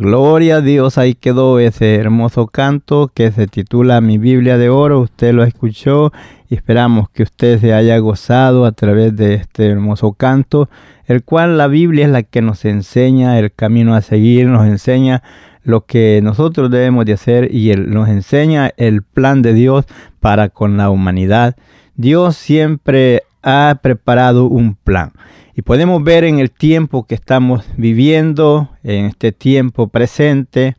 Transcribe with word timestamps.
Gloria 0.00 0.56
a 0.56 0.60
Dios, 0.62 0.96
ahí 0.96 1.14
quedó 1.14 1.58
ese 1.58 1.96
hermoso 1.96 2.46
canto 2.46 3.10
que 3.12 3.32
se 3.32 3.46
titula 3.46 4.00
Mi 4.00 4.16
Biblia 4.16 4.56
de 4.56 4.70
Oro. 4.70 5.00
Usted 5.00 5.34
lo 5.34 5.44
escuchó 5.44 6.10
y 6.48 6.54
esperamos 6.54 7.10
que 7.10 7.22
usted 7.22 7.60
se 7.60 7.74
haya 7.74 7.98
gozado 7.98 8.64
a 8.64 8.72
través 8.72 9.14
de 9.14 9.34
este 9.34 9.66
hermoso 9.66 10.14
canto, 10.14 10.70
el 11.04 11.22
cual 11.22 11.58
la 11.58 11.66
Biblia 11.66 12.06
es 12.06 12.12
la 12.12 12.22
que 12.22 12.40
nos 12.40 12.64
enseña 12.64 13.38
el 13.38 13.52
camino 13.52 13.94
a 13.94 14.00
seguir, 14.00 14.46
nos 14.46 14.66
enseña 14.66 15.22
lo 15.64 15.84
que 15.84 16.20
nosotros 16.22 16.70
debemos 16.70 17.04
de 17.04 17.12
hacer 17.12 17.54
y 17.54 17.70
él 17.70 17.90
nos 17.90 18.08
enseña 18.08 18.72
el 18.78 19.02
plan 19.02 19.42
de 19.42 19.52
Dios 19.52 19.84
para 20.18 20.48
con 20.48 20.78
la 20.78 20.88
humanidad. 20.88 21.56
Dios 21.94 22.38
siempre 22.38 23.24
ha 23.42 23.78
preparado 23.82 24.46
un 24.46 24.76
plan. 24.76 25.12
Y 25.60 25.62
podemos 25.62 26.02
ver 26.02 26.24
en 26.24 26.38
el 26.38 26.50
tiempo 26.50 27.06
que 27.06 27.14
estamos 27.14 27.66
viviendo, 27.76 28.70
en 28.82 29.04
este 29.04 29.30
tiempo 29.30 29.88
presente, 29.88 30.74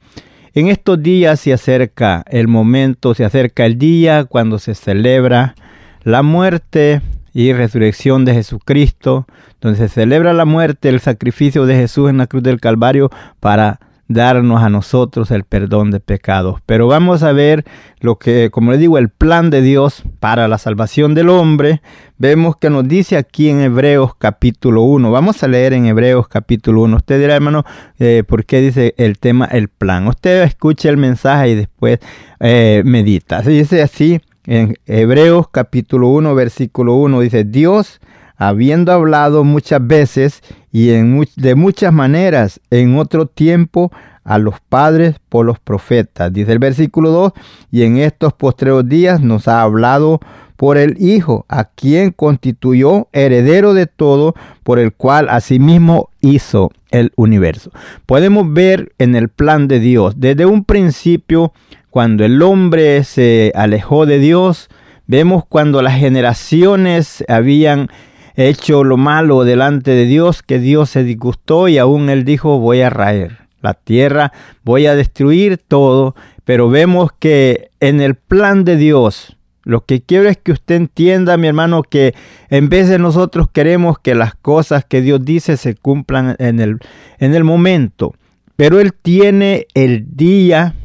en 0.55 0.69
estos 0.69 1.03
días 1.03 1.39
se 1.39 1.53
acerca 1.53 2.25
el 2.31 2.47
momento, 2.47 3.13
se 3.13 3.23
acerca 3.23 3.67
el 3.67 3.77
día 3.77 4.23
cuando 4.23 4.57
se 4.57 4.73
celebra 4.73 5.53
la 6.01 6.23
muerte 6.23 7.03
y 7.31 7.53
resurrección 7.53 8.25
de 8.25 8.33
Jesucristo, 8.33 9.27
donde 9.61 9.77
se 9.77 9.87
celebra 9.87 10.33
la 10.33 10.45
muerte, 10.45 10.89
el 10.89 10.99
sacrificio 10.99 11.67
de 11.67 11.75
Jesús 11.75 12.09
en 12.09 12.17
la 12.17 12.25
cruz 12.25 12.41
del 12.41 12.59
Calvario 12.59 13.11
para 13.39 13.79
darnos 14.13 14.61
a 14.61 14.69
nosotros 14.69 15.31
el 15.31 15.43
perdón 15.43 15.91
de 15.91 15.99
pecados. 15.99 16.61
Pero 16.65 16.87
vamos 16.87 17.23
a 17.23 17.31
ver 17.31 17.65
lo 17.99 18.17
que, 18.17 18.49
como 18.51 18.71
le 18.71 18.77
digo, 18.77 18.97
el 18.97 19.09
plan 19.09 19.49
de 19.49 19.61
Dios 19.61 20.03
para 20.19 20.47
la 20.47 20.57
salvación 20.57 21.13
del 21.13 21.29
hombre. 21.29 21.81
Vemos 22.17 22.55
que 22.57 22.69
nos 22.69 22.87
dice 22.87 23.17
aquí 23.17 23.49
en 23.49 23.61
Hebreos 23.61 24.15
capítulo 24.15 24.83
1. 24.83 25.11
Vamos 25.11 25.43
a 25.43 25.47
leer 25.47 25.73
en 25.73 25.85
Hebreos 25.85 26.27
capítulo 26.27 26.83
1. 26.83 26.97
Usted 26.97 27.19
dirá, 27.19 27.35
hermano, 27.35 27.63
eh, 27.99 28.23
¿por 28.27 28.45
qué 28.45 28.61
dice 28.61 28.93
el 28.97 29.17
tema 29.19 29.45
el 29.45 29.67
plan? 29.67 30.07
Usted 30.07 30.43
escucha 30.43 30.89
el 30.89 30.97
mensaje 30.97 31.49
y 31.49 31.55
después 31.55 31.99
eh, 32.39 32.83
medita. 32.85 33.41
Dice 33.41 33.81
así 33.81 34.21
en 34.45 34.75
Hebreos 34.85 35.47
capítulo 35.49 36.09
1, 36.09 36.35
versículo 36.35 36.95
1. 36.95 37.21
Dice, 37.21 37.43
Dios 37.43 37.99
habiendo 38.37 38.91
hablado 38.91 39.43
muchas 39.43 39.85
veces 39.85 40.41
y 40.71 40.91
en 40.91 41.25
de 41.35 41.55
muchas 41.55 41.93
maneras 41.93 42.61
en 42.69 42.97
otro 42.97 43.25
tiempo 43.25 43.91
a 44.23 44.37
los 44.37 44.59
padres 44.59 45.15
por 45.29 45.45
los 45.45 45.59
profetas. 45.59 46.31
Dice 46.31 46.51
el 46.51 46.59
versículo 46.59 47.09
2, 47.09 47.33
y 47.71 47.83
en 47.83 47.97
estos 47.97 48.33
postreros 48.33 48.87
días 48.87 49.21
nos 49.21 49.47
ha 49.47 49.61
hablado 49.61 50.19
por 50.55 50.77
el 50.77 51.01
Hijo, 51.01 51.45
a 51.49 51.65
quien 51.65 52.11
constituyó 52.11 53.07
heredero 53.13 53.73
de 53.73 53.87
todo, 53.87 54.35
por 54.63 54.77
el 54.77 54.93
cual 54.93 55.27
asimismo 55.29 56.09
hizo 56.21 56.71
el 56.91 57.11
universo. 57.15 57.71
Podemos 58.05 58.53
ver 58.53 58.93
en 58.99 59.15
el 59.15 59.29
plan 59.29 59.67
de 59.67 59.79
Dios, 59.79 60.19
desde 60.19 60.45
un 60.45 60.63
principio, 60.63 61.51
cuando 61.89 62.23
el 62.23 62.41
hombre 62.43 63.03
se 63.03 63.51
alejó 63.55 64.05
de 64.05 64.19
Dios, 64.19 64.69
vemos 65.07 65.45
cuando 65.49 65.81
las 65.81 65.95
generaciones 65.95 67.25
habían 67.27 67.89
hecho 68.35 68.83
lo 68.83 68.97
malo 68.97 69.43
delante 69.43 69.91
de 69.91 70.05
Dios, 70.05 70.43
que 70.43 70.59
Dios 70.59 70.89
se 70.89 71.03
disgustó 71.03 71.67
y 71.67 71.77
aún 71.77 72.09
él 72.09 72.25
dijo, 72.25 72.59
voy 72.59 72.81
a 72.81 72.89
raer 72.89 73.37
la 73.61 73.73
tierra, 73.73 74.31
voy 74.63 74.87
a 74.87 74.95
destruir 74.95 75.57
todo, 75.57 76.15
pero 76.43 76.69
vemos 76.69 77.11
que 77.17 77.69
en 77.79 78.01
el 78.01 78.15
plan 78.15 78.63
de 78.63 78.75
Dios, 78.75 79.37
lo 79.63 79.85
que 79.85 80.01
quiero 80.01 80.27
es 80.27 80.37
que 80.37 80.51
usted 80.51 80.75
entienda, 80.75 81.37
mi 81.37 81.47
hermano, 81.47 81.83
que 81.83 82.15
en 82.49 82.69
vez 82.69 82.89
de 82.89 82.97
nosotros 82.97 83.47
queremos 83.51 83.99
que 83.99 84.15
las 84.15 84.33
cosas 84.35 84.85
que 84.85 85.01
Dios 85.01 85.23
dice 85.23 85.57
se 85.57 85.75
cumplan 85.75 86.35
en 86.39 86.59
el, 86.59 86.79
en 87.19 87.35
el 87.35 87.43
momento, 87.43 88.15
pero 88.55 88.79
Él 88.79 88.93
tiene 88.93 89.67
el 89.73 90.15
día, 90.15 90.75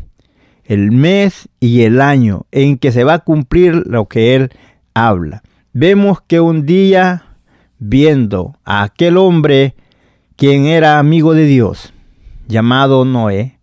el 0.64 0.92
mes 0.92 1.48
y 1.60 1.82
el 1.82 2.00
año 2.00 2.46
en 2.52 2.76
que 2.78 2.92
se 2.92 3.04
va 3.04 3.14
a 3.14 3.18
cumplir 3.20 3.82
lo 3.86 4.06
que 4.06 4.34
Él 4.34 4.50
habla. 4.94 5.42
Vemos 5.72 6.20
que 6.26 6.40
un 6.40 6.66
día 6.66 7.25
viendo 7.78 8.56
a 8.64 8.82
aquel 8.82 9.16
hombre 9.16 9.74
quien 10.36 10.66
era 10.66 10.98
amigo 10.98 11.34
de 11.34 11.44
Dios, 11.44 11.92
llamado 12.46 13.04
Noé, 13.04 13.58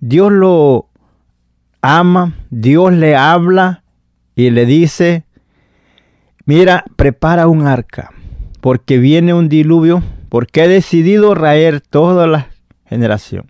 Dios 0.00 0.32
lo 0.32 0.88
ama, 1.80 2.34
Dios 2.50 2.92
le 2.92 3.16
habla 3.16 3.82
y 4.34 4.50
le 4.50 4.66
dice, 4.66 5.24
mira, 6.44 6.84
prepara 6.96 7.48
un 7.48 7.66
arca, 7.66 8.10
porque 8.60 8.98
viene 8.98 9.34
un 9.34 9.48
diluvio, 9.48 10.02
porque 10.28 10.64
he 10.64 10.68
decidido 10.68 11.34
raer 11.34 11.80
toda 11.80 12.26
la 12.26 12.48
generación. 12.86 13.46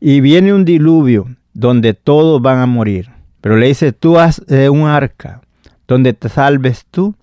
Y 0.00 0.20
viene 0.20 0.52
un 0.52 0.64
diluvio 0.64 1.26
donde 1.54 1.94
todos 1.94 2.40
van 2.42 2.58
a 2.58 2.66
morir. 2.66 3.10
Pero 3.40 3.56
le 3.56 3.68
dice, 3.68 3.92
tú 3.92 4.18
haz 4.18 4.42
un 4.48 4.86
arca 4.86 5.40
donde 5.88 6.12
te 6.12 6.28
salves 6.28 6.84
tú 6.90 7.14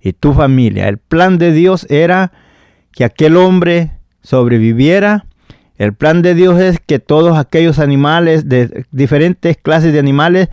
y 0.00 0.12
tu 0.12 0.32
familia. 0.32 0.88
El 0.88 0.98
plan 0.98 1.38
de 1.38 1.52
Dios 1.52 1.86
era 1.90 2.32
que 2.92 3.04
aquel 3.04 3.36
hombre 3.36 3.92
sobreviviera. 4.22 5.26
El 5.76 5.94
plan 5.94 6.22
de 6.22 6.34
Dios 6.34 6.60
es 6.60 6.78
que 6.80 6.98
todos 6.98 7.38
aquellos 7.38 7.78
animales, 7.78 8.48
de 8.48 8.84
diferentes 8.90 9.56
clases 9.56 9.92
de 9.92 9.98
animales, 9.98 10.48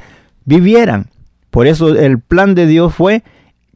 vivieran. 0.45 1.09
Por 1.49 1.67
eso 1.67 1.89
el 1.89 2.19
plan 2.19 2.55
de 2.55 2.67
Dios 2.67 2.93
fue 2.93 3.23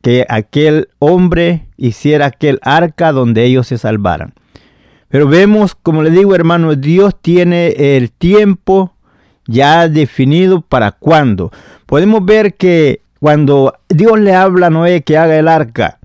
que 0.02 0.26
aquel 0.30 0.90
hombre 1.00 1.68
hiciera 1.78 2.28
aquel 2.28 2.60
arca 2.64 3.12
donde 3.12 3.44
ellos 3.44 3.68
se 3.68 3.78
salvaran. 3.78 4.34
Pero 5.10 5.28
vemos, 5.28 5.76
como 5.76 6.04
le 6.04 6.10
digo 6.10 6.34
hermano, 6.34 6.76
Dios 6.76 7.16
tiene 7.22 7.98
el 7.98 8.12
tiempo 8.12 8.94
ya 9.46 9.90
definido 9.90 10.62
para 10.62 10.92
cuándo. 10.92 11.52
Podemos 11.86 12.24
ver 12.24 12.56
que 12.56 13.02
cuando 13.22 13.76
Dios 13.88 14.20
le 14.20 14.34
habla 14.34 14.68
a 14.68 14.70
Noé 14.72 15.04
que 15.04 15.16
haga 15.16 15.38
el 15.38 15.48
arca, 15.48 16.00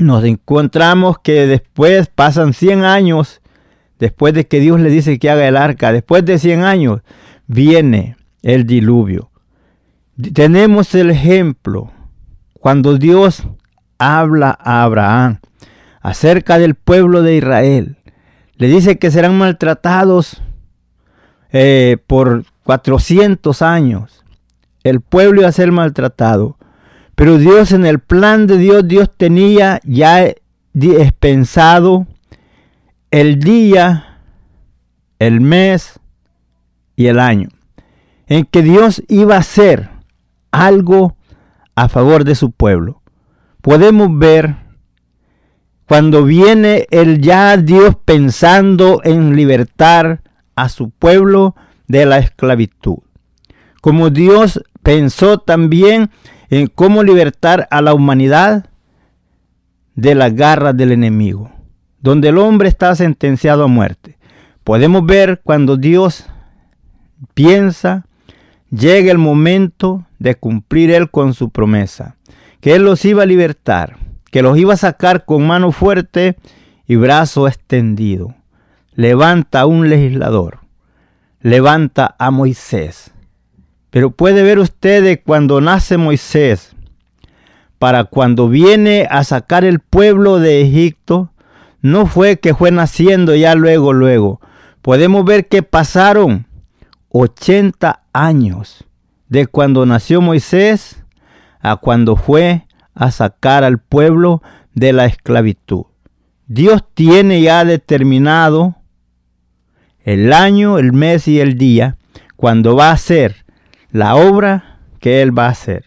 nos 0.00 0.24
encontramos 0.24 1.20
que 1.20 1.46
después 1.46 2.08
pasan 2.08 2.54
100 2.54 2.82
años, 2.82 3.40
después 4.00 4.34
de 4.34 4.48
que 4.48 4.58
Dios 4.58 4.80
le 4.80 4.90
dice 4.90 5.20
que 5.20 5.30
haga 5.30 5.46
el 5.46 5.56
arca, 5.56 5.92
después 5.92 6.24
de 6.24 6.40
100 6.40 6.64
años, 6.64 7.02
viene 7.46 8.16
el 8.42 8.66
diluvio. 8.66 9.30
Tenemos 10.34 10.92
el 10.96 11.12
ejemplo 11.12 11.92
cuando 12.54 12.98
Dios 12.98 13.44
habla 13.98 14.58
a 14.60 14.82
Abraham 14.82 15.38
acerca 16.00 16.58
del 16.58 16.74
pueblo 16.74 17.22
de 17.22 17.36
Israel. 17.36 17.96
Le 18.56 18.66
dice 18.66 18.98
que 18.98 19.12
serán 19.12 19.38
maltratados 19.38 20.42
eh, 21.52 21.98
por 22.08 22.44
400 22.64 23.62
años. 23.62 24.17
El 24.84 25.00
pueblo 25.00 25.40
iba 25.40 25.48
a 25.48 25.52
ser 25.52 25.72
maltratado. 25.72 26.56
Pero 27.14 27.38
Dios 27.38 27.72
en 27.72 27.84
el 27.84 27.98
plan 27.98 28.46
de 28.46 28.58
Dios, 28.58 28.86
Dios 28.86 29.10
tenía 29.16 29.80
ya 29.84 30.32
pensado 31.18 32.06
el 33.10 33.40
día, 33.40 34.20
el 35.18 35.40
mes 35.40 35.98
y 36.94 37.06
el 37.06 37.18
año 37.18 37.48
en 38.28 38.44
que 38.44 38.62
Dios 38.62 39.02
iba 39.08 39.36
a 39.36 39.40
hacer 39.40 39.88
algo 40.50 41.16
a 41.74 41.88
favor 41.88 42.24
de 42.24 42.34
su 42.34 42.52
pueblo. 42.52 43.02
Podemos 43.62 44.16
ver 44.16 44.56
cuando 45.86 46.24
viene 46.24 46.86
el 46.90 47.20
ya 47.20 47.56
Dios 47.56 47.96
pensando 48.04 49.00
en 49.02 49.34
libertar 49.34 50.22
a 50.54 50.68
su 50.68 50.90
pueblo 50.90 51.56
de 51.86 52.04
la 52.04 52.18
esclavitud. 52.18 52.98
Como 53.80 54.10
Dios 54.10 54.62
pensó 54.82 55.38
también 55.38 56.10
en 56.50 56.66
cómo 56.66 57.02
libertar 57.02 57.68
a 57.70 57.82
la 57.82 57.94
humanidad 57.94 58.70
de 59.94 60.14
las 60.14 60.34
garras 60.34 60.76
del 60.76 60.92
enemigo, 60.92 61.50
donde 62.00 62.28
el 62.28 62.38
hombre 62.38 62.68
está 62.68 62.94
sentenciado 62.94 63.64
a 63.64 63.68
muerte. 63.68 64.16
Podemos 64.64 65.04
ver 65.04 65.40
cuando 65.42 65.76
Dios 65.76 66.26
piensa, 67.34 68.06
llega 68.70 69.10
el 69.10 69.18
momento 69.18 70.06
de 70.18 70.36
cumplir 70.36 70.90
Él 70.90 71.10
con 71.10 71.34
su 71.34 71.50
promesa, 71.50 72.16
que 72.60 72.74
Él 72.74 72.84
los 72.84 73.04
iba 73.04 73.22
a 73.22 73.26
libertar, 73.26 73.96
que 74.30 74.42
los 74.42 74.58
iba 74.58 74.74
a 74.74 74.78
sacar 74.78 75.24
con 75.24 75.46
mano 75.46 75.72
fuerte 75.72 76.36
y 76.86 76.96
brazo 76.96 77.48
extendido. 77.48 78.34
Levanta 78.94 79.60
a 79.60 79.66
un 79.66 79.88
legislador, 79.88 80.60
levanta 81.40 82.14
a 82.18 82.30
Moisés. 82.30 83.12
Pero 83.90 84.10
puede 84.10 84.42
ver 84.42 84.58
ustedes 84.58 85.20
cuando 85.24 85.60
nace 85.60 85.96
Moisés, 85.96 86.74
para 87.78 88.04
cuando 88.04 88.48
viene 88.48 89.06
a 89.10 89.24
sacar 89.24 89.64
el 89.64 89.80
pueblo 89.80 90.38
de 90.38 90.62
Egipto, 90.62 91.32
no 91.80 92.06
fue 92.06 92.38
que 92.38 92.54
fue 92.54 92.70
naciendo 92.70 93.34
ya 93.34 93.54
luego, 93.54 93.92
luego. 93.92 94.40
Podemos 94.82 95.24
ver 95.24 95.48
que 95.48 95.62
pasaron 95.62 96.46
80 97.10 98.02
años 98.12 98.84
de 99.28 99.46
cuando 99.46 99.86
nació 99.86 100.20
Moisés 100.20 101.04
a 101.60 101.76
cuando 101.76 102.16
fue 102.16 102.66
a 102.94 103.10
sacar 103.10 103.64
al 103.64 103.78
pueblo 103.78 104.42
de 104.74 104.92
la 104.92 105.06
esclavitud. 105.06 105.84
Dios 106.46 106.82
tiene 106.94 107.42
ya 107.42 107.64
determinado 107.64 108.76
el 110.02 110.32
año, 110.32 110.78
el 110.78 110.92
mes 110.92 111.28
y 111.28 111.40
el 111.40 111.58
día 111.58 111.96
cuando 112.36 112.74
va 112.74 112.88
a 112.88 112.92
hacer 112.92 113.44
la 113.90 114.16
obra 114.16 114.80
que 115.00 115.22
Él 115.22 115.36
va 115.36 115.46
a 115.46 115.50
hacer. 115.50 115.84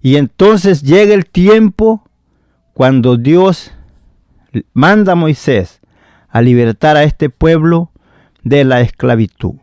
Y 0.00 0.16
entonces 0.16 0.82
llega 0.82 1.14
el 1.14 1.26
tiempo 1.26 2.04
cuando 2.72 3.16
Dios 3.16 3.72
manda 4.72 5.12
a 5.12 5.16
Moisés 5.16 5.80
a 6.28 6.40
libertar 6.40 6.96
a 6.96 7.04
este 7.04 7.30
pueblo 7.30 7.90
de 8.42 8.64
la 8.64 8.80
esclavitud. 8.80 9.54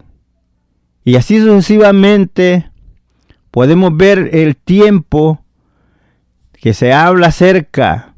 Y 1.03 1.15
así 1.15 1.39
sucesivamente 1.39 2.69
podemos 3.51 3.95
ver 3.95 4.31
el 4.33 4.57
tiempo 4.57 5.39
que 6.53 6.73
se 6.73 6.91
habla 6.93 7.27
acerca, 7.27 8.15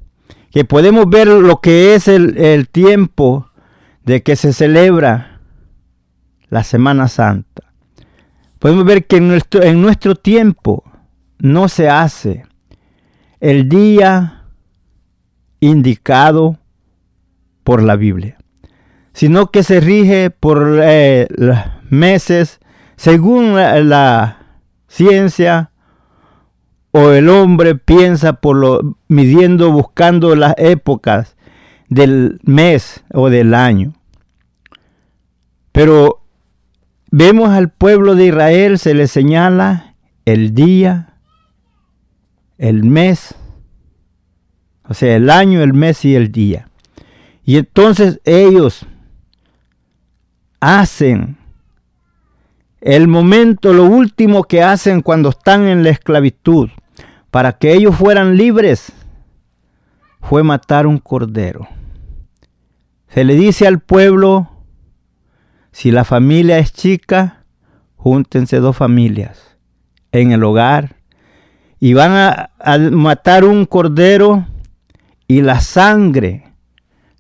que 0.52 0.64
podemos 0.64 1.10
ver 1.10 1.28
lo 1.28 1.60
que 1.60 1.96
es 1.96 2.08
el, 2.08 2.68
tiempo 2.70 3.52
de 4.04 4.24
que 4.24 4.38
se 4.38 4.54
celebra 4.54 5.42
la 6.50 6.64
Semana 6.64 7.10
Santa. 7.10 7.67
Podemos 8.68 8.84
ver 8.84 9.08
que 9.08 9.16
en 9.16 9.30
nuestro, 9.30 9.64
en 9.64 9.82
nuestro 9.82 10.14
tiempo 10.16 10.84
no 11.40 11.70
se 11.70 11.88
hace 11.88 12.44
el 13.40 13.70
día 13.70 14.44
indicado 15.62 16.58
por 17.64 17.82
la 17.82 17.96
Biblia, 17.96 18.36
sino 19.14 19.52
que 19.52 19.64
se 19.64 19.80
rige 19.80 20.32
por 20.32 20.82
eh, 20.84 21.30
meses 21.90 22.60
según 22.98 23.56
la, 23.56 24.38
ciencia 24.90 25.72
o 26.92 27.12
el 27.12 27.30
hombre 27.30 27.76
piensa 27.76 28.34
por 28.34 28.58
lo 28.58 28.98
midiendo, 29.08 29.72
buscando 29.72 30.36
las 30.36 30.56
épocas 30.58 31.38
del 31.88 32.42
mes 32.44 33.06
o 33.14 33.30
del 33.30 33.54
año. 33.54 33.94
Pero 35.72 36.27
vemos 37.12 37.50
al 37.50 37.70
pueblo 37.70 38.16
de 38.16 38.28
Israel, 38.28 38.80
se 38.80 38.94
le 38.94 39.08
señala 39.08 39.96
el 40.26 40.54
día, 40.54 41.16
el 42.58 42.84
mes, 42.84 43.36
o 44.88 44.94
sea, 44.94 45.16
el 45.16 45.30
año, 45.30 45.62
el 45.62 45.74
mes 45.74 46.06
y 46.06 46.16
el 46.16 46.32
día. 46.32 46.70
Y 47.44 47.58
entonces 47.58 48.20
ellos 48.26 48.86
hacen 50.60 51.38
el 52.82 53.08
momento, 53.08 53.74
lo 53.74 53.86
último 53.86 54.44
que 54.44 54.62
hacen 54.62 55.02
cuando 55.02 55.30
están 55.30 55.68
en 55.68 55.84
la 55.84 55.90
esclavitud, 55.90 56.70
para 57.32 57.54
que 57.54 57.74
ellos 57.74 57.96
fueran 57.96 58.38
libres, 58.38 58.92
fue 60.22 60.44
matar 60.44 60.88
un 60.88 60.98
cordero. 60.98 61.68
Se 63.10 63.24
le 63.24 63.36
dice 63.36 63.66
al 63.68 63.80
pueblo, 63.80 64.50
si 65.78 65.92
la 65.92 66.06
familia 66.06 66.58
es 66.58 66.74
chica, 66.74 67.44
júntense 67.98 68.58
dos 68.58 68.76
familias 68.76 69.60
en 70.12 70.32
el 70.32 70.44
hogar 70.44 70.96
y 71.80 71.94
van 71.94 72.14
a, 72.14 72.50
a 72.58 72.80
matar 72.80 73.46
un 73.46 73.68
cordero 73.68 74.48
y 75.28 75.44
la 75.44 75.62
sangre 75.62 76.52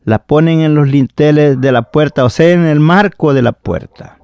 la 0.06 0.26
ponen 0.26 0.62
en 0.62 0.74
los 0.74 0.88
linteles 0.88 1.62
de 1.62 1.72
la 1.72 1.84
puerta, 1.92 2.26
o 2.26 2.32
sea, 2.32 2.50
en 2.50 2.66
el 2.66 2.80
marco 2.80 3.36
de 3.36 3.44
la 3.44 3.52
puerta 3.52 4.18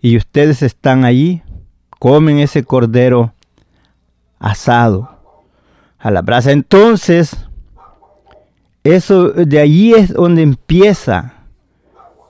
y 0.00 0.16
ustedes 0.16 0.62
están 0.62 1.04
allí, 1.04 1.42
comen 1.98 2.38
ese 2.38 2.62
cordero 2.62 3.34
asado 4.38 5.18
a 5.98 6.12
la 6.12 6.22
brasa. 6.22 6.52
Entonces, 6.52 7.36
eso 8.84 9.30
de 9.30 9.58
allí 9.58 9.94
es 9.94 10.12
donde 10.12 10.42
empieza 10.42 11.41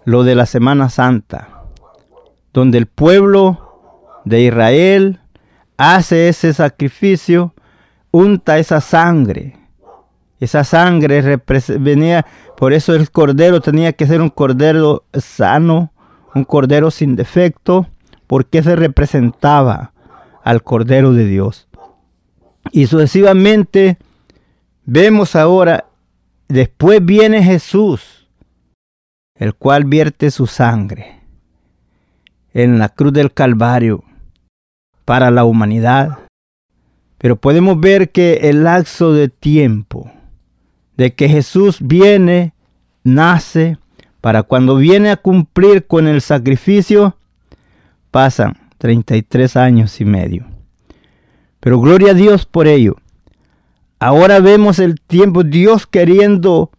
lo 0.04 0.24
de 0.24 0.34
la 0.34 0.46
Semana 0.46 0.88
Santa, 0.88 1.64
donde 2.52 2.78
el 2.78 2.86
pueblo 2.86 4.22
de 4.24 4.42
Israel 4.42 5.20
hace 5.76 6.28
ese 6.28 6.52
sacrificio, 6.52 7.54
unta 8.10 8.58
esa 8.58 8.80
sangre. 8.80 9.58
Esa 10.40 10.64
sangre 10.64 11.40
venía, 11.78 12.26
por 12.56 12.72
eso 12.72 12.94
el 12.94 13.10
cordero 13.10 13.60
tenía 13.60 13.92
que 13.92 14.06
ser 14.06 14.20
un 14.20 14.28
cordero 14.28 15.04
sano, 15.12 15.92
un 16.34 16.44
cordero 16.44 16.90
sin 16.90 17.14
defecto, 17.14 17.86
porque 18.26 18.62
se 18.62 18.74
representaba 18.74 19.92
al 20.42 20.62
Cordero 20.62 21.12
de 21.12 21.26
Dios. 21.26 21.68
Y 22.70 22.86
sucesivamente 22.86 23.98
vemos 24.84 25.36
ahora, 25.36 25.84
después 26.48 27.04
viene 27.04 27.42
Jesús, 27.42 28.21
el 29.34 29.54
cual 29.54 29.84
vierte 29.84 30.30
su 30.30 30.46
sangre 30.46 31.20
en 32.52 32.78
la 32.78 32.88
cruz 32.88 33.12
del 33.12 33.32
Calvario 33.32 34.04
para 35.04 35.30
la 35.30 35.44
humanidad. 35.44 36.18
Pero 37.18 37.36
podemos 37.36 37.80
ver 37.80 38.10
que 38.10 38.48
el 38.48 38.64
lapso 38.64 39.12
de 39.12 39.28
tiempo 39.28 40.10
de 40.96 41.14
que 41.14 41.28
Jesús 41.28 41.78
viene, 41.80 42.54
nace, 43.02 43.78
para 44.20 44.42
cuando 44.42 44.76
viene 44.76 45.10
a 45.10 45.16
cumplir 45.16 45.86
con 45.86 46.06
el 46.06 46.20
sacrificio, 46.20 47.16
pasan 48.10 48.56
33 48.78 49.56
años 49.56 50.00
y 50.00 50.04
medio. 50.04 50.46
Pero 51.60 51.80
gloria 51.80 52.10
a 52.10 52.14
Dios 52.14 52.46
por 52.46 52.66
ello. 52.66 52.96
Ahora 53.98 54.40
vemos 54.40 54.78
el 54.78 55.00
tiempo, 55.00 55.44
Dios 55.44 55.86
queriendo 55.86 56.70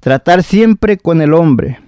tratar 0.00 0.42
siempre 0.42 0.96
con 0.96 1.20
el 1.20 1.34
hombre. 1.34 1.78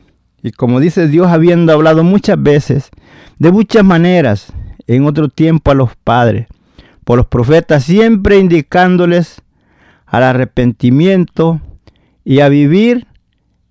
Y 0.42 0.50
como 0.50 0.80
dice 0.80 1.06
Dios, 1.06 1.28
habiendo 1.28 1.72
hablado 1.72 2.02
muchas 2.02 2.42
veces, 2.42 2.90
de 3.38 3.52
muchas 3.52 3.84
maneras, 3.84 4.52
en 4.86 5.06
otro 5.06 5.28
tiempo 5.28 5.70
a 5.70 5.74
los 5.74 5.94
padres, 5.96 6.48
por 7.04 7.16
los 7.16 7.26
profetas, 7.26 7.84
siempre 7.84 8.38
indicándoles 8.38 9.42
al 10.06 10.24
arrepentimiento 10.24 11.60
y 12.24 12.40
a 12.40 12.48
vivir 12.48 13.06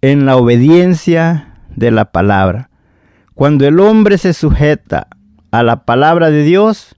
en 0.01 0.25
la 0.25 0.37
obediencia 0.37 1.59
de 1.75 1.91
la 1.91 2.11
palabra. 2.11 2.69
Cuando 3.35 3.67
el 3.67 3.79
hombre 3.79 4.17
se 4.17 4.33
sujeta 4.33 5.07
a 5.51 5.63
la 5.63 5.83
palabra 5.85 6.31
de 6.31 6.43
Dios, 6.43 6.95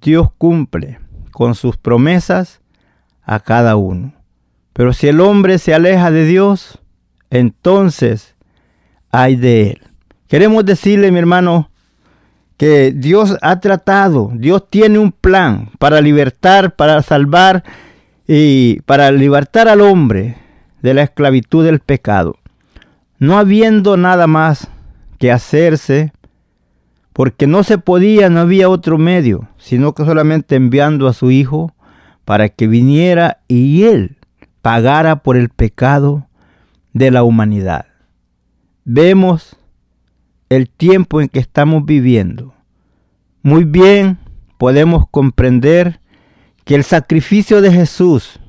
Dios 0.00 0.28
cumple 0.36 1.00
con 1.32 1.54
sus 1.54 1.76
promesas 1.76 2.60
a 3.22 3.40
cada 3.40 3.76
uno. 3.76 4.14
Pero 4.72 4.92
si 4.92 5.08
el 5.08 5.20
hombre 5.20 5.58
se 5.58 5.74
aleja 5.74 6.10
de 6.10 6.26
Dios, 6.26 6.80
entonces 7.30 8.35
hay 9.10 9.36
de 9.36 9.70
él. 9.70 9.82
Queremos 10.28 10.64
decirle, 10.64 11.12
mi 11.12 11.18
hermano, 11.18 11.70
que 12.56 12.92
Dios 12.92 13.36
ha 13.42 13.60
tratado, 13.60 14.30
Dios 14.34 14.68
tiene 14.70 14.98
un 14.98 15.12
plan 15.12 15.70
para 15.78 16.00
libertar, 16.00 16.74
para 16.74 17.02
salvar 17.02 17.64
y 18.26 18.80
para 18.82 19.10
libertar 19.10 19.68
al 19.68 19.82
hombre 19.82 20.36
de 20.82 20.94
la 20.94 21.02
esclavitud 21.02 21.64
del 21.64 21.80
pecado. 21.80 22.38
No 23.18 23.38
habiendo 23.38 23.96
nada 23.96 24.26
más 24.26 24.68
que 25.18 25.32
hacerse 25.32 26.12
porque 27.12 27.46
no 27.46 27.62
se 27.62 27.78
podía, 27.78 28.28
no 28.28 28.40
había 28.40 28.68
otro 28.68 28.98
medio, 28.98 29.48
sino 29.56 29.94
que 29.94 30.04
solamente 30.04 30.54
enviando 30.54 31.08
a 31.08 31.14
su 31.14 31.30
Hijo 31.30 31.74
para 32.24 32.48
que 32.48 32.66
viniera 32.66 33.38
y 33.48 33.84
Él 33.84 34.16
pagara 34.60 35.16
por 35.16 35.36
el 35.36 35.48
pecado 35.48 36.26
de 36.92 37.10
la 37.10 37.22
humanidad. 37.22 37.86
Vemos 38.88 39.56
el 40.48 40.70
tiempo 40.70 41.20
en 41.20 41.28
que 41.28 41.40
estamos 41.40 41.84
viviendo. 41.84 42.54
Muy 43.42 43.64
bien 43.64 44.18
podemos 44.56 45.04
comprender 45.10 46.00
que 46.64 46.74
el 46.74 46.84
sacrificio 46.84 47.60
de 47.60 47.72
Jesús 47.72 48.40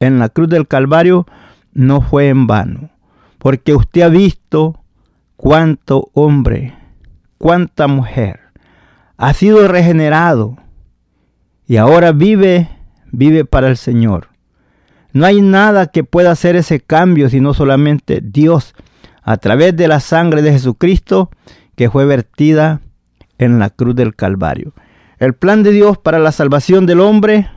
en 0.00 0.18
la 0.18 0.28
cruz 0.28 0.48
del 0.48 0.66
Calvario 0.66 1.26
no 1.72 2.00
fue 2.00 2.28
en 2.28 2.48
vano, 2.48 2.90
porque 3.38 3.74
usted 3.74 4.02
ha 4.02 4.08
visto 4.08 4.82
cuánto 5.36 6.10
hombre 6.14 6.74
cuánta 7.42 7.88
mujer 7.88 8.38
ha 9.16 9.34
sido 9.34 9.66
regenerado 9.66 10.58
y 11.66 11.76
ahora 11.76 12.12
vive, 12.12 12.68
vive 13.10 13.44
para 13.44 13.68
el 13.68 13.76
Señor. 13.76 14.28
No 15.12 15.26
hay 15.26 15.42
nada 15.42 15.88
que 15.88 16.04
pueda 16.04 16.30
hacer 16.30 16.54
ese 16.54 16.78
cambio 16.78 17.28
sino 17.28 17.52
solamente 17.52 18.20
Dios 18.22 18.76
a 19.22 19.36
través 19.36 19.76
de 19.76 19.88
la 19.88 20.00
sangre 20.00 20.42
de 20.42 20.52
Jesucristo 20.52 21.30
que 21.76 21.90
fue 21.90 22.04
vertida 22.04 22.80
en 23.38 23.58
la 23.58 23.70
cruz 23.70 23.94
del 23.94 24.14
Calvario. 24.14 24.72
El 25.18 25.34
plan 25.34 25.62
de 25.62 25.70
Dios 25.70 25.98
para 25.98 26.18
la 26.18 26.32
salvación 26.32 26.86
del 26.86 27.00
hombre 27.00 27.48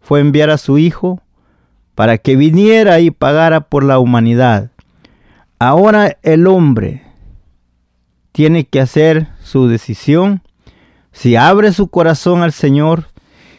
fue 0.00 0.20
enviar 0.20 0.50
a 0.50 0.58
su 0.58 0.78
Hijo 0.78 1.20
para 1.94 2.18
que 2.18 2.36
viniera 2.36 3.00
y 3.00 3.10
pagara 3.10 3.60
por 3.60 3.84
la 3.84 3.98
humanidad. 3.98 4.70
Ahora 5.58 6.18
el 6.22 6.46
hombre 6.46 7.02
tiene 8.32 8.64
que 8.64 8.80
hacer 8.80 9.28
su 9.42 9.68
decisión, 9.68 10.42
si 11.12 11.36
abre 11.36 11.72
su 11.72 11.88
corazón 11.88 12.42
al 12.42 12.52
Señor, 12.52 13.06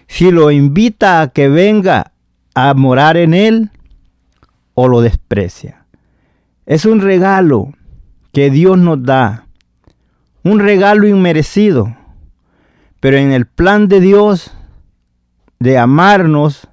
si 0.08 0.32
lo 0.32 0.52
invita 0.52 1.22
a 1.22 1.30
que 1.30 1.48
venga 1.48 2.12
a 2.54 2.74
morar 2.74 3.16
en 3.16 3.34
Él 3.34 3.72
o 4.74 4.90
lo 4.90 5.02
desprecia. 5.02 5.85
Es 6.66 6.86
un 6.86 7.02
regalo 7.02 7.74
que 8.34 8.50
Dios 8.50 8.78
nos 8.78 9.04
da, 9.04 9.46
un 10.44 10.60
regalo 10.60 11.08
inmerecido, 11.08 11.96
pero 13.00 13.18
en 13.18 13.32
el 13.32 13.46
plan 13.46 13.88
de 13.88 14.00
Dios 14.00 14.52
de 15.60 15.78
amarnos 15.78 16.68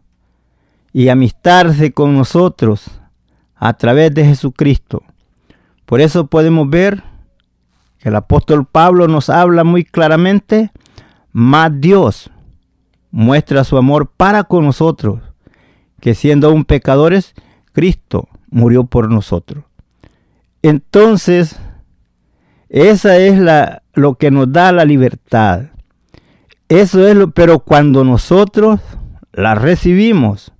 y 0.92 1.08
amistarse 1.08 1.92
con 1.92 2.16
nosotros 2.16 2.90
a 3.54 3.74
través 3.74 4.14
de 4.14 4.24
Jesucristo. 4.24 5.02
Por 5.84 6.00
eso 6.00 6.26
podemos 6.26 6.68
ver 6.68 7.02
el 8.00 8.16
apóstol 8.16 8.66
Pablo 8.66 9.06
nos 9.06 9.30
habla 9.30 9.62
muy 9.62 9.84
claramente, 9.84 10.72
más 11.32 11.70
Dios 11.80 12.30
muestra 13.10 13.62
su 13.62 13.76
amor 13.76 14.10
para 14.16 14.44
con 14.44 14.64
nosotros, 14.64 15.20
que 16.00 16.14
siendo 16.14 16.48
aún 16.48 16.64
pecadores, 16.64 17.34
Cristo 17.72 18.28
murió 18.50 18.84
por 18.84 19.08
nosotros. 19.08 19.64
Entonces, 20.62 21.56
esa 22.68 23.18
es 23.18 23.38
la, 23.38 23.82
lo 23.94 24.14
que 24.14 24.30
nos 24.30 24.52
da 24.52 24.72
la 24.72 24.84
libertad. 24.84 25.66
Eso 26.68 27.06
es 27.06 27.16
lo, 27.16 27.30
pero 27.30 27.60
cuando 27.60 28.04
nosotros 28.04 28.80
la 29.32 29.54
recibimos, 29.54 30.52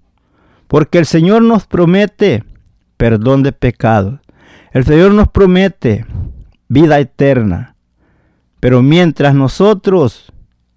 porque 0.68 0.98
el 0.98 1.06
Señor 1.06 1.42
nos 1.42 1.66
promete 1.66 2.44
perdón 3.02 3.42
de 3.42 3.50
pecados. 3.50 4.20
El 4.70 4.84
Señor 4.84 5.12
nos 5.12 5.28
promete 5.28 6.06
vida 6.68 7.00
eterna. 7.00 7.74
Pero 8.60 8.80
mientras 8.80 9.34
nosotros 9.34 10.32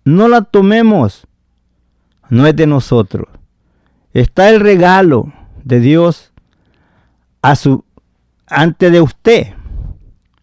no 0.05 0.27
la 0.27 0.41
tomemos, 0.41 1.27
no 2.29 2.47
es 2.47 2.55
de 2.55 2.65
nosotros. 2.65 3.27
Está 4.11 4.49
el 4.49 4.59
regalo 4.59 5.31
de 5.63 5.79
Dios 5.79 6.33
a 7.43 7.55
su 7.55 7.85
ante 8.47 8.91
de 8.91 9.01
usted. 9.01 9.53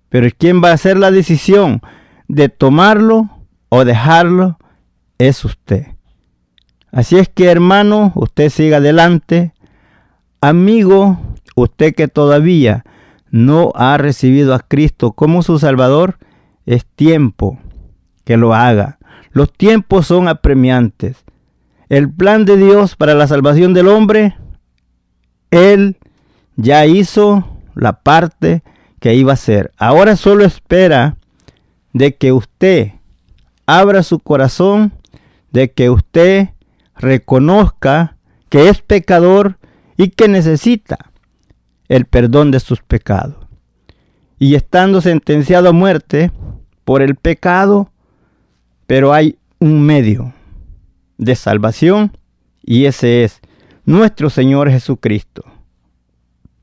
Pero 0.09 0.29
quien 0.37 0.63
va 0.63 0.71
a 0.71 0.75
hacer 0.75 0.99
la 0.99 1.11
decisión 1.11 1.81
de 2.29 2.49
tomarlo 2.49 3.31
o 3.69 3.85
dejarlo 3.85 4.59
es 5.19 5.45
usted. 5.45 5.87
Así 6.91 7.19
es 7.19 7.29
que 7.29 7.51
hermano, 7.51 8.13
usted 8.15 8.51
siga 8.51 8.77
adelante. 8.79 9.55
Amigo, 10.41 11.19
usted 11.57 11.95
que 11.95 12.09
todavía 12.09 12.85
no 13.31 13.73
ha 13.75 13.97
recibido 13.97 14.55
a 14.55 14.61
Cristo 14.61 15.13
como 15.13 15.43
su 15.43 15.59
Salvador, 15.59 16.19
es 16.67 16.85
tiempo 16.85 17.59
que 18.25 18.37
lo 18.37 18.55
haga. 18.55 18.99
Los 19.31 19.53
tiempos 19.53 20.07
son 20.07 20.29
apremiantes. 20.29 21.25
El 21.89 22.13
plan 22.13 22.45
de 22.45 22.57
Dios 22.57 22.97
para 22.97 23.15
la 23.15 23.27
salvación 23.27 23.73
del 23.73 23.89
hombre, 23.89 24.37
Él 25.51 25.97
ya 26.57 26.85
hizo 26.87 27.52
la 27.75 28.01
parte 28.01 28.63
que 29.01 29.15
iba 29.15 29.33
a 29.33 29.35
hacer. 29.35 29.73
Ahora 29.77 30.17
solo 30.17 30.45
espera 30.45 31.17
de 31.93 32.15
que 32.15 32.33
usted 32.33 32.93
abra 33.67 34.03
su 34.03 34.19
corazón, 34.19 34.93
de 35.51 35.71
que 35.71 35.91
usted 35.91 36.51
reconozca 36.97 38.17
que 38.49 38.69
es 38.69 38.81
pecador 38.81 39.59
y 39.97 40.09
que 40.09 40.29
necesita 40.29 41.11
el 41.89 42.07
perdón 42.07 42.51
de 42.51 42.61
sus 42.61 42.83
pecados. 42.83 43.37
Y 44.39 44.55
estando 44.55 45.01
sentenciado 45.01 45.69
a 45.69 45.73
muerte 45.73 46.33
por 46.85 47.03
el 47.03 47.17
pecado, 47.17 47.91
pero 48.87 49.13
hay 49.13 49.39
un 49.59 49.83
medio 49.83 50.33
de 51.19 51.37
salvación 51.37 52.17
y 52.63 52.87
ese 52.87 53.25
es 53.25 53.41
nuestro 53.85 54.31
Señor 54.31 54.71
Jesucristo. 54.71 55.45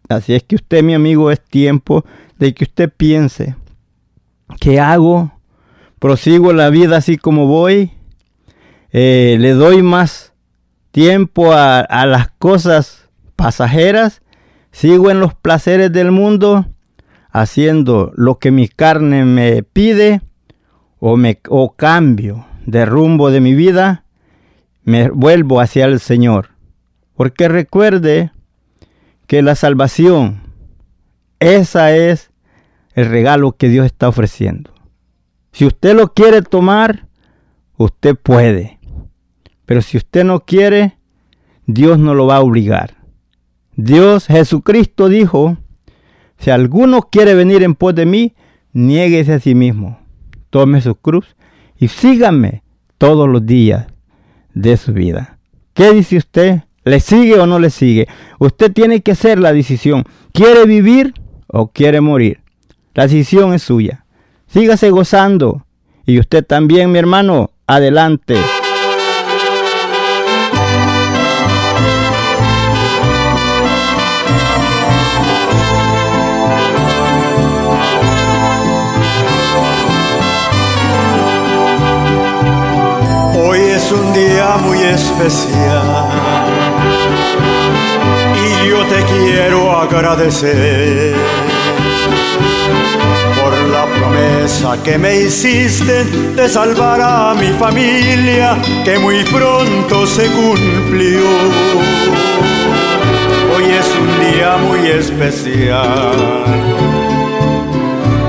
Así 0.09 0.33
es 0.33 0.43
que 0.43 0.55
usted, 0.55 0.83
mi 0.83 0.95
amigo, 0.95 1.29
es 1.29 1.39
tiempo 1.39 2.03
de 2.39 2.53
que 2.55 2.63
usted 2.63 2.91
piense, 2.91 3.55
¿qué 4.59 4.79
hago? 4.79 5.31
¿Prosigo 5.99 6.51
la 6.51 6.71
vida 6.71 6.97
así 6.97 7.17
como 7.17 7.45
voy? 7.45 7.91
Eh, 8.91 9.37
¿Le 9.39 9.51
doy 9.51 9.83
más 9.83 10.33
tiempo 10.91 11.53
a, 11.53 11.81
a 11.81 12.07
las 12.07 12.29
cosas 12.31 13.07
pasajeras? 13.35 14.23
Sigo 14.71 15.11
en 15.11 15.19
los 15.19 15.35
placeres 15.35 15.91
del 15.91 16.11
mundo, 16.11 16.65
haciendo 17.29 18.11
lo 18.15 18.39
que 18.39 18.49
mi 18.49 18.67
carne 18.67 19.25
me 19.25 19.61
pide, 19.61 20.21
o, 20.99 21.17
me, 21.17 21.39
o 21.49 21.75
cambio 21.75 22.47
de 22.65 22.85
rumbo 22.85 23.29
de 23.31 23.41
mi 23.41 23.53
vida, 23.53 24.05
me 24.83 25.09
vuelvo 25.09 25.61
hacia 25.61 25.85
el 25.85 25.99
Señor. 25.99 26.49
Porque 27.15 27.47
recuerde 27.47 28.31
que 29.29 29.43
la 29.43 29.53
salvación, 29.53 30.41
esa 31.39 31.95
es 31.95 32.31
el 32.95 33.05
regalo 33.05 33.51
que 33.51 33.69
Dios 33.69 33.85
está 33.85 34.09
ofreciendo. 34.09 34.73
Si 35.51 35.67
usted 35.67 35.95
lo 35.95 36.15
quiere 36.15 36.41
tomar, 36.41 37.05
usted 37.77 38.15
puede. 38.15 38.79
Pero 39.67 39.83
si 39.83 39.97
usted 39.97 40.23
no 40.23 40.39
quiere, 40.39 40.97
Dios 41.67 41.99
no 41.99 42.15
lo 42.15 42.25
va 42.25 42.37
a 42.37 42.41
obligar. 42.41 42.95
Dios 43.75 44.25
Jesucristo 44.25 45.09
dijo, 45.09 45.57
si 46.39 46.49
alguno 46.49 47.03
quiere 47.03 47.35
venir 47.35 47.61
en 47.61 47.75
pos 47.75 47.93
de 47.93 48.07
mí, 48.07 48.33
niéguese 48.73 49.33
a 49.33 49.39
sí 49.39 49.53
mismo, 49.53 49.99
tome 50.49 50.81
su 50.81 50.95
cruz 50.95 51.35
y 51.77 51.89
sígame 51.89 52.63
todos 52.97 53.29
los 53.29 53.45
días 53.45 53.85
de 54.55 54.75
su 54.75 54.91
vida. 54.91 55.37
¿Qué 55.75 55.93
dice 55.93 56.17
usted? 56.17 56.63
¿Le 56.89 56.99
sigue 56.99 57.35
o 57.35 57.45
no 57.45 57.59
le 57.59 57.69
sigue? 57.69 58.07
Usted 58.39 58.73
tiene 58.73 59.01
que 59.01 59.11
hacer 59.11 59.37
la 59.37 59.53
decisión. 59.53 60.05
¿Quiere 60.33 60.65
vivir 60.65 61.13
o 61.45 61.67
quiere 61.67 62.01
morir? 62.01 62.41
La 62.95 63.03
decisión 63.03 63.53
es 63.53 63.61
suya. 63.61 64.05
Sígase 64.47 64.89
gozando. 64.89 65.67
Y 66.07 66.19
usted 66.19 66.43
también, 66.43 66.91
mi 66.91 66.97
hermano, 66.97 67.51
adelante. 67.67 68.37
Hoy 83.35 83.59
es 83.59 83.91
un 83.91 84.11
día 84.11 84.57
muy 84.65 84.79
especial 84.79 85.88
agradecer 89.89 91.15
la 93.71 93.85
promesa 93.85 94.77
que 94.83 94.97
me 94.97 95.21
hiciste 95.21 96.03
de 96.03 96.49
salvar 96.49 96.99
a 97.01 97.33
mi 97.33 97.47
familia, 97.57 98.57
que 98.83 98.97
muy 98.99 99.23
pronto 99.23 100.05
se 100.05 100.27
cumplió. 100.27 101.21
Hoy 103.55 103.65
es 103.65 103.87
un 104.01 104.33
día 104.33 104.57
muy 104.57 104.87
especial 104.87 106.13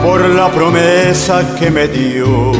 por 0.02 0.20
la 0.28 0.48
promesa 0.50 1.56
que 1.58 1.70
me 1.70 1.88
dio. 1.88 2.52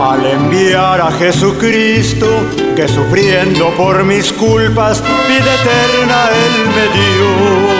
Al 0.00 0.24
enviar 0.26 1.00
a 1.00 1.10
Jesucristo, 1.12 2.26
que 2.74 2.88
sufriendo 2.88 3.70
por 3.76 4.02
mis 4.04 4.32
culpas, 4.32 5.02
vida 5.28 5.54
eterna 5.60 6.28
Él 6.44 6.54
me 6.74 6.84
dio 6.94 7.70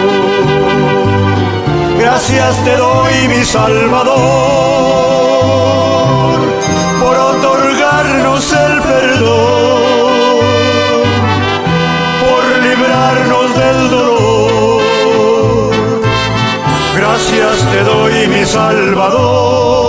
gracias 2.11 2.63
te 2.65 2.75
doy 2.77 3.27
mi 3.29 3.43
Salvador 3.43 4.19
por 6.99 7.15
otorgarnos 7.17 8.53
el 8.53 8.81
perdón, 8.81 10.41
por 12.21 12.43
librarnos 12.65 13.47
del 13.61 13.89
dolor. 13.89 14.81
Gracias 16.97 17.55
te 17.71 17.83
doy 17.83 18.27
mi 18.27 18.45
Salvador, 18.45 19.80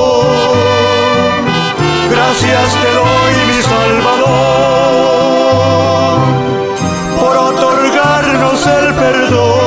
gracias 2.33 2.73
te 2.81 2.91
doy 2.93 3.35
mi 3.47 3.61
Salvador 3.63 4.33
por 7.21 7.37
otorgarnos 7.37 8.67
el 8.67 8.95
perdón 8.95 9.63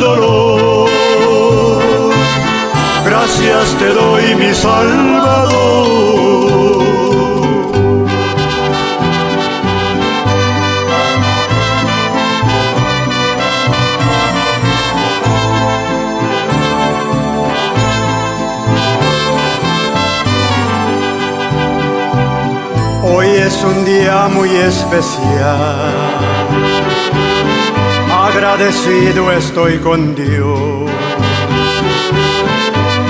dolor. 0.00 0.88
Gracias 3.04 3.74
te 3.78 3.88
doy, 3.88 4.34
mi 4.34 4.54
Salvador. 4.54 5.98
Es 23.58 23.64
un 23.64 23.84
día 23.84 24.28
muy 24.28 24.50
especial 24.50 25.92
agradecido 28.12 29.32
estoy 29.32 29.78
con 29.78 30.14
Dios 30.14 30.90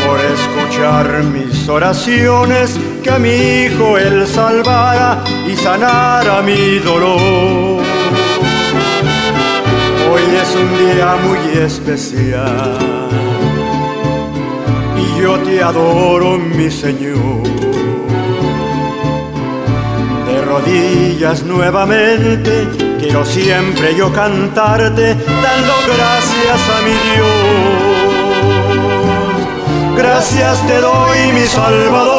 por 0.07 0.19
escuchar 0.37 1.23
mis 1.25 1.69
oraciones, 1.69 2.79
que 3.03 3.11
a 3.11 3.19
mi 3.19 3.29
hijo 3.29 3.99
él 3.99 4.27
salvara 4.27 5.23
y 5.47 5.55
sanara 5.55 6.41
mi 6.41 6.79
dolor. 6.79 7.83
Hoy 10.11 10.23
es 10.43 10.51
un 10.57 10.71
día 10.79 11.17
muy 11.27 11.59
especial 11.59 12.79
y 14.97 15.21
yo 15.21 15.39
te 15.41 15.63
adoro, 15.63 16.39
mi 16.39 16.71
Señor. 16.71 17.78
Rodillas 20.59 21.45
nuevamente 21.45 22.67
Quiero 22.99 23.25
siempre 23.25 23.95
yo 23.95 24.13
cantarte 24.13 25.15
dando 25.15 25.75
gracias 25.87 26.61
a 26.75 26.83
mi 26.83 26.91
Dios. 27.15 27.29
Gracias 29.97 30.67
te 30.67 30.81
doy 30.81 31.33
mi 31.33 31.47
Salvador 31.47 32.19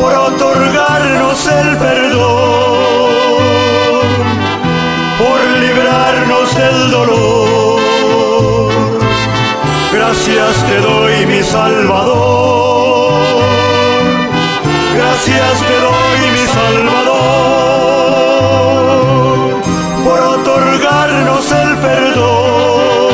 por 0.00 0.12
otorgarnos 0.12 1.46
el 1.46 1.76
perdón, 1.76 3.12
por 5.18 5.40
librarnos 5.60 6.56
del 6.56 6.90
dolor. 6.90 7.80
Gracias 9.92 10.64
te 10.66 10.80
doy 10.80 11.26
mi 11.26 11.42
Salvador. 11.44 12.73
Gracias 14.96 15.60
te 15.60 15.76
doy 15.80 16.30
mi 16.32 16.46
Salvador 16.46 17.24
el 21.52 21.76
perdón, 21.78 23.10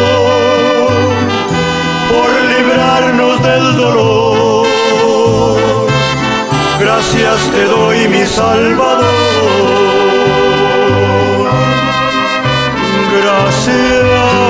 por 2.10 2.30
librarnos 2.52 3.42
del 3.42 3.76
dolor. 3.76 4.66
Gracias 6.78 7.50
te 7.50 7.64
doy, 7.64 8.08
mi 8.08 8.24
Salvador. 8.26 9.06
Gracias. 13.20 14.49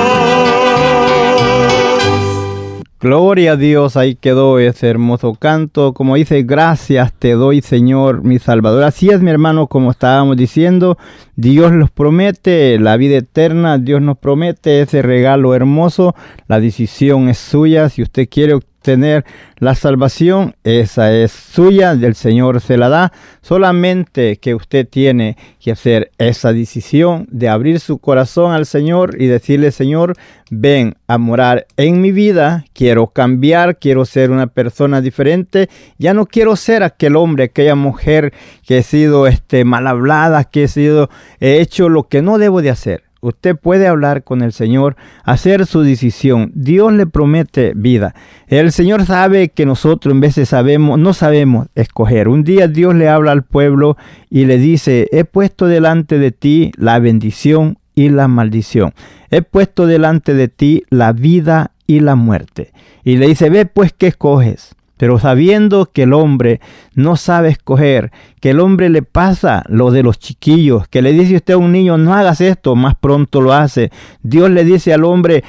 Gloria 3.01 3.53
a 3.53 3.57
Dios, 3.57 3.97
ahí 3.97 4.13
quedó 4.13 4.59
ese 4.59 4.87
hermoso 4.87 5.33
canto. 5.33 5.91
Como 5.91 6.17
dice, 6.17 6.43
gracias 6.43 7.11
te 7.13 7.31
doy 7.31 7.63
Señor, 7.63 8.23
mi 8.23 8.37
Salvador. 8.37 8.83
Así 8.83 9.09
es, 9.09 9.21
mi 9.21 9.31
hermano, 9.31 9.65
como 9.65 9.89
estábamos 9.89 10.37
diciendo, 10.37 10.99
Dios 11.35 11.71
nos 11.71 11.89
promete 11.89 12.77
la 12.77 12.97
vida 12.97 13.17
eterna, 13.17 13.79
Dios 13.79 14.03
nos 14.03 14.19
promete 14.19 14.81
ese 14.81 15.01
regalo 15.01 15.55
hermoso. 15.55 16.13
La 16.47 16.59
decisión 16.59 17.27
es 17.27 17.39
suya. 17.39 17.89
Si 17.89 18.03
usted 18.03 18.29
quiere 18.29 18.59
tener 18.81 19.25
la 19.57 19.75
salvación, 19.75 20.55
esa 20.63 21.13
es 21.13 21.31
suya, 21.31 21.95
del 21.95 22.15
Señor 22.15 22.61
se 22.61 22.77
la 22.77 22.89
da, 22.89 23.13
solamente 23.41 24.37
que 24.37 24.55
usted 24.55 24.87
tiene 24.87 25.37
que 25.59 25.71
hacer 25.71 26.11
esa 26.17 26.51
decisión 26.51 27.27
de 27.29 27.49
abrir 27.49 27.79
su 27.79 27.99
corazón 27.99 28.51
al 28.51 28.65
Señor 28.65 29.21
y 29.21 29.27
decirle, 29.27 29.71
Señor, 29.71 30.15
ven 30.49 30.95
a 31.07 31.17
morar 31.17 31.67
en 31.77 32.01
mi 32.01 32.11
vida, 32.11 32.65
quiero 32.73 33.07
cambiar, 33.07 33.77
quiero 33.77 34.05
ser 34.05 34.31
una 34.31 34.47
persona 34.47 35.01
diferente, 35.01 35.69
ya 35.97 36.13
no 36.13 36.25
quiero 36.25 36.55
ser 36.55 36.83
aquel 36.83 37.15
hombre, 37.15 37.45
aquella 37.45 37.75
mujer 37.75 38.33
que 38.65 38.79
he 38.79 38.83
sido 38.83 39.27
este, 39.27 39.63
mal 39.63 39.87
hablada, 39.87 40.43
que 40.43 40.63
he 40.63 40.67
sido, 40.67 41.09
he 41.39 41.61
hecho 41.61 41.87
lo 41.87 42.07
que 42.07 42.21
no 42.21 42.37
debo 42.37 42.61
de 42.61 42.71
hacer. 42.71 43.10
Usted 43.21 43.55
puede 43.55 43.87
hablar 43.87 44.23
con 44.23 44.41
el 44.41 44.51
Señor, 44.51 44.95
hacer 45.23 45.67
su 45.67 45.81
decisión. 45.81 46.51
Dios 46.55 46.91
le 46.91 47.05
promete 47.05 47.73
vida. 47.75 48.15
El 48.47 48.71
Señor 48.71 49.05
sabe 49.05 49.49
que 49.49 49.67
nosotros 49.67 50.13
en 50.13 50.21
veces 50.21 50.49
sabemos, 50.49 50.97
no 50.97 51.13
sabemos 51.13 51.67
escoger. 51.75 52.27
Un 52.27 52.43
día 52.43 52.67
Dios 52.67 52.95
le 52.95 53.07
habla 53.07 53.31
al 53.31 53.43
pueblo 53.43 53.95
y 54.29 54.45
le 54.45 54.57
dice, 54.57 55.07
he 55.11 55.23
puesto 55.23 55.67
delante 55.67 56.17
de 56.17 56.31
ti 56.31 56.71
la 56.77 56.97
bendición 56.97 57.77
y 57.93 58.09
la 58.09 58.27
maldición. 58.27 58.93
He 59.29 59.43
puesto 59.43 59.85
delante 59.85 60.33
de 60.33 60.47
ti 60.47 60.83
la 60.89 61.13
vida 61.13 61.71
y 61.85 61.99
la 61.99 62.15
muerte. 62.15 62.71
Y 63.03 63.17
le 63.17 63.27
dice, 63.27 63.49
ve 63.51 63.67
pues 63.67 63.93
qué 63.93 64.07
escoges. 64.07 64.75
Pero 65.01 65.17
sabiendo 65.17 65.89
que 65.91 66.03
el 66.03 66.13
hombre 66.13 66.61
no 66.93 67.15
sabe 67.15 67.49
escoger, 67.49 68.11
que 68.39 68.51
el 68.51 68.59
hombre 68.59 68.87
le 68.87 69.01
pasa 69.01 69.63
lo 69.67 69.89
de 69.89 70.03
los 70.03 70.19
chiquillos, 70.19 70.87
que 70.87 71.01
le 71.01 71.11
dice 71.11 71.37
usted 71.37 71.55
a 71.55 71.57
un 71.57 71.71
niño, 71.71 71.97
no 71.97 72.13
hagas 72.13 72.39
esto, 72.39 72.75
más 72.75 72.93
pronto 72.93 73.41
lo 73.41 73.51
hace. 73.51 73.89
Dios 74.21 74.51
le 74.51 74.63
dice 74.63 74.93
al 74.93 75.03
hombre, 75.03 75.43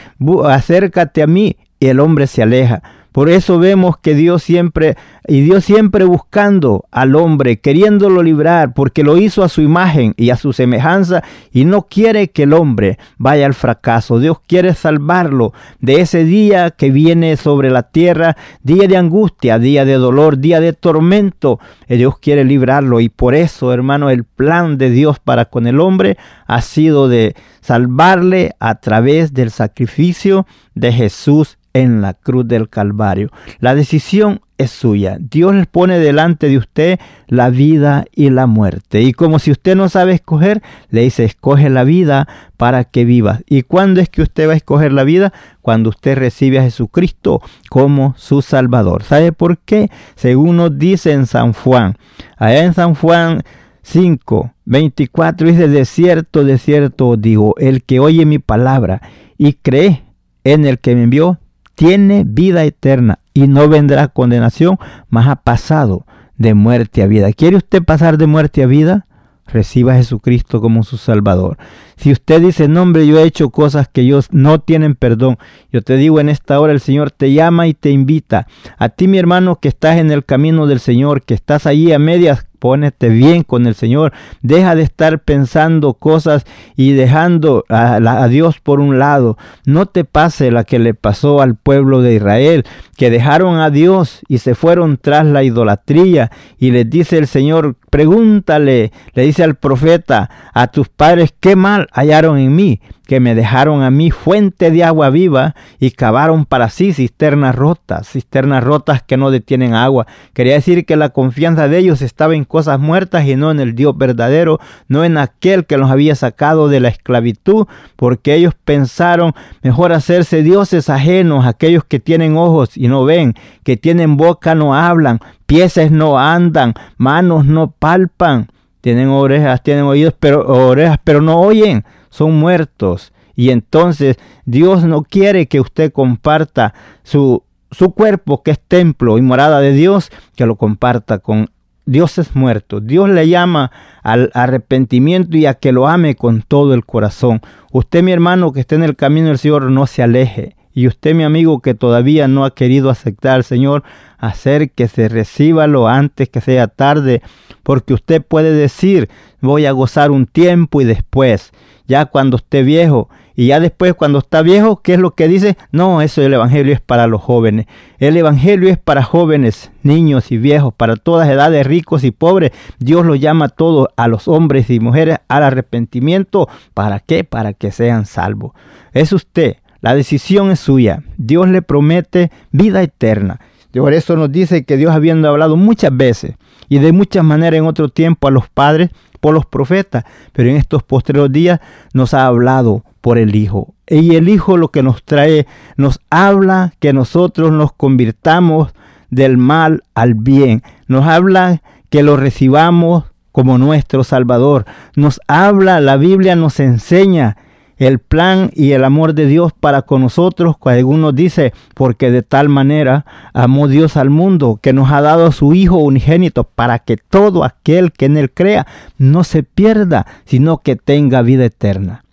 acércate 0.47 1.23
a 1.23 1.27
mí, 1.27 1.57
y 1.79 1.89
el 1.89 2.01
hombre 2.01 2.29
se 2.29 2.43
aleja. 2.43 2.83
Por 3.13 3.29
eso 3.29 3.59
vemos 3.59 3.99
que 3.99 4.15
Dios 4.15 4.43
siempre, 4.43 4.97
y 5.29 5.43
Dios 5.43 5.65
siempre 5.65 6.05
buscando 6.05 6.87
al 6.91 7.15
hombre, 7.15 7.61
queriéndolo 7.61 8.23
librar, 8.23 8.73
porque 8.73 9.03
lo 9.03 9.19
hizo 9.19 9.45
a 9.45 9.49
su 9.49 9.61
imagen 9.61 10.15
y 10.17 10.31
a 10.31 10.37
su 10.37 10.53
semejanza, 10.53 11.23
y 11.53 11.67
no 11.67 11.83
quiere 11.83 12.31
que 12.31 12.45
el 12.45 12.55
hombre 12.55 12.99
vaya 13.19 13.45
al 13.47 13.55
fracaso. 13.55 14.19
Dios 14.19 14.39
quiere 14.47 14.75
salvarlo 14.75 15.53
de 15.81 16.01
ese 16.01 16.25
día 16.25 16.71
que 16.71 16.91
viene 16.91 17.37
sobre 17.37 17.71
la 17.71 17.85
tierra, 17.85 18.37
día 18.63 18.89
de 18.89 18.97
angustia, 18.97 19.59
día 19.59 19.85
de 19.85 19.95
dolor, 19.95 20.39
día 20.39 20.61
de 20.61 20.73
tormento. 20.73 21.61
Dios 21.89 22.19
quiere 22.19 22.45
librarlo, 22.45 23.01
y 23.01 23.11
por 23.11 23.35
eso, 23.35 23.73
hermano, 23.73 24.09
el 24.09 24.25
plan 24.25 24.79
de 24.79 24.91
Dios 24.91 25.19
para 25.19 25.45
con 25.45 25.67
el 25.67 25.81
hombre 25.81 26.17
ha 26.47 26.63
sido 26.63 27.09
de 27.09 27.35
salvarle 27.61 28.55
a 28.59 28.77
través 28.77 29.35
del 29.35 29.51
sacrificio 29.51 30.47
de 30.75 30.93
Jesús 30.93 31.59
en 31.75 32.03
la 32.03 32.15
cruz 32.15 32.47
del 32.47 32.69
Calvario. 32.69 33.31
La 33.59 33.75
decisión 33.75 34.41
es 34.59 34.71
suya. 34.71 35.19
Dios 35.19 35.55
les 35.55 35.67
pone 35.67 35.99
delante 35.99 36.49
de 36.49 36.59
usted 36.59 37.01
la 37.27 37.51
vida 37.51 38.05
y 38.15 38.31
la 38.31 38.47
muerte. 38.47 39.03
Y 39.03 39.13
como 39.13 39.39
si 39.39 39.51
usted 39.51 39.77
no 39.77 39.89
sabe 39.89 40.13
escoger, 40.13 40.63
le 40.91 41.03
dice, 41.03 41.25
escoge 41.25 41.71
la 41.71 41.85
vida 41.85 42.29
para 42.57 42.85
que 42.85 43.05
vivas. 43.05 43.43
¿Y 43.47 43.63
cuándo 43.63 44.01
es 44.01 44.09
que 44.09 44.23
usted 44.23 44.49
va 44.49 44.53
a 44.53 44.57
escoger 44.57 44.93
la 44.93 45.05
vida? 45.05 45.33
Cuando 45.61 45.91
usted 45.91 46.17
recibe 46.17 46.59
a 46.59 46.63
Jesucristo 46.63 47.41
como 47.69 48.15
su 48.17 48.43
Salvador. 48.43 49.03
¿Sabe 49.03 49.33
por 49.33 49.59
qué? 49.59 49.91
Según 50.15 50.57
nos 50.57 50.79
dice 50.79 51.13
en 51.13 51.27
San 51.27 51.53
Juan. 51.53 51.97
Allá 52.37 52.65
en 52.65 52.75
San 52.75 52.95
Juan 52.95 53.43
5, 53.83 54.55
24 54.65 55.49
dice, 55.49 55.69
de 55.69 55.85
cierto, 55.85 56.45
de 56.45 56.59
cierto 56.59 57.17
digo, 57.17 57.55
el 57.59 57.83
que 57.83 57.99
oye 57.99 58.25
mi 58.27 58.39
palabra 58.39 59.03
y 59.37 59.55
cree 59.55 60.05
en 60.45 60.65
el 60.65 60.79
que 60.79 60.95
me 60.95 61.05
envió, 61.05 61.39
tiene 61.75 62.25
vida 62.27 62.65
eterna 62.65 63.19
y 63.35 63.49
no 63.49 63.69
vendrá 63.69 64.09
condenación, 64.09 64.79
mas 65.09 65.29
ha 65.29 65.37
pasado 65.37 66.07
de 66.37 66.55
muerte 66.55 67.03
a 67.03 67.07
vida. 67.07 67.33
¿Quiere 67.33 67.57
usted 67.57 67.83
pasar 67.83 68.19
de 68.19 68.27
muerte 68.27 68.63
a 68.63 68.67
vida? 68.67 69.07
Reciba 69.47 69.93
a 69.93 69.97
Jesucristo 69.97 70.61
como 70.61 70.83
su 70.83 70.97
Salvador. 70.97 71.59
Si 72.03 72.11
usted 72.11 72.41
dice, 72.41 72.67
no 72.67 72.83
hombre, 72.83 73.07
yo 73.07 73.21
he 73.21 73.23
hecho 73.23 73.51
cosas 73.51 73.87
que 73.87 74.01
ellos 74.01 74.27
no 74.33 74.61
tienen 74.61 74.97
perdón, 74.97 75.39
yo 75.73 75.83
te 75.83 75.97
digo 75.97 76.19
en 76.19 76.29
esta 76.29 76.59
hora, 76.59 76.73
el 76.73 76.81
Señor 76.81 77.13
te 77.13 77.33
llama 77.33 77.69
y 77.69 77.75
te 77.75 77.91
invita. 77.91 78.49
A 78.77 78.89
ti, 78.89 79.07
mi 79.07 79.19
hermano, 79.19 79.61
que 79.61 79.69
estás 79.69 79.99
en 79.99 80.11
el 80.11 80.25
camino 80.25 80.67
del 80.67 80.81
Señor, 80.81 81.23
que 81.23 81.35
estás 81.35 81.65
allí 81.65 81.93
a 81.93 82.01
medias 82.01 82.45
Pónete 82.63 83.09
bien 83.09 83.43
con 83.43 83.67
el 83.67 83.75
Señor. 83.75 84.13
Deja 84.41 84.77
de 84.77 84.83
estar 84.83 85.19
pensando 85.19 85.95
cosas 85.95 86.47
y 86.77 86.93
dejando 86.93 87.65
a, 87.69 87.97
a, 87.97 88.29
Dios 88.29 88.61
por 88.61 88.79
un 88.79 89.01
lado. 89.01 89.37
No 89.67 89.87
te 89.87 90.05
pase 90.05 90.53
la 90.53 90.63
que 90.63 90.79
le 90.79 90.95
pasó 90.95 91.43
al 91.43 91.57
pueblo 91.57 92.03
de 92.03 92.15
Israel, 92.15 92.65
que 92.97 93.11
dejaron 93.11 93.59
a 93.59 93.71
Dios 93.71 94.21
y 94.29 94.39
se 94.39 94.55
fueron 94.55 94.97
tras 94.97 95.27
la 95.27 95.43
idolatría. 95.43 96.31
Y 96.57 96.71
les 96.71 96.89
dice 96.89 97.19
el 97.19 97.27
Señor, 97.27 97.75
pregúntale, 97.91 98.93
le 99.13 99.23
dice 99.25 99.43
al 99.43 99.57
profeta, 99.57 100.31
a 100.55 100.69
tus 100.69 100.89
padres, 100.89 101.35
¿qué 101.41 101.57
mal 101.57 101.89
hallaron 101.93 102.39
en 102.39 102.55
mí? 102.55 102.81
que 103.13 103.21
me 103.21 103.35
dejaron 103.35 103.83
a 103.83 103.91
mí 103.91 104.11
fuente 104.11 104.71
de 104.71 104.85
agua 104.85 105.11
viva 105.11 105.55
y 105.79 105.91
cavaron 105.91 106.47
para 106.47 106.71
sí 106.71 106.93
cisternas 106.95 107.55
rotas, 107.55 108.09
cisternas 108.09 108.65
rotas 108.65 109.03
que 109.03 109.17
no 109.17 109.31
detienen 109.31 109.75
agua. 109.75 110.07
Quería 110.33 110.55
decir 110.55 110.87
que 110.87 110.97
la 110.97 111.11
confianza 111.11 111.69
de 111.69 111.79
ellos 111.79 112.01
estaba 112.01 112.35
en 112.35 112.45
cosas 112.45 112.79
muertas 112.79 113.27
y 113.27 113.37
no 113.37 113.51
en 113.51 113.61
el 113.61 113.75
Dios 113.75 113.99
verdadero, 113.99 114.61
no 114.89 115.05
en 115.05 115.19
aquel 115.19 115.67
que 115.67 115.77
los 115.77 115.91
había 115.91 116.15
sacado 116.15 116.69
de 116.69 116.81
la 116.81 116.89
esclavitud, 116.89 117.67
porque 117.97 118.35
ellos 118.35 118.55
pensaron 118.65 119.35
mejor 119.63 119.93
hacerse 119.93 120.43
dioses 120.43 120.89
ajenos, 120.89 121.45
aquellos 121.45 121.85
que 121.85 122.01
tienen 122.01 122.37
ojos 122.37 122.77
y 122.77 122.89
no 122.89 123.05
ven, 123.05 123.35
que 123.65 123.77
tienen 123.77 124.17
boca 124.17 124.55
no 124.55 124.75
hablan, 124.75 125.19
pies 125.45 125.91
no 125.91 126.19
andan, 126.19 126.73
manos 126.97 127.45
no 127.45 127.73
palpan, 127.73 128.49
tienen 128.83 129.09
orejas, 129.09 129.63
tienen 129.63 129.85
oídos, 129.85 130.15
pero 130.21 130.47
orejas, 130.47 130.99
pero 131.03 131.23
no 131.23 131.41
oyen 131.41 131.85
son 132.11 132.39
muertos. 132.39 133.13
Y 133.35 133.51
entonces 133.51 134.19
Dios 134.45 134.85
no 134.85 135.03
quiere 135.03 135.47
que 135.47 135.61
usted 135.61 135.91
comparta 135.91 136.75
su, 137.03 137.43
su 137.71 137.93
cuerpo, 137.93 138.43
que 138.43 138.51
es 138.51 138.61
templo 138.61 139.17
y 139.17 139.23
morada 139.23 139.61
de 139.61 139.73
Dios, 139.73 140.11
que 140.37 140.45
lo 140.45 140.57
comparta 140.57 141.19
con 141.19 141.49
Dios 141.87 142.19
es 142.19 142.37
muerto. 142.37 142.81
Dios 142.81 143.09
le 143.09 143.29
llama 143.29 143.73
al 144.03 144.31
arrepentimiento 144.35 145.37
y 145.37 145.47
a 145.47 145.55
que 145.55 145.73
lo 145.73 145.89
ame 145.89 146.15
con 146.15 146.43
todo 146.43 146.75
el 146.75 146.85
corazón. 146.85 147.41
Usted, 147.73 148.03
mi 148.03 148.13
hermano, 148.13 148.53
que 148.53 148.61
esté 148.61 148.75
en 148.75 148.85
el 148.85 148.95
camino 148.95 149.29
del 149.29 149.39
Señor, 149.39 149.71
no 149.71 149.87
se 149.87 150.03
aleje. 150.03 150.55
Y 150.75 150.87
usted, 150.87 151.15
mi 151.15 151.25
amigo, 151.25 151.61
que 151.61 151.75
todavía 151.75 152.29
no 152.29 152.45
ha 152.45 152.55
querido 152.55 152.91
aceptar 152.91 153.45
Señor, 153.45 153.83
hacer 154.19 154.71
que 154.71 154.89
se 154.89 155.09
reciba 155.09 155.67
lo 155.67 155.89
antes 155.89 156.29
que 156.29 156.41
sea 156.41 156.69
tarde, 156.69 157.23
porque 157.63 157.95
usted 157.95 158.23
puede 158.23 158.53
decir, 158.53 159.09
voy 159.41 159.67
a 159.67 159.73
gozar 159.73 160.11
un 160.11 160.27
tiempo 160.27 160.81
y 160.81 160.85
después 160.85 161.53
ya 161.87 162.07
cuando 162.07 162.37
esté 162.39 162.63
viejo. 162.63 163.09
Y 163.35 163.49
ya 163.49 163.61
después 163.61 163.95
cuando 163.95 164.19
está 164.19 164.43
viejo, 164.43 164.83
¿qué 164.83 164.95
es 164.95 164.99
lo 164.99 165.15
que 165.15 165.27
dice? 165.27 165.57
No, 165.71 166.03
eso 166.03 166.21
el 166.21 166.35
Evangelio 166.35 166.75
es 166.75 166.81
para 166.81 167.07
los 167.07 167.23
jóvenes. 167.23 167.67
El 167.99 168.17
Evangelio 168.17 168.69
es 168.69 168.79
para 168.79 169.03
jóvenes, 169.03 169.71
niños 169.83 170.31
y 170.33 170.37
viejos, 170.37 170.75
para 170.75 170.97
todas 170.97 171.29
edades, 171.29 171.67
ricos 171.67 172.05
y 172.05 172.11
pobres. 172.11 172.53
Dios 172.79 173.07
lo 173.07 173.15
llama 173.15 173.47
a 173.47 173.49
todos, 173.49 173.89
a 173.97 174.07
los 174.09 174.29
hombres 174.29 174.69
y 174.69 174.81
mujeres, 174.81 175.19
al 175.29 175.45
arrepentimiento. 175.45 176.49
¿Para 176.75 177.01
qué? 177.01 177.25
Para 177.25 177.55
que 177.55 177.73
sean 177.73 178.05
salvos. 178.05 178.53
Es 178.93 179.13
usted. 179.13 179.57
La 179.83 179.95
decisión 179.95 180.51
es 180.51 180.61
suya. 180.61 181.03
Dios 181.19 181.49
le 181.49 181.61
promete 181.61 182.31
vida 182.53 182.83
eterna. 182.83 183.41
Por 183.73 183.93
eso 183.93 184.17
nos 184.17 184.31
dice 184.31 184.65
que 184.65 184.77
Dios 184.77 184.95
habiendo 184.95 185.29
hablado 185.29 185.57
muchas 185.57 185.95
veces 185.95 186.37
y 186.69 186.79
de 186.79 186.93
muchas 186.93 187.25
maneras 187.25 187.59
en 187.59 187.67
otro 187.67 187.89
tiempo 187.89 188.29
a 188.29 188.31
los 188.31 188.49
padres, 188.49 188.91
por 189.21 189.35
los 189.35 189.47
profetas, 189.47 190.05
pero 190.33 190.49
en 190.49 190.57
estos 190.57 190.83
postreros 190.83 191.31
días 191.31 191.61
nos 191.95 192.13
ha 192.13 192.27
hablado 192.27 192.85
por 193.01 193.19
el 193.19 193.35
Hijo. 193.35 193.75
Y 193.87 194.15
el 194.15 194.29
Hijo 194.29 194.57
lo 194.57 194.71
que 194.71 194.83
nos 194.83 195.05
trae, 195.05 195.47
nos 195.77 196.01
habla 196.11 196.75
que 196.81 196.93
nosotros 196.93 197.53
nos 197.53 197.73
convirtamos 197.73 198.73
del 199.11 199.37
mal 199.37 199.83
al 199.95 200.15
bien. 200.15 200.63
Nos 200.87 201.07
habla 201.07 201.63
que 201.89 202.03
lo 202.03 202.17
recibamos 202.17 203.05
como 203.33 203.59
nuestro 203.59 204.05
Salvador. 204.05 204.65
Nos 204.97 205.21
habla, 205.29 205.81
la 205.81 205.97
Biblia 205.97 206.37
nos 206.37 206.61
enseña 206.61 207.37
el 207.77 207.99
plan 207.99 208.51
y 208.55 208.73
el 208.73 208.85
amor 208.85 209.15
de 209.15 209.27
Dios 209.27 209.53
para 209.59 209.83
con 209.83 210.03
nosotros, 210.03 210.57
cuando 210.59 210.79
algunos 210.79 211.15
dice, 211.15 211.53
porque 211.75 212.11
de 212.11 212.23
tal 212.23 212.49
manera 212.49 213.05
amó 213.33 213.69
Dios 213.69 213.97
al 213.97 214.11
mundo, 214.11 214.59
que 214.63 214.73
nos 214.73 214.91
ha 214.91 215.01
dado 215.01 215.27
a 215.27 215.33
su 215.33 215.55
Hijo 215.55 215.77
unigénito, 215.77 216.45
para 216.45 216.79
que 216.79 216.97
todo 216.97 217.45
aquel 217.45 217.93
que 217.93 218.07
en 218.07 218.17
él 218.17 218.31
crea 218.31 218.67
no 218.99 219.25
se 219.25 219.43
pierda, 219.43 220.07
sino 220.25 220.59
que 220.59 220.77
tenga 220.77 221.23
vida 221.23 221.45
eterna. 221.45 222.05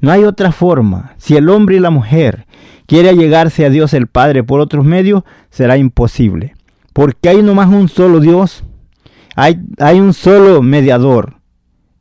No 0.00 0.12
hay 0.12 0.24
otra 0.24 0.52
forma. 0.52 1.14
Si 1.16 1.36
el 1.36 1.48
hombre 1.48 1.76
y 1.76 1.80
la 1.80 1.90
mujer 1.90 2.46
quiere 2.86 3.14
llegarse 3.14 3.66
a 3.66 3.70
Dios 3.70 3.92
el 3.94 4.06
Padre 4.06 4.44
por 4.44 4.60
otros 4.60 4.84
medios, 4.84 5.24
será 5.50 5.76
imposible. 5.76 6.54
Porque 6.92 7.28
hay 7.28 7.42
nomás 7.42 7.68
un 7.68 7.88
solo 7.88 8.20
Dios, 8.20 8.64
hay, 9.34 9.60
hay 9.78 10.00
un 10.00 10.12
solo 10.14 10.62
mediador 10.62 11.38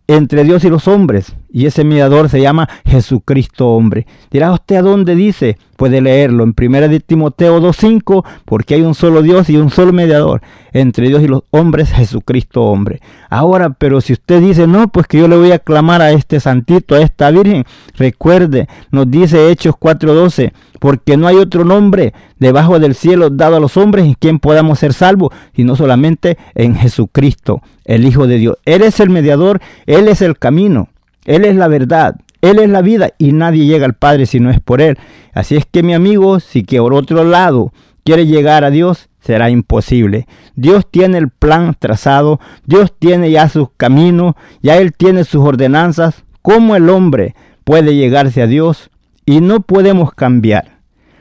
entre 0.08 0.43
Dios 0.43 0.63
y 0.63 0.70
los 0.70 0.88
hombres, 0.88 1.36
y 1.51 1.65
ese 1.65 1.83
mediador 1.83 2.29
se 2.29 2.41
llama 2.41 2.69
Jesucristo 2.86 3.69
hombre. 3.69 4.05
Dirá 4.31 4.51
usted 4.51 4.77
a 4.77 4.81
dónde 4.81 5.15
dice, 5.15 5.57
puede 5.75 6.01
leerlo 6.01 6.43
en 6.43 6.53
1 6.60 6.88
de 6.88 6.99
Timoteo 6.99 7.60
2.5, 7.62 8.25
porque 8.45 8.75
hay 8.75 8.81
un 8.81 8.95
solo 8.95 9.21
Dios 9.21 9.49
y 9.49 9.57
un 9.57 9.69
solo 9.69 9.93
mediador 9.93 10.41
entre 10.73 11.07
Dios 11.07 11.23
y 11.23 11.27
los 11.27 11.43
hombres, 11.51 11.91
Jesucristo 11.91 12.63
hombre. 12.63 13.01
Ahora, 13.29 13.69
pero 13.71 14.01
si 14.01 14.13
usted 14.13 14.41
dice, 14.41 14.67
no, 14.67 14.89
pues 14.89 15.07
que 15.07 15.19
yo 15.19 15.27
le 15.27 15.38
voy 15.38 15.51
a 15.51 15.60
clamar 15.60 16.01
a 16.01 16.12
este 16.12 16.39
santito, 16.39 16.95
a 16.95 17.01
esta 17.01 17.31
virgen, 17.31 17.65
recuerde, 17.95 18.67
nos 18.91 19.10
dice 19.10 19.49
Hechos 19.49 19.75
4.12, 19.75 20.51
porque 20.79 21.17
no 21.17 21.27
hay 21.27 21.38
otro 21.38 21.63
nombre 21.63 22.13
debajo 22.39 22.79
del 22.79 22.95
cielo 22.95 23.29
dado 23.29 23.55
a 23.55 23.60
los 23.60 23.77
hombres 23.77 24.05
en 24.05 24.13
quien 24.13 24.39
podamos 24.39 24.79
ser 24.79 24.93
salvos, 24.93 25.33
sino 25.55 25.75
solamente 25.75 26.38
en 26.55 26.75
Jesucristo, 26.75 27.62
el 27.86 28.05
Hijo 28.05 28.27
de 28.27 28.38
Dios. 28.38 28.57
Él 28.65 28.81
es 28.81 28.99
el 28.99 29.10
mediador, 29.10 29.62
Él 29.86 30.07
es 30.07 30.21
el 30.21 30.38
camino. 30.38 30.89
Él 31.28 31.44
es 31.44 31.56
la 31.56 31.68
verdad, 31.68 32.16
Él 32.42 32.58
es 32.58 32.70
la 32.70 32.82
vida 32.82 33.12
y 33.18 33.34
nadie 33.34 33.66
llega 33.66 33.86
al 33.86 33.94
Padre 33.94 34.26
si 34.26 34.40
no 34.40 34.50
es 34.50 34.62
por 34.62 34.82
Él. 34.82 34.98
Así 35.34 35.56
es 35.58 35.66
que 35.70 35.84
mi 35.84 35.94
amigo, 35.94 36.40
si 36.40 36.63
que 36.63 36.80
por 36.80 36.94
otro 36.94 37.26
lado 37.26 37.74
quiere 38.04 38.26
llegar 38.26 38.63
a 38.63 38.72
Dios, 38.72 39.10
será 39.20 39.50
imposible. 39.50 40.26
Dios 40.56 40.88
tiene 40.90 41.18
el 41.18 41.30
plan 41.30 41.76
trazado, 41.78 42.40
Dios 42.66 42.94
tiene 42.98 43.30
ya 43.30 43.50
sus 43.50 43.68
caminos, 43.76 44.36
ya 44.63 44.78
Él 44.78 44.94
tiene 44.94 45.26
sus 45.26 45.42
ordenanzas. 45.42 46.24
¿Cómo 46.42 46.78
el 46.78 46.90
hombre 46.90 47.36
puede 47.66 47.94
llegarse 47.96 48.42
a 48.42 48.48
Dios? 48.48 48.90
Y 49.26 49.42
no 49.42 49.60
podemos 49.60 50.13
cambiar, 50.13 50.78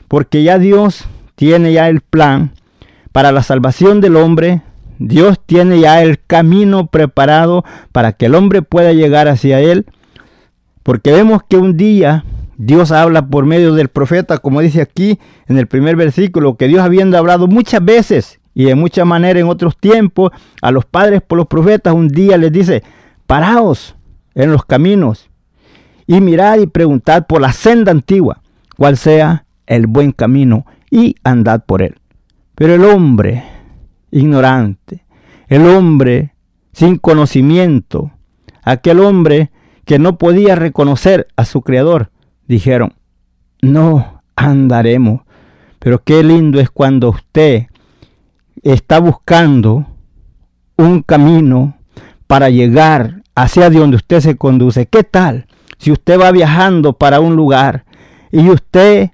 porque 0.07 0.41
ya 0.41 0.57
Dios 0.57 1.03
tiene 1.35 1.73
ya 1.73 1.89
el 1.89 1.99
plan 1.99 2.53
para 3.11 3.33
la 3.33 3.43
salvación 3.43 3.99
del 3.99 4.15
hombre, 4.15 4.61
Dios 4.99 5.37
tiene 5.45 5.81
ya 5.81 6.01
el 6.01 6.17
camino 6.25 6.87
preparado 6.87 7.65
para 7.91 8.13
que 8.13 8.27
el 8.27 8.35
hombre 8.35 8.61
pueda 8.61 8.93
llegar 8.93 9.27
hacia 9.27 9.59
Él 9.59 9.85
porque 10.87 11.11
vemos 11.11 11.41
que 11.45 11.57
un 11.57 11.75
día 11.75 12.23
Dios 12.55 12.93
habla 12.93 13.27
por 13.27 13.45
medio 13.45 13.73
del 13.73 13.89
profeta, 13.89 14.37
como 14.37 14.61
dice 14.61 14.81
aquí 14.81 15.19
en 15.47 15.57
el 15.57 15.67
primer 15.67 15.97
versículo, 15.97 16.55
que 16.55 16.69
Dios 16.69 16.79
habiendo 16.79 17.17
hablado 17.17 17.47
muchas 17.47 17.83
veces 17.83 18.39
y 18.53 18.63
de 18.63 18.75
muchas 18.75 19.05
maneras 19.05 19.41
en 19.41 19.49
otros 19.49 19.75
tiempos 19.75 20.31
a 20.61 20.71
los 20.71 20.85
padres 20.85 21.21
por 21.21 21.39
los 21.39 21.47
profetas, 21.47 21.93
un 21.93 22.07
día 22.07 22.37
les 22.37 22.53
dice, 22.53 22.83
paraos 23.25 23.97
en 24.33 24.49
los 24.49 24.63
caminos 24.63 25.29
y 26.05 26.21
mirad 26.21 26.59
y 26.59 26.67
preguntad 26.67 27.27
por 27.27 27.41
la 27.41 27.51
senda 27.51 27.91
antigua, 27.91 28.41
cuál 28.77 28.95
sea 28.95 29.43
el 29.65 29.87
buen 29.87 30.13
camino 30.13 30.65
y 30.89 31.17
andad 31.21 31.65
por 31.65 31.81
él. 31.81 31.95
Pero 32.55 32.75
el 32.75 32.85
hombre 32.85 33.43
ignorante, 34.09 35.03
el 35.49 35.67
hombre 35.67 36.33
sin 36.71 36.97
conocimiento, 36.97 38.09
aquel 38.63 39.01
hombre 39.01 39.51
que 39.87 39.99
no 39.99 40.17
podía 40.17 40.55
reconocer 40.55 41.27
a 41.37 41.45
su 41.45 41.61
Creador, 41.61 42.11
dijeron, 42.45 42.93
no 43.61 44.21
andaremos. 44.35 45.21
Pero 45.79 46.03
qué 46.03 46.23
lindo 46.23 46.59
es 46.59 46.69
cuando 46.69 47.09
usted 47.09 47.67
está 48.63 48.99
buscando 48.99 49.87
un 50.75 51.01
camino 51.03 51.77
para 52.27 52.49
llegar 52.49 53.23
hacia 53.33 53.69
donde 53.69 53.95
usted 53.95 54.19
se 54.19 54.35
conduce. 54.35 54.87
¿Qué 54.87 55.05
tal 55.05 55.47
si 55.77 55.93
usted 55.93 56.19
va 56.19 56.31
viajando 56.31 56.93
para 56.93 57.21
un 57.21 57.37
lugar 57.37 57.85
y 58.29 58.49
usted 58.49 59.11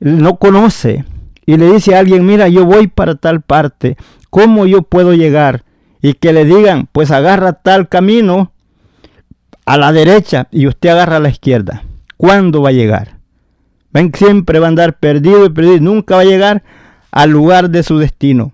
no 0.00 0.36
conoce 0.36 1.06
y 1.46 1.56
le 1.56 1.72
dice 1.72 1.94
a 1.94 1.98
alguien, 1.98 2.26
mira, 2.26 2.46
yo 2.48 2.66
voy 2.66 2.88
para 2.88 3.14
tal 3.14 3.40
parte, 3.40 3.96
¿cómo 4.28 4.66
yo 4.66 4.82
puedo 4.82 5.14
llegar? 5.14 5.64
Y 6.02 6.12
que 6.12 6.34
le 6.34 6.44
digan, 6.44 6.90
pues 6.92 7.10
agarra 7.10 7.54
tal 7.54 7.88
camino 7.88 8.49
a 9.70 9.76
la 9.76 9.92
derecha 9.92 10.48
y 10.50 10.66
usted 10.66 10.88
agarra 10.88 11.18
a 11.18 11.20
la 11.20 11.28
izquierda. 11.28 11.84
¿Cuándo 12.16 12.60
va 12.60 12.70
a 12.70 12.72
llegar? 12.72 13.18
Ven, 13.92 14.10
siempre 14.12 14.58
va 14.58 14.66
a 14.66 14.68
andar 14.68 14.98
perdido 14.98 15.46
y 15.46 15.50
perdido. 15.50 15.78
Nunca 15.78 16.16
va 16.16 16.22
a 16.22 16.24
llegar 16.24 16.64
al 17.12 17.30
lugar 17.30 17.70
de 17.70 17.84
su 17.84 17.96
destino. 17.96 18.50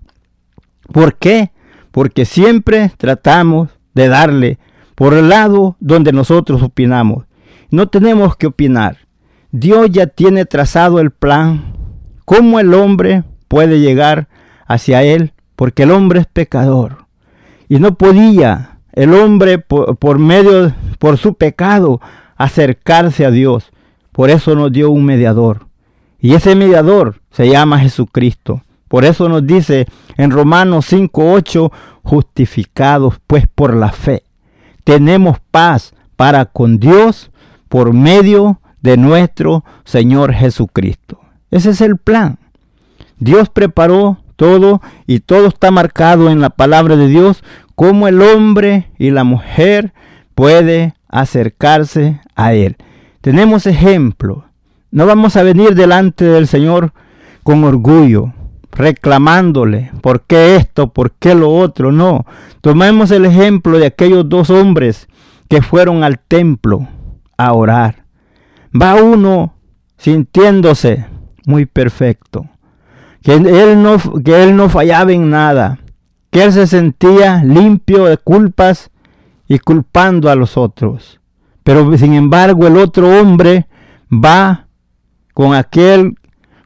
¿Por 0.93 1.15
qué? 1.15 1.49
Porque 1.89 2.25
siempre 2.25 2.91
tratamos 2.97 3.69
de 3.95 4.09
darle 4.09 4.59
por 4.93 5.15
el 5.15 5.29
lado 5.29 5.75
donde 5.79 6.11
nosotros 6.11 6.61
opinamos. 6.61 7.25
No 7.71 7.87
tenemos 7.87 8.35
que 8.37 8.45
opinar. 8.45 8.99
Dios 9.51 9.89
ya 9.89 10.05
tiene 10.05 10.45
trazado 10.45 10.99
el 10.99 11.09
plan. 11.09 11.73
¿Cómo 12.25 12.59
el 12.59 12.75
hombre 12.75 13.23
puede 13.47 13.79
llegar 13.79 14.27
hacia 14.67 15.01
él? 15.01 15.33
Porque 15.55 15.81
el 15.81 15.89
hombre 15.89 16.19
es 16.19 16.27
pecador. 16.27 17.07
Y 17.67 17.79
no 17.79 17.95
podía 17.95 18.76
el 18.97 19.13
hombre 19.13 19.59
por, 19.59 20.17
medio, 20.17 20.73
por 20.97 21.19
su 21.19 21.35
pecado, 21.35 22.01
acercarse 22.35 23.27
a 23.27 23.31
Dios. 23.31 23.71
Por 24.11 24.31
eso 24.31 24.55
nos 24.55 24.71
dio 24.71 24.89
un 24.89 25.05
mediador. 25.05 25.67
Y 26.19 26.33
ese 26.33 26.55
mediador 26.55 27.21
se 27.29 27.47
llama 27.47 27.77
Jesucristo. 27.77 28.63
Por 28.87 29.05
eso 29.05 29.29
nos 29.29 29.45
dice 29.45 29.85
en 30.17 30.31
Romanos 30.31 30.91
5:8, 30.91 31.71
justificados 32.01 33.19
pues 33.27 33.45
por 33.53 33.75
la 33.75 33.91
fe. 33.91 34.23
Tenemos 34.83 35.37
paz 35.51 35.93
para 36.15 36.45
con 36.45 36.79
Dios 36.79 37.29
por 37.69 37.93
medio 37.93 38.61
de 38.81 38.97
nuestro 38.97 39.63
Señor 39.83 40.33
Jesucristo. 40.33 41.19
Ese 41.51 41.69
es 41.69 41.81
el 41.81 41.97
plan. 41.97 42.39
Dios 43.19 43.49
preparó 43.49 44.17
todo 44.37 44.81
y 45.05 45.19
todo 45.19 45.47
está 45.47 45.69
marcado 45.71 46.29
en 46.29 46.39
la 46.39 46.51
palabra 46.51 46.95
de 46.95 47.07
Dios 47.07 47.43
cómo 47.75 48.07
el 48.07 48.21
hombre 48.21 48.89
y 48.97 49.11
la 49.11 49.25
mujer 49.25 49.93
puede 50.33 50.93
acercarse 51.09 52.21
a 52.35 52.53
Él. 52.53 52.77
Tenemos 53.19 53.65
ejemplo. 53.65 54.45
No 54.89 55.05
vamos 55.05 55.35
a 55.35 55.43
venir 55.43 55.75
delante 55.75 56.23
del 56.23 56.47
Señor 56.47 56.93
con 57.43 57.63
orgullo, 57.63 58.33
reclamándole, 58.71 59.91
¿por 60.01 60.21
qué 60.21 60.55
esto? 60.55 60.93
¿Por 60.93 61.11
qué 61.11 61.35
lo 61.35 61.53
otro? 61.53 61.91
No. 61.91 62.25
Tomemos 62.61 63.11
el 63.11 63.25
ejemplo 63.25 63.79
de 63.79 63.87
aquellos 63.87 64.29
dos 64.29 64.49
hombres 64.49 65.07
que 65.49 65.61
fueron 65.61 66.03
al 66.03 66.19
templo 66.19 66.87
a 67.37 67.53
orar. 67.53 68.05
Va 68.79 68.95
uno 68.95 69.53
sintiéndose 69.97 71.05
muy 71.45 71.65
perfecto, 71.65 72.47
que 73.27 73.33
él 73.33 73.83
no, 73.83 73.97
que 74.23 74.41
él 74.41 74.55
no 74.55 74.69
fallaba 74.69 75.11
en 75.11 75.29
nada, 75.29 75.79
que 76.29 76.45
él 76.45 76.53
se 76.53 76.65
sentía 76.65 77.43
limpio 77.43 78.05
de 78.05 78.15
culpas 78.17 78.89
y 79.49 79.59
culpando 79.59 80.29
a 80.29 80.35
los 80.35 80.55
otros. 80.55 81.19
Pero 81.61 81.97
sin 81.97 82.13
embargo 82.13 82.67
el 82.67 82.77
otro 82.77 83.19
hombre 83.19 83.67
va 84.09 84.67
con 85.33 85.53
aquel 85.53 86.15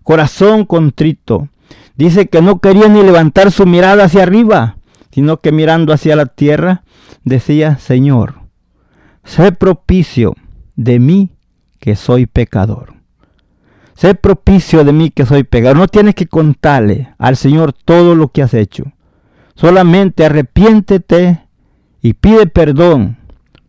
corazón 0.04 0.66
contrito. 0.66 1.50
Dice 1.96 2.28
que 2.28 2.44
no 2.44 2.60
quería 2.60 2.88
ni 2.90 3.02
levantar 3.02 3.52
su 3.52 3.66
mirada 3.66 4.04
hacia 4.04 4.22
arriba, 4.22 4.78
sino 5.10 5.38
que 5.38 5.52
mirando 5.52 5.94
hacia 5.94 6.16
la 6.16 6.28
tierra 6.28 6.84
decía, 7.24 7.80
Señor, 7.80 8.36
sé 9.24 9.52
propicio 9.52 10.36
de 10.76 11.00
mí 11.00 11.32
que 11.80 11.96
soy 11.96 12.28
pecador. 12.28 13.01
Sé 13.96 14.16
propicio 14.16 14.84
de 14.84 14.94
mí 14.94 15.10
que 15.10 15.26
soy 15.26 15.44
pecador. 15.44 15.78
No 15.78 15.88
tienes 15.88 16.16
que 16.16 16.28
contarle 16.28 17.14
al 17.18 17.36
Señor 17.36 17.74
todo 17.74 18.16
lo 18.16 18.30
que 18.30 18.42
has 18.42 18.54
hecho. 18.54 18.86
Solamente 19.56 20.26
arrepiéntete 20.26 21.42
y 22.02 22.14
pide 22.14 22.48
perdón, 22.48 23.18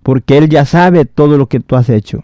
porque 0.03 0.39
Él 0.39 0.49
ya 0.49 0.65
sabe 0.65 1.05
todo 1.05 1.37
lo 1.37 1.49
que 1.49 1.61
tú 1.61 1.77
has 1.77 1.89
hecho. 1.89 2.23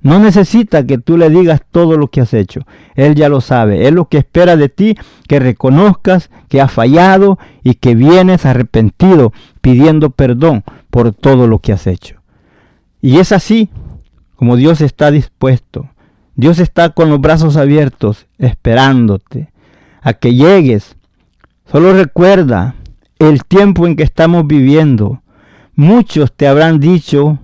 No 0.00 0.20
necesita 0.20 0.86
que 0.86 0.98
tú 0.98 1.16
le 1.16 1.28
digas 1.28 1.62
todo 1.70 1.96
lo 1.96 2.08
que 2.08 2.20
has 2.20 2.32
hecho. 2.32 2.60
Él 2.94 3.14
ya 3.14 3.28
lo 3.28 3.40
sabe. 3.40 3.88
Él 3.88 3.94
lo 3.94 4.08
que 4.08 4.18
espera 4.18 4.56
de 4.56 4.68
ti, 4.68 4.96
que 5.26 5.40
reconozcas 5.40 6.30
que 6.48 6.60
has 6.60 6.70
fallado 6.70 7.38
y 7.64 7.74
que 7.74 7.94
vienes 7.94 8.46
arrepentido 8.46 9.32
pidiendo 9.60 10.10
perdón 10.10 10.62
por 10.90 11.12
todo 11.12 11.48
lo 11.48 11.58
que 11.58 11.72
has 11.72 11.86
hecho. 11.86 12.16
Y 13.00 13.18
es 13.18 13.32
así 13.32 13.70
como 14.36 14.56
Dios 14.56 14.80
está 14.80 15.10
dispuesto. 15.10 15.90
Dios 16.38 16.60
está 16.60 16.90
con 16.90 17.10
los 17.10 17.20
brazos 17.20 17.56
abiertos 17.56 18.28
esperándote 18.38 19.50
a 20.00 20.12
que 20.12 20.36
llegues. 20.36 20.94
Solo 21.68 21.92
recuerda 21.92 22.76
el 23.18 23.42
tiempo 23.42 23.88
en 23.88 23.96
que 23.96 24.04
estamos 24.04 24.46
viviendo. 24.46 25.20
Muchos 25.74 26.32
te 26.32 26.46
habrán 26.46 26.78
dicho, 26.78 27.40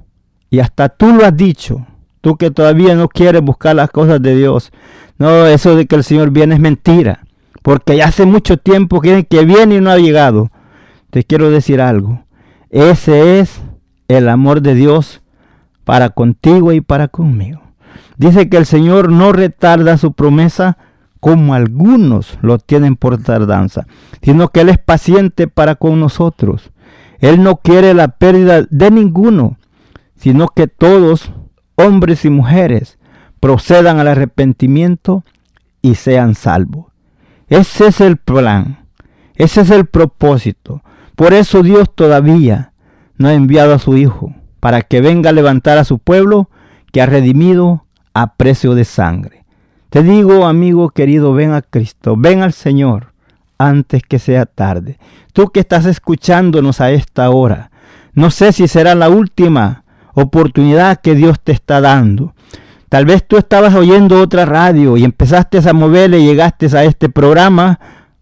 y 0.49 0.61
hasta 0.61 0.91
tú 0.91 1.13
lo 1.13 1.27
has 1.27 1.37
dicho, 1.37 1.85
tú 2.21 2.37
que 2.37 2.53
todavía 2.53 2.95
no 2.95 3.09
quieres 3.09 3.43
buscar 3.43 3.75
las 3.75 3.91
cosas 3.91 4.23
de 4.23 4.37
Dios. 4.37 4.71
No, 5.19 5.45
eso 5.45 5.75
de 5.75 5.87
que 5.87 5.97
el 5.97 6.05
Señor 6.05 6.31
viene 6.31 6.55
es 6.55 6.61
mentira, 6.61 7.25
porque 7.63 7.97
ya 7.97 8.07
hace 8.07 8.27
mucho 8.27 8.59
tiempo 8.59 9.01
que, 9.01 9.25
que 9.25 9.45
viene 9.45 9.75
y 9.75 9.81
no 9.81 9.91
ha 9.91 9.99
llegado. 9.99 10.53
Te 11.11 11.25
quiero 11.25 11.51
decir 11.51 11.81
algo, 11.81 12.23
ese 12.71 13.41
es 13.41 13.61
el 14.07 14.29
amor 14.29 14.61
de 14.61 14.77
Dios 14.77 15.21
para 15.83 16.11
contigo 16.11 16.73
y 16.73 16.81
para 16.81 17.09
conmigo. 17.09 17.64
Dice 18.17 18.49
que 18.49 18.57
el 18.57 18.67
Señor 18.67 19.11
no 19.11 19.33
retarda 19.33 19.99
su 19.99 20.13
promesa, 20.13 20.79
como 21.21 21.55
algunos 21.55 22.39
lo 22.43 22.59
tienen 22.59 22.97
por 22.97 23.19
tardanza, 23.19 23.87
sino 24.23 24.49
que 24.49 24.61
Él 24.61 24.69
es 24.69 24.79
paciente 24.79 25.49
para 25.49 25.75
con 25.75 25.99
nosotros. 25.99 26.71
Él 27.19 27.43
no 27.43 27.57
quiere 27.57 27.95
la 27.95 28.09
pérdida 28.09 28.67
de 28.69 28.91
ninguno, 28.91 29.57
sino 30.17 30.49
que 30.49 30.67
todos, 30.67 31.33
hombres 31.77 32.25
y 32.25 32.31
mujeres, 32.31 32.99
procedan 33.41 33.99
al 33.99 34.09
arrepentimiento 34.09 35.25
y 35.81 35.95
sean 35.95 36.35
salvos. 36.35 36.87
Ese 37.49 37.89
es 37.89 38.01
el 38.01 38.17
plan, 38.17 38.87
ese 39.35 39.63
es 39.63 39.71
el 39.71 39.87
propósito. 39.87 40.83
Por 41.17 41.33
eso 41.33 41.63
Dios 41.63 41.91
todavía 41.95 42.73
no 43.17 43.29
ha 43.29 43.35
enviado 43.35 43.75
a 43.75 43.79
su 43.79 43.97
Hijo, 43.97 44.35
para 44.61 44.83
que 44.83 45.01
venga 45.01 45.31
a 45.31 45.35
levantar 45.35 45.79
a 45.79 45.85
su 45.85 45.99
pueblo 45.99 46.51
que 46.93 47.03
ha 47.03 47.07
redimido 47.07 47.84
a 48.15 48.35
precio 48.35 48.75
de 48.75 48.85
sangre. 48.85 49.45
Te 49.91 50.03
digo, 50.03 50.47
amigo 50.47 50.91
querido, 50.91 51.35
ven 51.35 51.53
a 51.53 51.63
Cristo, 51.63 52.17
ven 52.17 52.43
al 52.43 52.53
Señor 52.53 53.13
antes 53.59 54.03
que 54.03 54.19
sea 54.19 54.47
tarde. 54.47 54.99
Tú 55.33 55.51
que 55.51 55.61
estás 55.61 55.87
escuchándonos 55.87 56.81
a 56.81 56.91
esta 56.91 57.31
hora, 57.31 57.71
no 58.15 58.31
sé 58.31 58.53
si 58.53 58.69
será 58.69 58.95
la 58.95 59.09
última 59.09 59.85
oportunidad 60.15 61.01
que 61.01 61.15
Dios 61.15 61.41
te 61.41 61.53
está 61.53 61.81
dando. 61.81 62.35
Tal 62.89 63.07
vez 63.07 63.27
tú 63.27 63.37
estabas 63.37 63.75
oyendo 63.75 64.21
otra 64.21 64.45
radio 64.45 64.97
y 64.97 65.05
empezaste 65.05 65.59
a 65.69 65.73
moverle 65.73 66.21
y 66.21 66.27
llegaste 66.27 66.67
a 66.77 66.85
este 66.85 67.09
programa. 67.09 67.81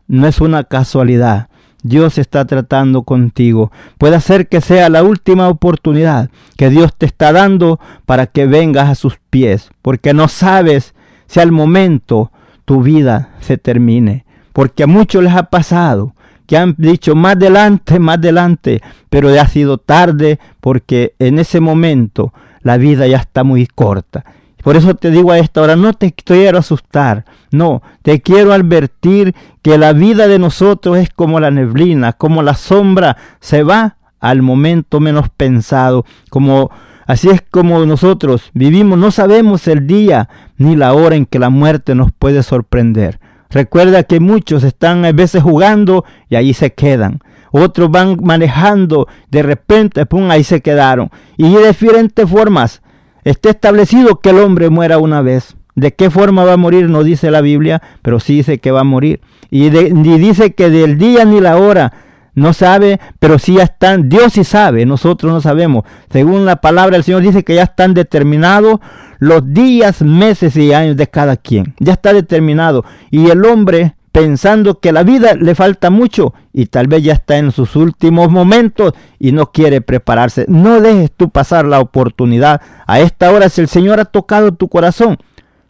No 0.08 0.26
es 0.26 0.40
una 0.40 0.64
casualidad. 0.64 1.48
Dios 1.82 2.18
está 2.18 2.44
tratando 2.44 3.02
contigo. 3.02 3.72
Puede 3.98 4.20
ser 4.20 4.48
que 4.48 4.60
sea 4.60 4.88
la 4.88 5.02
última 5.02 5.48
oportunidad 5.48 6.30
que 6.56 6.70
Dios 6.70 6.94
te 6.96 7.06
está 7.06 7.32
dando 7.32 7.80
para 8.06 8.26
que 8.26 8.46
vengas 8.46 8.88
a 8.88 8.94
sus 8.94 9.18
pies, 9.30 9.70
porque 9.82 10.14
no 10.14 10.28
sabes 10.28 10.94
si 11.26 11.40
al 11.40 11.52
momento 11.52 12.30
tu 12.64 12.82
vida 12.82 13.30
se 13.40 13.58
termine. 13.58 14.24
Porque 14.52 14.82
a 14.82 14.86
muchos 14.86 15.22
les 15.24 15.34
ha 15.34 15.44
pasado 15.44 16.14
que 16.46 16.56
han 16.56 16.74
dicho 16.76 17.14
más 17.14 17.36
adelante, 17.36 17.98
más 17.98 18.18
adelante, 18.18 18.82
pero 19.08 19.34
ya 19.34 19.42
ha 19.42 19.48
sido 19.48 19.78
tarde 19.78 20.38
porque 20.60 21.14
en 21.18 21.38
ese 21.38 21.60
momento 21.60 22.32
la 22.60 22.76
vida 22.76 23.06
ya 23.06 23.18
está 23.18 23.44
muy 23.44 23.66
corta. 23.66 24.24
Por 24.62 24.76
eso 24.76 24.94
te 24.94 25.10
digo 25.10 25.32
a 25.32 25.38
esta 25.38 25.60
hora, 25.60 25.76
no 25.76 25.92
te 25.92 26.12
quiero 26.12 26.58
asustar, 26.58 27.24
no, 27.50 27.82
te 28.02 28.20
quiero 28.20 28.52
advertir 28.52 29.34
que 29.60 29.76
la 29.76 29.92
vida 29.92 30.28
de 30.28 30.38
nosotros 30.38 30.98
es 30.98 31.10
como 31.10 31.40
la 31.40 31.50
neblina, 31.50 32.12
como 32.12 32.42
la 32.42 32.54
sombra, 32.54 33.16
se 33.40 33.64
va 33.64 33.96
al 34.20 34.40
momento 34.40 35.00
menos 35.00 35.28
pensado, 35.30 36.04
como 36.30 36.70
así 37.06 37.28
es 37.28 37.42
como 37.50 37.84
nosotros 37.84 38.50
vivimos, 38.54 38.98
no 38.98 39.10
sabemos 39.10 39.66
el 39.66 39.86
día 39.88 40.28
ni 40.58 40.76
la 40.76 40.94
hora 40.94 41.16
en 41.16 41.26
que 41.26 41.40
la 41.40 41.50
muerte 41.50 41.96
nos 41.96 42.12
puede 42.12 42.44
sorprender. 42.44 43.18
Recuerda 43.50 44.04
que 44.04 44.20
muchos 44.20 44.64
están 44.64 45.04
a 45.04 45.12
veces 45.12 45.42
jugando 45.42 46.04
y 46.30 46.36
ahí 46.36 46.54
se 46.54 46.72
quedan. 46.72 47.20
Otros 47.50 47.90
van 47.90 48.16
manejando, 48.22 49.08
de 49.30 49.42
repente, 49.42 50.06
pum, 50.06 50.30
ahí 50.30 50.42
se 50.42 50.62
quedaron. 50.62 51.10
Y 51.36 51.52
de 51.52 51.68
diferentes 51.68 52.28
formas. 52.28 52.80
Está 53.24 53.50
establecido 53.50 54.20
que 54.20 54.30
el 54.30 54.38
hombre 54.38 54.68
muera 54.70 54.98
una 54.98 55.22
vez. 55.22 55.56
¿De 55.74 55.94
qué 55.94 56.10
forma 56.10 56.44
va 56.44 56.54
a 56.54 56.58
morir? 56.58 56.88
No 56.90 57.02
dice 57.02 57.30
la 57.30 57.40
Biblia, 57.40 57.82
pero 58.02 58.20
sí 58.20 58.36
dice 58.36 58.58
que 58.58 58.70
va 58.70 58.80
a 58.80 58.84
morir. 58.84 59.20
Y, 59.50 59.70
dice 59.70 60.54
que 60.54 60.70
del 60.70 60.98
día 60.98 61.24
ni 61.24 61.40
la 61.40 61.56
hora 61.56 61.92
no 62.34 62.52
sabe, 62.52 62.98
pero 63.18 63.38
sí 63.38 63.54
ya 63.54 63.64
están, 63.64 64.08
Dios 64.08 64.32
sí 64.32 64.44
sabe, 64.44 64.86
nosotros 64.86 65.32
no 65.32 65.40
sabemos. 65.40 65.84
Según 66.10 66.46
la 66.46 66.56
palabra 66.56 66.96
del 66.96 67.04
Señor 67.04 67.22
dice 67.22 67.44
que 67.44 67.54
ya 67.54 67.64
están 67.64 67.94
determinados 67.94 68.80
los 69.18 69.52
días, 69.52 70.02
meses 70.02 70.56
y 70.56 70.72
años 70.72 70.96
de 70.96 71.06
cada 71.06 71.36
quien. 71.36 71.74
Ya 71.78 71.92
está 71.92 72.12
determinado. 72.12 72.84
Y 73.10 73.30
el 73.30 73.44
hombre, 73.44 73.94
pensando 74.12 74.78
que 74.78 74.92
la 74.92 75.02
vida 75.02 75.34
le 75.34 75.54
falta 75.54 75.88
mucho 75.90 76.34
y 76.52 76.66
tal 76.66 76.86
vez 76.86 77.02
ya 77.02 77.14
está 77.14 77.38
en 77.38 77.50
sus 77.50 77.74
últimos 77.74 78.30
momentos 78.30 78.92
y 79.18 79.32
no 79.32 79.50
quiere 79.50 79.80
prepararse. 79.80 80.44
No 80.48 80.80
dejes 80.80 81.10
tú 81.10 81.30
pasar 81.30 81.64
la 81.64 81.80
oportunidad. 81.80 82.60
A 82.86 83.00
esta 83.00 83.32
hora, 83.32 83.48
si 83.48 83.62
el 83.62 83.68
Señor 83.68 83.98
ha 83.98 84.04
tocado 84.04 84.52
tu 84.52 84.68
corazón, 84.68 85.18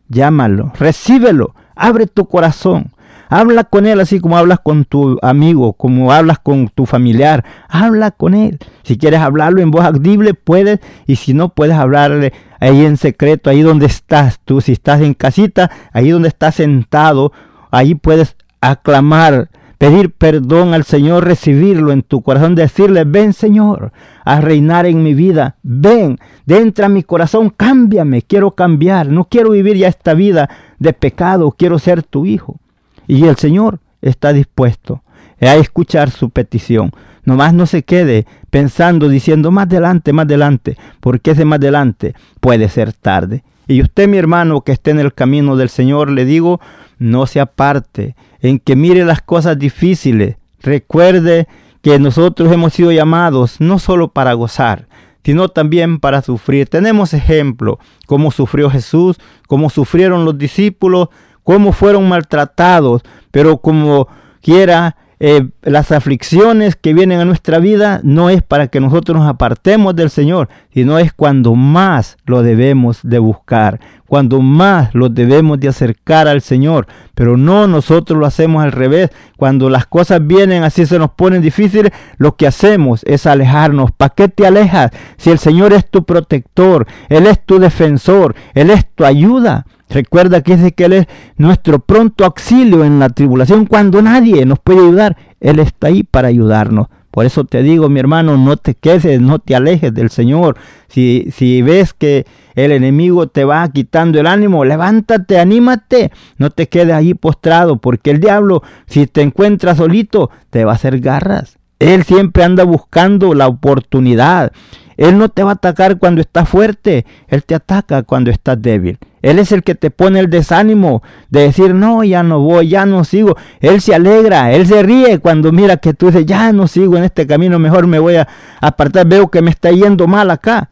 llámalo, 0.09 0.73
recíbelo, 0.79 1.55
abre 1.77 2.07
tu 2.09 2.27
corazón. 2.27 2.93
Habla 3.29 3.65
con 3.65 3.87
él 3.87 3.99
así 3.99 4.21
como 4.21 4.37
hablas 4.37 4.59
con 4.63 4.85
tu 4.85 5.19
amigo, 5.23 5.73
como 5.73 6.13
hablas 6.13 6.39
con 6.39 6.69
tu 6.69 6.85
familiar. 6.85 7.47
Habla 7.67 8.11
con 8.11 8.35
él. 8.35 8.59
Si 8.83 8.99
quieres 8.99 9.21
hablarlo 9.21 9.63
en 9.63 9.71
voz 9.71 9.87
audible, 9.87 10.35
puedes. 10.35 10.81
Y 11.07 11.17
si 11.17 11.33
no, 11.33 11.49
puedes 11.49 11.77
hablarle 11.77 12.35
ahí 12.61 12.85
en 12.85 12.99
secreto, 12.99 13.49
ahí 13.49 13.63
donde 13.63 13.87
estás 13.87 14.39
tú. 14.45 14.61
Si 14.61 14.73
estás 14.73 15.01
en 15.01 15.15
casita, 15.15 15.71
ahí 15.95 16.11
donde 16.11 16.29
estás 16.29 16.57
sentado, 16.57 17.33
ahí 17.73 17.97
puedes 17.97 18.37
aclamar, 18.61 19.49
pedir 19.79 20.13
perdón 20.13 20.75
al 20.75 20.85
Señor, 20.85 21.25
recibirlo 21.25 21.91
en 21.91 22.03
tu 22.03 22.23
corazón, 22.23 22.55
decirle, 22.55 23.03
ven 23.03 23.33
Señor, 23.33 23.93
a 24.25 24.41
reinar 24.41 24.87
en 24.87 25.03
mi 25.03 25.15
vida. 25.15 25.57
Ven, 25.65 26.19
dentro 26.47 26.87
a 26.87 26.89
mi 26.89 27.03
corazón, 27.03 27.51
cámbiame, 27.51 28.23
quiero 28.23 28.53
cambiar. 28.53 29.09
No 29.09 29.25
quiero 29.25 29.51
vivir 29.51 29.77
ya 29.77 29.89
esta 29.89 30.15
vida 30.15 30.49
de 30.79 30.93
pecado, 30.93 31.51
quiero 31.59 31.81
ser 31.81 32.05
tu 32.05 32.27
hijo. 32.27 32.61
Y 33.09 33.25
el 33.25 33.37
Señor 33.37 33.81
está 34.01 34.33
dispuesto 34.33 35.03
a 35.41 35.57
escuchar 35.57 36.11
su 36.11 36.31
petición. 36.31 36.93
Nomás 37.25 37.55
no 37.55 37.67
se 37.67 37.83
quede 37.83 38.27
pensando, 38.51 39.09
diciendo 39.09 39.51
más 39.51 39.67
adelante, 39.67 40.13
más 40.13 40.27
adelante, 40.27 40.77
porque 41.01 41.33
ese 41.33 41.45
más 41.45 41.59
adelante 41.59 42.15
puede 42.41 42.69
ser 42.69 42.93
tarde. 42.93 43.43
Y 43.69 43.81
usted, 43.81 44.09
mi 44.09 44.19
hermano, 44.19 44.63
que 44.63 44.73
esté 44.73 44.91
en 44.91 44.99
el 44.99 45.15
camino 45.15 45.57
del 45.57 45.69
Señor, 45.69 46.11
le 46.11 46.25
digo, 46.25 46.61
no 47.03 47.27
se 47.27 47.41
aparte, 47.41 48.17
en 48.41 48.59
que 48.59 48.77
mire 48.77 49.05
las 49.05 49.23
cosas 49.23 49.59
difíciles. 49.59 50.37
Recuerde 50.61 51.49
que 51.83 51.99
nosotros 51.99 52.53
hemos 52.53 52.73
sido 52.73 52.93
llamados 52.93 53.61
no 53.61 53.79
solo 53.79 54.09
para 54.09 54.33
gozar, 54.35 54.87
sino 55.25 55.49
también 55.49 55.99
para 55.99 56.23
sufrir. 56.23 56.69
Tenemos 56.69 57.13
ejemplo, 57.15 57.79
cómo 58.07 58.31
sufrió 58.31 58.71
Jesús, 58.71 59.19
cómo 59.49 59.71
sufrieron 59.71 60.25
los 60.25 60.39
discípulos, 60.39 61.09
cómo 61.43 61.73
fueron 61.73 62.09
maltratados, 62.09 63.03
pero 63.31 63.59
como 63.59 64.09
quiera, 64.41 64.97
eh, 65.25 65.51
las 65.63 65.93
aflicciones 65.93 66.75
que 66.75 66.95
vienen 66.95 67.21
a 67.21 67.25
nuestra 67.25 67.61
vida 67.61 68.01
no 68.03 68.29
es 68.29 68.43
para 68.43 68.67
que 68.67 68.81
nosotros 68.81 69.17
nos 69.17 69.29
apartemos 69.29 69.95
del 69.95 70.11
Señor, 70.11 70.49
sino 70.75 70.99
es 70.99 71.13
cuando 71.13 71.55
más 71.55 72.17
lo 72.27 72.43
debemos 72.43 72.99
de 73.05 73.21
buscar, 73.21 73.79
cuando 74.09 74.41
más 74.41 74.93
lo 74.97 75.11
debemos 75.11 75.61
de 75.61 75.69
acercar 75.69 76.27
al 76.27 76.41
Señor. 76.41 76.89
Pero 77.15 77.37
no 77.37 77.69
nosotros 77.69 78.19
lo 78.19 78.27
hacemos 78.27 78.65
al 78.65 78.73
revés. 78.73 79.11
Cuando 79.37 79.71
las 79.71 79.87
cosas 79.87 80.27
vienen 80.27 80.65
así 80.65 80.87
se 80.87 80.99
nos 80.99 81.13
ponen 81.13 81.41
difíciles, 81.41 81.93
lo 82.17 82.35
que 82.35 82.49
hacemos 82.49 83.05
es 83.05 83.25
alejarnos. 83.25 83.93
¿Para 83.93 84.15
qué 84.17 84.27
te 84.27 84.45
alejas? 84.45 84.91
Si 85.19 85.31
el 85.31 85.39
Señor 85.39 85.73
es 85.73 85.89
tu 85.89 86.05
protector, 86.05 86.85
Él 87.09 87.29
es 87.29 87.47
tu 87.47 87.61
defensor, 87.61 88.35
Él 88.55 88.71
es 88.71 88.85
tu 88.93 89.05
ayuda. 89.05 89.67
Recuerda 89.93 90.41
que 90.41 90.55
es 90.55 90.63
de 90.63 90.73
que 90.73 90.87
Él 90.87 90.93
es 90.95 91.07
nuestro 91.37 91.79
pronto 91.79 92.25
auxilio 92.25 92.85
en 92.85 92.99
la 92.99 93.11
tribulación 93.11 93.67
cuando 93.67 94.01
nadie 94.01 94.47
nos 94.47 94.59
puede 94.59 94.81
ayudar. 94.81 95.17
Él 95.41 95.59
está 95.59 95.89
ahí 95.89 96.03
para 96.03 96.29
ayudarnos. 96.29 96.87
Por 97.11 97.27
eso 97.27 97.45
te 97.45 97.63
digo, 97.63 97.91
mi 97.91 98.01
hermano, 98.01 98.39
no 98.39 98.57
te 98.57 98.75
quedes, 98.75 99.21
no 99.21 99.39
te 99.39 99.55
alejes 99.55 99.93
del 99.93 100.09
Señor. 100.09 100.57
Si, 100.89 101.29
si 101.31 101.61
ves 101.61 101.93
que 101.93 102.25
el 102.55 102.73
enemigo 102.73 103.27
te 103.27 103.45
va 103.45 103.69
quitando 103.69 104.19
el 104.19 104.27
ánimo, 104.27 104.65
levántate, 104.65 105.39
anímate. 105.39 106.11
No 106.39 106.49
te 106.49 106.69
quedes 106.69 106.95
ahí 106.95 107.13
postrado, 107.13 107.77
porque 107.77 108.13
el 108.13 108.21
diablo, 108.21 108.63
si 108.87 109.07
te 109.07 109.21
encuentra 109.21 109.75
solito, 109.75 110.31
te 110.49 110.65
va 110.65 110.73
a 110.73 110.77
hacer 110.77 111.01
garras. 111.01 111.59
Él 111.79 112.05
siempre 112.05 112.45
anda 112.45 112.65
buscando 112.65 113.35
la 113.35 113.47
oportunidad. 113.47 114.53
Él 114.97 115.19
no 115.19 115.29
te 115.29 115.43
va 115.43 115.51
a 115.51 115.55
atacar 115.55 115.99
cuando 115.99 116.21
estás 116.21 116.49
fuerte, 116.49 117.07
Él 117.29 117.45
te 117.45 117.55
ataca 117.55 118.03
cuando 118.03 118.31
estás 118.31 118.61
débil. 118.61 118.99
Él 119.23 119.39
es 119.39 119.53
el 119.53 119.63
que 119.63 119.75
te 119.75 119.91
pone 119.91 120.19
el 120.19 120.29
desánimo 120.29 121.03
de 121.31 121.43
decir, 121.43 121.75
no, 121.75 122.03
ya 122.03 122.23
no 122.23 122.41
voy, 122.41 122.69
ya 122.69 122.87
no 122.87 123.05
sigo. 123.05 123.37
Él 123.61 123.81
se 123.81 123.95
alegra, 123.95 124.53
Él 124.53 124.67
se 124.67 124.83
ríe 124.83 125.21
cuando 125.21 125.53
mira 125.53 125.77
que 125.77 125.95
tú 125.95 126.07
dices, 126.07 126.27
ya 126.27 126.53
no 126.53 126.67
sigo 126.67 126.97
en 126.97 127.05
este 127.05 127.27
camino, 127.27 127.59
mejor 127.59 127.87
me 127.87 127.99
voy 127.99 128.17
a 128.17 128.29
apartar, 128.61 129.07
veo 129.07 129.29
que 129.29 129.41
me 129.41 129.51
está 129.51 129.71
yendo 129.71 130.07
mal 130.07 130.31
acá. 130.31 130.71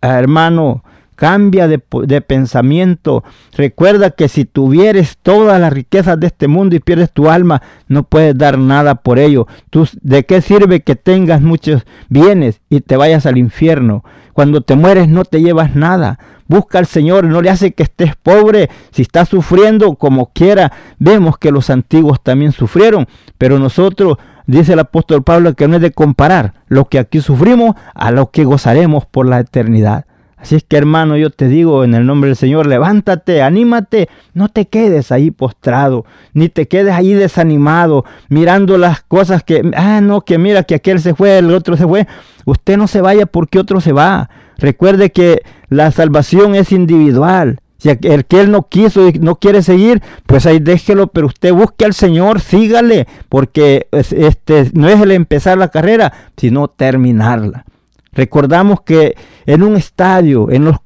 Ah, 0.00 0.18
hermano, 0.18 0.82
Cambia 1.14 1.68
de, 1.68 1.78
pensamiento. 2.20 3.22
Recuerda 3.56 4.10
que 4.10 4.28
si 4.28 4.44
tuvieres 4.44 5.18
todas 5.22 5.60
las 5.60 5.72
riquezas 5.72 6.18
de 6.18 6.28
este 6.28 6.48
mundo 6.48 6.74
y 6.74 6.80
pierdes 6.80 7.12
tu 7.12 7.30
alma, 7.30 7.62
no 7.88 8.02
puedes 8.02 8.36
dar 8.36 8.58
nada 8.58 8.96
por 8.96 9.18
ello. 9.18 9.46
¿Tú, 9.70 9.88
¿De 10.00 10.24
qué 10.24 10.40
sirve 10.40 10.80
que 10.80 10.96
tengas 10.96 11.40
muchos 11.40 11.84
bienes 12.08 12.60
y 12.70 12.80
te 12.80 12.96
vayas 12.96 13.26
al 13.26 13.38
infierno? 13.38 14.04
Cuando 14.32 14.62
te 14.62 14.74
mueres 14.74 15.08
no 15.08 15.24
te 15.24 15.40
llevas 15.42 15.76
nada. 15.76 16.18
Busca 16.48 16.78
al 16.78 16.86
Señor, 16.86 17.24
no 17.24 17.40
le 17.40 17.50
hace 17.50 17.72
que 17.72 17.82
estés 17.82 18.16
pobre. 18.16 18.68
Si 18.90 19.02
estás 19.02 19.28
sufriendo 19.28 19.94
como 19.94 20.32
quiera, 20.32 20.72
vemos 20.98 21.38
que 21.38 21.52
los 21.52 21.70
antiguos 21.70 22.22
también 22.22 22.52
sufrieron, 22.52 23.06
pero 23.38 23.58
nosotros 23.58 24.18
dice 24.46 24.72
el 24.72 24.80
apóstol 24.80 25.22
Pablo 25.22 25.54
que 25.54 25.68
no 25.68 25.76
es 25.76 25.82
de 25.82 25.92
comparar 25.92 26.54
lo 26.68 26.86
que 26.86 26.98
aquí 26.98 27.20
sufrimos 27.20 27.76
a 27.94 28.10
lo 28.10 28.30
que 28.30 28.44
gozaremos 28.44 29.06
por 29.06 29.26
la 29.26 29.40
eternidad. 29.40 30.04
Así 30.42 30.56
es 30.56 30.64
que 30.64 30.76
hermano, 30.76 31.16
yo 31.16 31.30
te 31.30 31.46
digo 31.46 31.84
en 31.84 31.94
el 31.94 32.04
nombre 32.04 32.30
del 32.30 32.36
Señor, 32.36 32.66
levántate, 32.66 33.42
anímate, 33.42 34.08
no 34.34 34.48
te 34.48 34.66
quedes 34.66 35.12
ahí 35.12 35.30
postrado, 35.30 36.04
ni 36.34 36.48
te 36.48 36.66
quedes 36.66 36.92
ahí 36.92 37.14
desanimado, 37.14 38.04
mirando 38.28 38.76
las 38.76 39.02
cosas 39.02 39.44
que, 39.44 39.62
ah, 39.76 40.00
no, 40.00 40.22
que 40.22 40.38
mira 40.38 40.64
que 40.64 40.74
aquel 40.74 40.98
se 40.98 41.14
fue, 41.14 41.38
el 41.38 41.54
otro 41.54 41.76
se 41.76 41.86
fue. 41.86 42.08
Usted 42.44 42.76
no 42.76 42.88
se 42.88 43.00
vaya 43.00 43.26
porque 43.26 43.60
otro 43.60 43.80
se 43.80 43.92
va. 43.92 44.30
Recuerde 44.58 45.12
que 45.12 45.42
la 45.68 45.92
salvación 45.92 46.56
es 46.56 46.72
individual. 46.72 47.60
Si 47.78 47.90
el 47.90 48.24
que 48.24 48.40
él 48.40 48.50
no 48.50 48.68
quiso 48.68 49.08
y 49.08 49.12
no 49.20 49.36
quiere 49.36 49.62
seguir, 49.62 50.02
pues 50.26 50.46
ahí 50.46 50.58
déjelo, 50.58 51.06
pero 51.06 51.28
usted 51.28 51.52
busque 51.52 51.84
al 51.84 51.94
Señor, 51.94 52.40
sígale, 52.40 53.06
porque 53.28 53.86
este 53.92 54.70
no 54.74 54.88
es 54.88 55.00
el 55.00 55.12
empezar 55.12 55.56
la 55.56 55.68
carrera, 55.68 56.12
sino 56.36 56.66
terminarla. 56.66 57.64
Recordamos 58.12 58.82
que 58.82 59.14
en 59.46 59.62
un 59.62 59.76
estadio, 59.76 60.50
en 60.50 60.64
los 60.64 60.76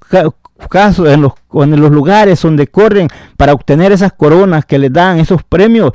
casos, 0.71 1.09
en 1.09 1.23
los, 1.23 1.33
lugares 1.91 2.41
donde 2.41 2.69
corren 2.69 3.09
para 3.37 3.53
obtener 3.53 3.93
esas 3.93 4.13
coronas 4.13 4.65
que 4.65 4.79
les 4.79 4.93
dan, 4.93 5.19
esos 5.19 5.43
premios, 5.43 5.93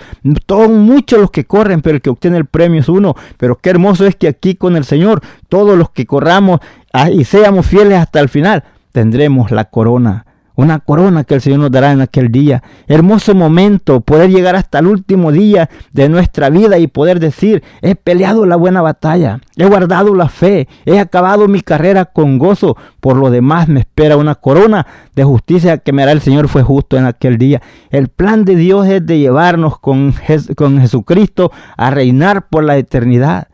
son 0.48 0.80
muchos 0.80 1.20
los 1.20 1.32
que 1.32 1.46
corren, 1.46 1.82
pero 1.82 1.96
el 1.96 2.02
que 2.02 2.10
obtiene 2.10 2.38
el 2.38 2.46
premio 2.46 2.82
es 2.82 2.90
uno. 2.90 3.16
Pero 3.38 3.58
qué 3.58 3.70
hermoso 3.70 4.06
es 4.06 4.16
que 4.16 4.28
aquí 4.28 4.56
con 4.56 4.76
el 4.76 4.84
Señor, 4.84 5.22
todos 5.50 5.78
los 5.78 5.90
que 5.92 6.06
corramos 6.06 6.60
ah, 6.94 7.10
y 7.10 7.24
seamos 7.24 7.66
fieles 7.66 7.98
hasta 7.98 8.20
el 8.20 8.30
final, 8.30 8.64
tendremos 8.92 9.52
la 9.52 9.66
corona 9.66 10.26
una 10.56 10.80
corona 10.80 11.24
que 11.24 11.36
el 11.36 11.42
Señor 11.42 11.60
nos 11.60 11.72
dará 11.72 11.92
en 11.92 12.02
aquel 12.02 12.32
día. 12.32 12.64
Hermoso 12.88 13.34
momento 13.36 14.02
poder 14.02 14.30
llegar 14.30 14.56
hasta 14.56 14.80
el 14.80 14.88
último 14.88 15.32
día 15.32 15.70
de 15.92 16.10
nuestra 16.10 16.50
vida 16.50 16.78
y 16.78 16.88
poder 16.88 17.20
decir, 17.20 17.64
he 17.82 17.96
peleado 17.96 18.46
la 18.46 18.56
buena 18.56 18.82
batalla, 18.82 19.40
he 19.56 19.66
guardado 19.66 20.16
la 20.16 20.30
fe, 20.30 20.68
he 20.86 21.00
acabado 21.00 21.48
mi 21.48 21.62
carrera 21.62 22.06
con 22.06 22.38
gozo, 22.38 22.78
por 23.00 23.18
lo 23.18 23.30
demás 23.30 23.68
me 23.68 23.82
espera 23.82 24.18
una 24.18 24.36
corona 24.36 24.86
de 25.16 25.24
justicia 25.24 25.78
que 25.78 25.94
me 25.94 26.04
hará 26.04 26.12
el 26.12 26.22
Señor 26.22 26.48
fue 26.48 26.64
justo 26.64 26.98
en 26.98 27.06
aquel 27.06 27.38
día. 27.38 27.62
El 27.90 28.08
plan 28.08 28.46
de 28.46 28.56
Dios 28.56 28.88
es 28.88 29.06
de 29.06 29.20
llevarnos 29.20 29.80
con, 29.80 30.14
con 30.56 30.80
Jesucristo 30.80 31.52
a 31.78 31.92
reinar 31.92 32.48
por 32.48 32.64
la 32.64 32.78
eternidad. 32.78 33.48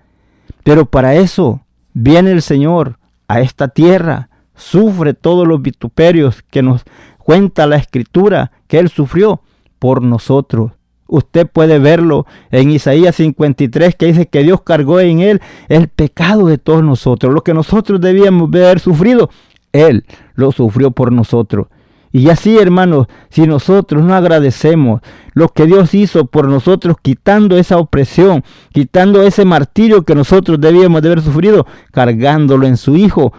Pero 0.63 0.85
para 0.85 1.15
eso 1.15 1.61
viene 1.93 2.31
el 2.31 2.41
Señor 2.41 2.99
a 3.27 3.39
esta 3.39 3.69
tierra 3.69 4.29
sufre 4.57 5.13
todos 5.13 5.47
los 5.47 5.61
vituperios 5.61 6.43
que 6.49 6.61
nos 6.61 6.83
Cuenta 7.27 7.67
la 7.67 7.75
escritura 7.75 8.53
que 8.67 8.79
Él 8.79 8.87
sufrió 8.87 9.41
por 9.79 10.01
nosotros. 10.01 10.71
Usted 11.07 11.45
puede 11.45 11.77
verlo 11.77 12.25
en 12.51 12.71
Isaías 12.71 13.17
53 13.17 13.95
que 13.95 14.05
dice 14.05 14.27
que 14.27 14.43
Dios 14.43 14.61
cargó 14.61 15.01
en 15.01 15.19
Él 15.19 15.41
el 15.67 15.89
pecado 15.89 16.47
de 16.47 16.57
todos 16.57 16.85
nosotros. 16.85 17.33
Lo 17.33 17.43
que 17.43 17.53
nosotros 17.53 17.99
debíamos 17.99 18.47
haber 18.47 18.79
sufrido, 18.79 19.29
Él 19.73 20.05
lo 20.35 20.53
sufrió 20.53 20.91
por 20.91 21.11
nosotros. 21.11 21.67
Y 22.13 22.29
así, 22.29 22.57
hermanos, 22.57 23.07
si 23.29 23.45
nosotros 23.45 24.05
no 24.05 24.15
agradecemos 24.15 25.01
lo 25.33 25.49
que 25.49 25.65
Dios 25.65 25.93
hizo 25.93 26.27
por 26.27 26.47
nosotros, 26.47 26.95
quitando 27.01 27.57
esa 27.57 27.77
opresión, 27.77 28.45
quitando 28.71 29.21
ese 29.21 29.43
martirio 29.43 30.03
que 30.03 30.15
nosotros 30.15 30.61
debíamos 30.61 31.01
de 31.01 31.09
haber 31.09 31.21
sufrido, 31.21 31.67
cargándolo 31.91 32.65
en 32.67 32.77
su 32.77 32.95
Hijo, 32.95 33.33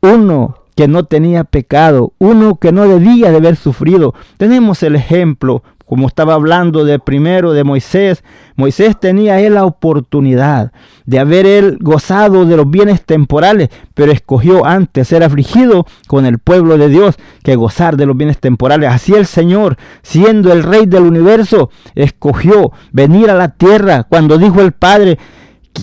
uno 0.00 0.56
que 0.76 0.88
no 0.88 1.04
tenía 1.04 1.44
pecado, 1.44 2.14
uno 2.18 2.56
que 2.56 2.72
no 2.72 2.88
debía 2.88 3.30
de 3.30 3.36
haber 3.36 3.56
sufrido. 3.56 4.14
Tenemos 4.38 4.82
el 4.82 4.96
ejemplo, 4.96 5.62
como 5.84 6.06
estaba 6.06 6.34
hablando 6.34 6.84
de 6.84 6.98
primero 6.98 7.52
de 7.52 7.64
Moisés, 7.64 8.22
Moisés 8.56 8.98
tenía 8.98 9.40
él 9.40 9.54
la 9.54 9.64
oportunidad 9.64 10.72
de 11.04 11.18
haber 11.18 11.46
él 11.46 11.78
gozado 11.80 12.46
de 12.46 12.56
los 12.56 12.70
bienes 12.70 13.04
temporales, 13.04 13.68
pero 13.94 14.12
escogió 14.12 14.64
antes 14.64 15.08
ser 15.08 15.24
afligido 15.24 15.84
con 16.06 16.26
el 16.26 16.38
pueblo 16.38 16.78
de 16.78 16.88
Dios 16.88 17.16
que 17.42 17.56
gozar 17.56 17.96
de 17.96 18.06
los 18.06 18.16
bienes 18.16 18.38
temporales. 18.38 18.88
Así 18.90 19.14
el 19.14 19.26
Señor, 19.26 19.76
siendo 20.02 20.52
el 20.52 20.62
rey 20.62 20.86
del 20.86 21.02
universo, 21.02 21.70
escogió 21.94 22.70
venir 22.92 23.28
a 23.28 23.34
la 23.34 23.48
tierra 23.48 24.04
cuando 24.04 24.38
dijo 24.38 24.60
el 24.60 24.72
Padre, 24.72 25.18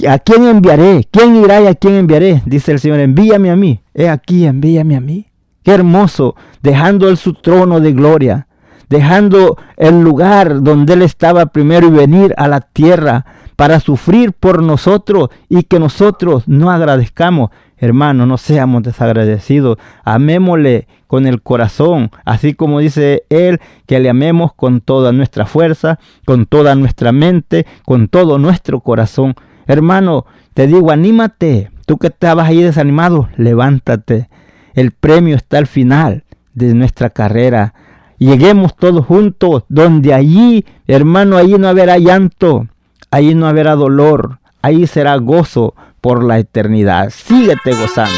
¿a 0.08 0.20
quién 0.20 0.46
enviaré? 0.46 1.08
¿Quién 1.12 1.36
irá 1.36 1.62
y 1.62 1.68
a 1.68 1.76
quién 1.76 1.96
enviaré? 1.96 2.42
Dice 2.46 2.72
el 2.72 2.80
Señor, 2.80 3.00
envíame 3.00 3.50
a 3.50 3.56
mí. 3.56 3.82
He 3.94 4.10
aquí, 4.10 4.46
envíame 4.46 4.96
a 4.96 5.02
mí. 5.02 5.28
Qué 5.64 5.72
hermoso, 5.72 6.36
dejando 6.62 7.10
él 7.10 7.18
su 7.18 7.34
trono 7.34 7.80
de 7.80 7.94
gloria 7.94 8.48
dejando 8.90 9.58
el 9.76 10.02
lugar 10.02 10.62
donde 10.64 10.94
Él 10.94 11.02
estaba 11.02 11.48
primero 11.48 11.88
y 11.88 11.92
venir 11.92 12.34
a 12.38 12.48
la 12.48 12.62
tierra 12.62 13.26
para 13.56 13.80
sufrir 13.80 14.34
por 14.34 14.62
nosotros 14.62 15.30
y 15.50 15.64
que 15.64 15.80
nosotros 15.80 16.48
no 16.48 16.72
agradezcamos. 16.72 17.50
Hermano, 17.80 18.26
no 18.26 18.38
seamos 18.38 18.84
desagradecidos, 18.84 19.78
amémosle 20.04 20.88
con 21.06 21.28
el 21.28 21.44
corazón, 21.44 22.10
así 22.26 22.56
como 22.56 22.80
dice 22.80 23.24
Él, 23.30 23.60
que 23.86 24.00
le 24.00 24.10
amemos 24.10 24.54
con 24.54 24.82
toda 24.82 25.12
nuestra 25.12 25.46
fuerza, 25.46 26.00
con 26.26 26.48
toda 26.48 26.74
nuestra 26.74 27.12
mente, 27.12 27.68
con 27.86 28.08
todo 28.08 28.40
nuestro 28.40 28.80
corazón. 28.80 29.36
Hermano, 29.68 30.26
te 30.54 30.66
digo, 30.68 30.92
anímate, 30.92 31.72
tú 31.86 31.98
que 31.98 32.08
estabas 32.08 32.48
ahí 32.48 32.62
desanimado, 32.62 33.30
levántate. 33.36 34.30
El 34.74 34.92
premio 34.92 35.36
está 35.36 35.58
al 35.58 35.68
final 35.68 36.24
de 36.54 36.74
nuestra 36.74 37.10
carrera 37.10 37.74
lleguemos 38.18 38.76
todos 38.76 39.06
juntos, 39.06 39.64
donde 39.70 40.14
allí, 40.14 40.66
hermano, 40.88 41.38
allí 41.38 41.56
no 41.58 41.68
habrá 41.68 41.98
llanto, 41.98 42.68
allí 43.12 43.36
no 43.36 43.48
habrá 43.48 43.76
dolor, 43.76 44.40
ahí 44.62 44.88
será 44.88 45.16
gozo 45.18 45.76
por 46.02 46.24
la 46.24 46.40
eternidad. 46.40 47.10
Síguete 47.10 47.74
gozando. 47.74 48.12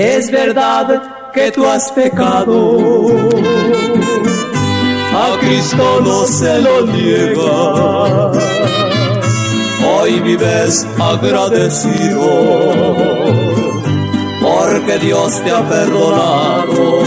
Es 0.00 0.30
verdad 0.30 1.30
que 1.34 1.50
tú 1.52 1.66
has 1.66 1.92
pecado. 1.92 3.08
A 5.12 5.38
Cristo 5.40 6.00
no 6.02 6.24
se 6.24 6.58
lo 6.62 6.86
niega. 6.86 8.30
Hoy 9.92 10.20
vives 10.20 10.86
agradecido 10.98 12.30
porque 14.40 14.98
Dios 15.02 15.42
te 15.44 15.50
ha 15.50 15.68
perdonado. 15.68 17.02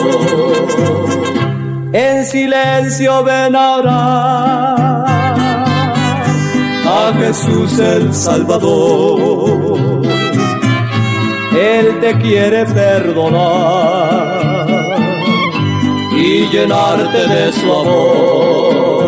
En 1.94 2.26
silencio 2.28 3.24
ven 3.24 3.56
ahora 3.56 5.04
a 6.86 7.14
Jesús 7.18 7.80
el 7.80 8.14
Salvador 8.14 10.03
él 11.56 12.00
te 12.00 12.18
quiere 12.18 12.66
perdonar 12.66 14.44
y 16.16 16.48
llenarte 16.48 17.28
de 17.28 17.52
su 17.54 17.72
amor. 17.72 19.04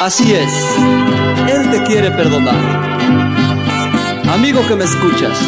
Así 0.00 0.32
es, 0.34 0.52
Él 1.48 1.70
te 1.70 1.82
quiere 1.84 2.10
perdonar. 2.10 2.54
Amigo 4.32 4.60
que 4.68 4.76
me 4.76 4.84
escuchas, 4.84 5.38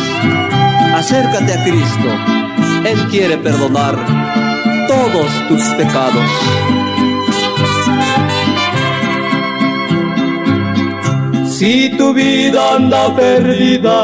acércate 0.95 1.53
a 1.53 1.65
Cristo. 1.65 2.09
Él 2.85 2.99
quiere 3.11 3.37
perdonar 3.37 3.97
todos 4.89 5.49
tus 5.49 5.63
pecados. 5.77 6.25
Si 11.59 11.91
tu 11.99 12.15
vida 12.15 12.77
anda 12.77 13.17
perdida 13.17 13.99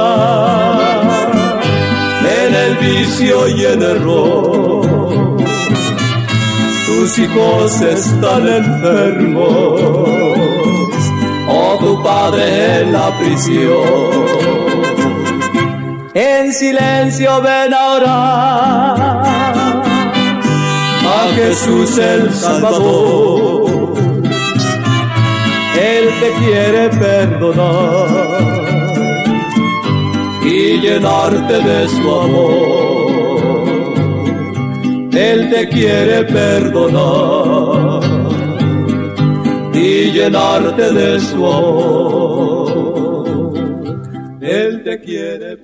en 2.39 2.53
el 2.53 2.75
vicio 2.79 3.49
y 3.49 3.65
en 3.65 3.81
el 3.81 3.97
error, 3.97 5.37
tus 6.87 7.17
hijos 7.17 7.81
están 7.81 8.49
enfermos 8.49 9.81
o 11.49 11.79
tu 11.79 12.03
padre 12.03 12.81
en 12.81 12.93
la 12.93 13.17
prisión. 13.21 14.27
En 16.13 16.53
silencio 16.53 17.41
ven 17.41 17.73
a 17.73 17.87
orar 17.93 19.25
a 21.07 21.29
Jesús 21.37 21.99
el 21.99 22.35
Salvador 22.35 23.74
te 26.21 26.29
quiere 26.45 26.89
perdonar 26.91 28.45
y 30.45 30.79
llenarte 30.81 31.57
de 31.62 31.89
su 31.89 32.11
amor. 32.11 33.65
Él 35.12 35.51
te 35.51 35.69
quiere 35.69 36.25
perdonar 36.25 38.03
y 39.73 40.11
llenarte 40.12 40.93
de 40.93 41.21
su 41.21 41.47
amor. 41.47 42.75
Él 44.41 44.83
te 44.85 45.01
quiere 45.01 45.57
perdonar. 45.57 45.64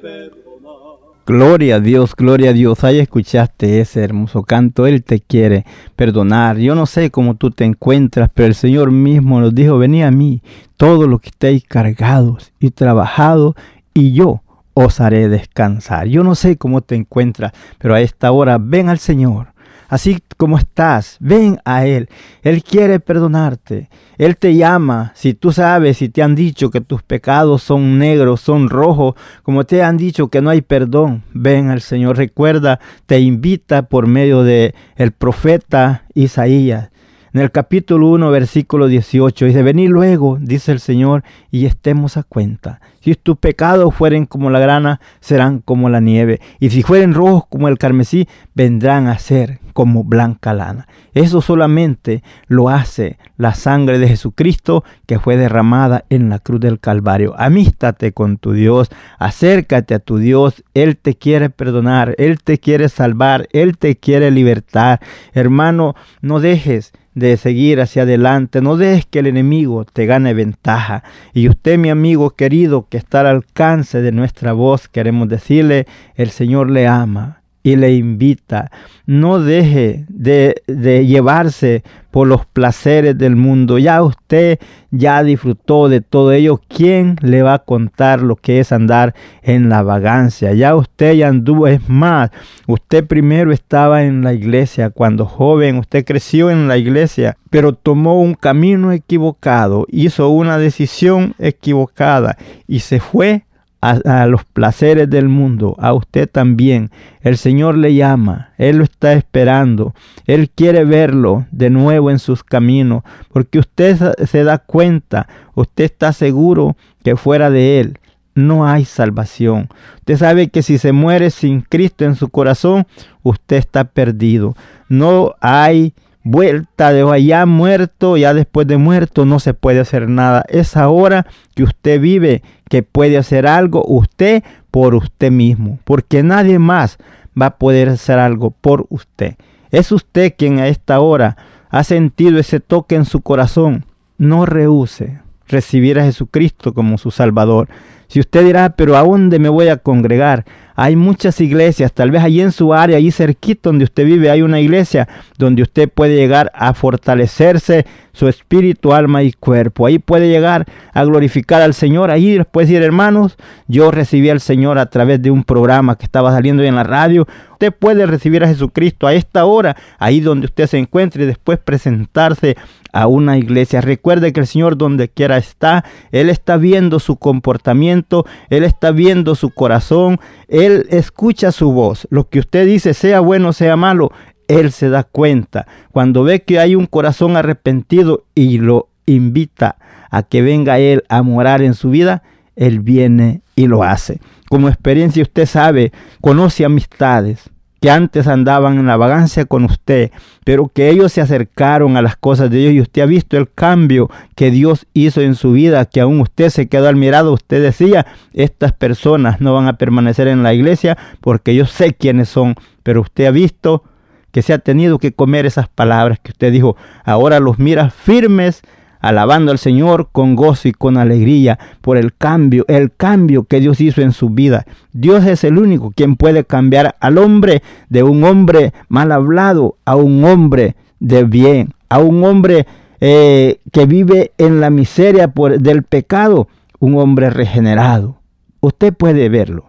Gloria 1.30 1.76
a 1.76 1.80
Dios, 1.80 2.16
gloria 2.16 2.50
a 2.50 2.52
Dios. 2.52 2.82
Ahí 2.82 2.98
escuchaste 2.98 3.80
ese 3.80 4.02
hermoso 4.02 4.42
canto. 4.42 4.88
Él 4.88 5.04
te 5.04 5.20
quiere 5.20 5.64
perdonar. 5.94 6.58
Yo 6.58 6.74
no 6.74 6.86
sé 6.86 7.12
cómo 7.12 7.36
tú 7.36 7.52
te 7.52 7.64
encuentras, 7.64 8.30
pero 8.34 8.48
el 8.48 8.56
Señor 8.56 8.90
mismo 8.90 9.40
nos 9.40 9.54
dijo, 9.54 9.78
vení 9.78 10.02
a 10.02 10.10
mí, 10.10 10.42
todos 10.76 11.08
los 11.08 11.20
que 11.20 11.28
estéis 11.28 11.62
cargados 11.62 12.52
y 12.58 12.72
trabajados, 12.72 13.54
y 13.94 14.10
yo 14.10 14.42
os 14.74 15.00
haré 15.00 15.28
descansar. 15.28 16.08
Yo 16.08 16.24
no 16.24 16.34
sé 16.34 16.56
cómo 16.56 16.80
te 16.80 16.96
encuentras, 16.96 17.52
pero 17.78 17.94
a 17.94 18.00
esta 18.00 18.32
hora 18.32 18.58
ven 18.58 18.88
al 18.88 18.98
Señor 18.98 19.49
así 19.90 20.22
como 20.38 20.56
estás, 20.56 21.18
ven 21.20 21.60
a 21.66 21.84
Él. 21.84 22.08
Él 22.42 22.62
quiere 22.62 23.00
perdonarte. 23.00 23.90
Él 24.16 24.36
te 24.36 24.54
llama. 24.54 25.12
Si 25.14 25.34
tú 25.34 25.52
sabes, 25.52 25.98
si 25.98 26.08
te 26.08 26.22
han 26.22 26.34
dicho 26.34 26.70
que 26.70 26.80
tus 26.80 27.02
pecados 27.02 27.62
son 27.62 27.98
negros, 27.98 28.40
son 28.40 28.70
rojos, 28.70 29.16
como 29.42 29.64
te 29.64 29.82
han 29.82 29.96
dicho 29.96 30.28
que 30.28 30.40
no 30.40 30.48
hay 30.48 30.62
perdón, 30.62 31.24
ven 31.34 31.70
al 31.70 31.80
Señor. 31.80 32.16
Recuerda, 32.16 32.80
te 33.06 33.20
invita 33.20 33.82
por 33.82 34.06
medio 34.06 34.44
de 34.44 34.74
el 34.96 35.12
profeta 35.12 36.04
Isaías. 36.14 36.90
En 37.32 37.40
el 37.40 37.52
capítulo 37.52 38.08
1, 38.08 38.28
versículo 38.32 38.88
18, 38.88 39.44
dice, 39.44 39.62
venid 39.62 39.88
luego, 39.88 40.36
dice 40.40 40.72
el 40.72 40.80
Señor, 40.80 41.22
y 41.52 41.66
estemos 41.66 42.16
a 42.16 42.24
cuenta. 42.24 42.80
Si 43.00 43.14
tus 43.14 43.38
pecados 43.38 43.94
fueren 43.94 44.26
como 44.26 44.50
la 44.50 44.58
grana, 44.58 45.00
serán 45.20 45.60
como 45.60 45.88
la 45.88 46.00
nieve. 46.00 46.40
Y 46.58 46.70
si 46.70 46.82
fueren 46.82 47.14
rojos 47.14 47.44
como 47.48 47.68
el 47.68 47.78
carmesí, 47.78 48.26
vendrán 48.54 49.06
a 49.06 49.16
ser 49.20 49.60
como 49.72 50.02
blanca 50.02 50.52
lana. 50.54 50.88
Eso 51.14 51.40
solamente 51.40 52.24
lo 52.48 52.68
hace 52.68 53.16
la 53.36 53.54
sangre 53.54 54.00
de 54.00 54.08
Jesucristo 54.08 54.82
que 55.06 55.20
fue 55.20 55.36
derramada 55.36 56.04
en 56.10 56.30
la 56.30 56.40
cruz 56.40 56.60
del 56.60 56.80
Calvario. 56.80 57.34
Amístate 57.38 58.12
con 58.12 58.38
tu 58.38 58.52
Dios, 58.52 58.90
acércate 59.20 59.94
a 59.94 60.00
tu 60.00 60.18
Dios. 60.18 60.64
Él 60.74 60.96
te 60.96 61.14
quiere 61.14 61.48
perdonar, 61.48 62.16
Él 62.18 62.42
te 62.42 62.58
quiere 62.58 62.88
salvar, 62.88 63.48
Él 63.52 63.78
te 63.78 63.96
quiere 63.96 64.32
libertar. 64.32 65.00
Hermano, 65.32 65.94
no 66.20 66.40
dejes 66.40 66.92
de 67.14 67.36
seguir 67.36 67.80
hacia 67.80 68.02
adelante. 68.02 68.60
No 68.60 68.76
dejes 68.76 69.06
que 69.06 69.20
el 69.20 69.26
enemigo 69.26 69.84
te 69.84 70.06
gane 70.06 70.34
ventaja. 70.34 71.02
Y 71.34 71.48
usted, 71.48 71.78
mi 71.78 71.90
amigo 71.90 72.30
querido, 72.30 72.86
que 72.88 72.98
está 72.98 73.20
al 73.20 73.26
alcance 73.26 74.00
de 74.00 74.12
nuestra 74.12 74.52
voz, 74.52 74.88
queremos 74.88 75.28
decirle, 75.28 75.86
el 76.14 76.30
Señor 76.30 76.70
le 76.70 76.86
ama 76.86 77.39
y 77.62 77.76
le 77.76 77.94
invita. 77.94 78.70
No 79.06 79.40
deje 79.40 80.06
de, 80.08 80.62
de, 80.66 81.06
llevarse 81.06 81.82
por 82.10 82.26
los 82.26 82.46
placeres 82.46 83.18
del 83.18 83.36
mundo. 83.36 83.78
Ya 83.78 84.02
usted 84.02 84.58
ya 84.90 85.22
disfrutó 85.22 85.88
de 85.88 86.00
todo 86.00 86.32
ello. 86.32 86.60
¿Quién 86.68 87.16
le 87.20 87.42
va 87.42 87.54
a 87.54 87.58
contar 87.64 88.22
lo 88.22 88.36
que 88.36 88.60
es 88.60 88.72
andar 88.72 89.14
en 89.42 89.68
la 89.68 89.82
vagancia? 89.82 90.52
Ya 90.54 90.74
usted 90.74 91.14
ya 91.14 91.28
anduvo. 91.28 91.66
Es 91.66 91.88
más, 91.88 92.30
usted 92.66 93.06
primero 93.06 93.52
estaba 93.52 94.04
en 94.04 94.22
la 94.22 94.32
iglesia 94.32 94.90
cuando 94.90 95.26
joven. 95.26 95.78
Usted 95.78 96.04
creció 96.04 96.50
en 96.50 96.68
la 96.68 96.78
iglesia, 96.78 97.36
pero 97.50 97.74
tomó 97.74 98.20
un 98.20 98.34
camino 98.34 98.92
equivocado. 98.92 99.86
Hizo 99.90 100.30
una 100.30 100.56
decisión 100.56 101.34
equivocada 101.38 102.38
y 102.66 102.80
se 102.80 103.00
fue 103.00 103.44
a, 103.80 104.26
los 104.26 104.44
placeres 104.44 105.08
del 105.08 105.28
mundo, 105.28 105.74
a 105.78 105.94
usted 105.94 106.28
también. 106.28 106.90
El 107.22 107.36
Señor 107.36 107.76
le 107.76 107.94
llama, 107.94 108.52
Él 108.58 108.78
lo 108.78 108.84
está 108.84 109.14
esperando, 109.14 109.94
Él 110.26 110.50
quiere 110.50 110.84
verlo 110.84 111.46
de 111.50 111.70
nuevo 111.70 112.10
en 112.10 112.18
sus 112.18 112.44
caminos, 112.44 113.02
porque 113.32 113.58
usted 113.58 114.14
se 114.26 114.44
da 114.44 114.58
cuenta, 114.58 115.28
usted 115.54 115.84
está 115.84 116.12
seguro 116.12 116.76
que 117.02 117.16
fuera 117.16 117.50
de 117.50 117.80
Él 117.80 117.98
no 118.34 118.66
hay 118.66 118.84
salvación. 118.84 119.68
Usted 119.98 120.16
sabe 120.16 120.48
que 120.48 120.62
si 120.62 120.78
se 120.78 120.92
muere 120.92 121.30
sin 121.30 121.60
Cristo 121.60 122.04
en 122.04 122.14
su 122.14 122.28
corazón, 122.28 122.86
usted 123.22 123.56
está 123.56 123.84
perdido. 123.84 124.56
No 124.88 125.34
hay 125.40 125.94
vuelta 126.22 126.92
de 126.92 127.02
allá 127.02 127.46
muerto, 127.46 128.16
ya 128.16 128.34
después 128.34 128.66
de 128.66 128.76
muerto 128.76 129.24
no 129.24 129.40
se 129.40 129.54
puede 129.54 129.80
hacer 129.80 130.08
nada. 130.08 130.44
Es 130.48 130.76
ahora 130.76 131.26
que 131.54 131.62
usted 131.62 132.00
vive 132.00 132.42
que 132.68 132.82
puede 132.82 133.18
hacer 133.18 133.46
algo 133.46 133.84
usted 133.86 134.42
por 134.70 134.94
usted 134.94 135.30
mismo, 135.30 135.78
porque 135.84 136.22
nadie 136.22 136.58
más 136.58 136.98
va 137.40 137.46
a 137.46 137.56
poder 137.58 137.88
hacer 137.88 138.18
algo 138.18 138.50
por 138.50 138.86
usted. 138.90 139.36
Es 139.70 139.92
usted 139.92 140.34
quien 140.36 140.58
a 140.58 140.68
esta 140.68 141.00
hora 141.00 141.36
ha 141.70 141.84
sentido 141.84 142.38
ese 142.38 142.60
toque 142.60 142.96
en 142.96 143.04
su 143.04 143.20
corazón. 143.20 143.84
No 144.18 144.46
rehúse 144.46 145.20
recibir 145.46 145.98
a 145.98 146.04
Jesucristo 146.04 146.74
como 146.74 146.98
su 146.98 147.10
Salvador. 147.10 147.68
Si 148.10 148.18
usted 148.18 148.44
dirá, 148.44 148.70
pero 148.70 148.96
¿a 148.96 149.04
dónde 149.04 149.38
me 149.38 149.48
voy 149.48 149.68
a 149.68 149.76
congregar? 149.76 150.44
Hay 150.74 150.96
muchas 150.96 151.40
iglesias, 151.40 151.92
tal 151.92 152.10
vez 152.10 152.24
allí 152.24 152.40
en 152.40 152.50
su 152.50 152.74
área, 152.74 152.96
allí 152.96 153.12
cerquito 153.12 153.68
donde 153.68 153.84
usted 153.84 154.04
vive, 154.04 154.32
hay 154.32 154.42
una 154.42 154.58
iglesia 154.58 155.06
donde 155.38 155.62
usted 155.62 155.88
puede 155.88 156.16
llegar 156.16 156.50
a 156.52 156.74
fortalecerse 156.74 157.86
su 158.12 158.26
espíritu, 158.26 158.92
alma 158.92 159.22
y 159.22 159.30
cuerpo. 159.32 159.86
Ahí 159.86 160.00
puede 160.00 160.28
llegar 160.28 160.66
a 160.92 161.04
glorificar 161.04 161.62
al 161.62 161.72
Señor. 161.72 162.10
Ahí 162.10 162.36
después 162.36 162.66
decir, 162.66 162.82
hermanos, 162.82 163.36
yo 163.68 163.92
recibí 163.92 164.28
al 164.28 164.40
Señor 164.40 164.78
a 164.78 164.86
través 164.86 165.22
de 165.22 165.30
un 165.30 165.44
programa 165.44 165.96
que 165.96 166.04
estaba 166.04 166.32
saliendo 166.32 166.64
en 166.64 166.74
la 166.74 166.82
radio. 166.82 167.28
Usted 167.52 167.72
puede 167.72 168.06
recibir 168.06 168.42
a 168.42 168.48
Jesucristo 168.48 169.06
a 169.06 169.14
esta 169.14 169.44
hora, 169.44 169.76
ahí 170.00 170.18
donde 170.18 170.46
usted 170.46 170.66
se 170.66 170.78
encuentre 170.78 171.22
y 171.22 171.26
después 171.26 171.60
presentarse 171.60 172.56
a 172.92 173.06
una 173.06 173.38
iglesia. 173.38 173.80
Recuerde 173.80 174.32
que 174.32 174.40
el 174.40 174.46
Señor 174.46 174.76
donde 174.76 175.08
quiera 175.08 175.36
está, 175.36 175.84
Él 176.12 176.30
está 176.30 176.56
viendo 176.56 176.98
su 176.98 177.16
comportamiento, 177.16 178.26
Él 178.48 178.64
está 178.64 178.90
viendo 178.90 179.34
su 179.34 179.50
corazón, 179.50 180.18
Él 180.48 180.86
escucha 180.90 181.52
su 181.52 181.72
voz. 181.72 182.06
Lo 182.10 182.28
que 182.28 182.38
usted 182.38 182.66
dice, 182.66 182.94
sea 182.94 183.20
bueno, 183.20 183.52
sea 183.52 183.76
malo, 183.76 184.12
Él 184.48 184.72
se 184.72 184.88
da 184.88 185.04
cuenta. 185.04 185.66
Cuando 185.92 186.24
ve 186.24 186.42
que 186.42 186.58
hay 186.58 186.74
un 186.74 186.86
corazón 186.86 187.36
arrepentido 187.36 188.24
y 188.34 188.58
lo 188.58 188.88
invita 189.06 189.76
a 190.10 190.22
que 190.22 190.42
venga 190.42 190.78
Él 190.78 191.04
a 191.08 191.22
morar 191.22 191.62
en 191.62 191.74
su 191.74 191.90
vida, 191.90 192.22
Él 192.56 192.80
viene 192.80 193.42
y 193.56 193.66
lo 193.66 193.82
hace. 193.82 194.20
Como 194.48 194.68
experiencia 194.68 195.22
usted 195.22 195.46
sabe, 195.46 195.92
conoce 196.20 196.64
amistades, 196.64 197.50
que 197.80 197.90
antes 197.90 198.26
andaban 198.26 198.78
en 198.78 198.86
la 198.86 198.96
vagancia 198.96 199.46
con 199.46 199.64
usted, 199.64 200.10
pero 200.44 200.68
que 200.68 200.90
ellos 200.90 201.12
se 201.12 201.20
acercaron 201.20 201.96
a 201.96 202.02
las 202.02 202.16
cosas 202.16 202.50
de 202.50 202.58
Dios 202.58 202.72
y 202.74 202.80
usted 202.80 203.02
ha 203.02 203.06
visto 203.06 203.36
el 203.36 203.50
cambio 203.50 204.10
que 204.34 204.50
Dios 204.50 204.86
hizo 204.92 205.20
en 205.22 205.34
su 205.34 205.52
vida, 205.52 205.86
que 205.86 206.00
aún 206.00 206.20
usted 206.20 206.50
se 206.50 206.68
quedó 206.68 206.88
al 206.88 206.96
mirado, 206.96 207.32
usted 207.32 207.62
decía, 207.62 208.06
estas 208.34 208.72
personas 208.72 209.40
no 209.40 209.54
van 209.54 209.66
a 209.66 209.78
permanecer 209.78 210.28
en 210.28 210.42
la 210.42 210.52
iglesia 210.52 210.98
porque 211.20 211.54
yo 211.54 211.66
sé 211.66 211.94
quiénes 211.94 212.28
son, 212.28 212.54
pero 212.82 213.00
usted 213.00 213.26
ha 213.26 213.30
visto 213.30 213.84
que 214.30 214.42
se 214.42 214.52
ha 214.52 214.58
tenido 214.58 214.98
que 214.98 215.12
comer 215.12 215.46
esas 215.46 215.68
palabras 215.68 216.18
que 216.20 216.32
usted 216.32 216.52
dijo, 216.52 216.76
ahora 217.04 217.40
los 217.40 217.58
mira 217.58 217.90
firmes 217.90 218.62
alabando 219.00 219.50
al 219.50 219.58
Señor 219.58 220.08
con 220.12 220.36
gozo 220.36 220.68
y 220.68 220.72
con 220.72 220.96
alegría 220.96 221.58
por 221.80 221.96
el 221.96 222.14
cambio, 222.14 222.64
el 222.68 222.92
cambio 222.92 223.44
que 223.44 223.60
Dios 223.60 223.80
hizo 223.80 224.02
en 224.02 224.12
su 224.12 224.30
vida. 224.30 224.66
Dios 224.92 225.26
es 225.26 225.44
el 225.44 225.58
único 225.58 225.90
quien 225.90 226.16
puede 226.16 226.44
cambiar 226.44 226.96
al 227.00 227.18
hombre 227.18 227.62
de 227.88 228.02
un 228.02 228.24
hombre 228.24 228.72
mal 228.88 229.12
hablado 229.12 229.76
a 229.84 229.96
un 229.96 230.24
hombre 230.24 230.76
de 231.00 231.24
bien, 231.24 231.74
a 231.88 231.98
un 231.98 232.22
hombre 232.24 232.66
eh, 233.00 233.60
que 233.72 233.86
vive 233.86 234.32
en 234.36 234.60
la 234.60 234.70
miseria 234.70 235.32
del 235.58 235.82
pecado, 235.82 236.48
un 236.78 236.98
hombre 236.98 237.30
regenerado. 237.30 238.18
Usted 238.60 238.92
puede 238.92 239.28
verlo. 239.28 239.66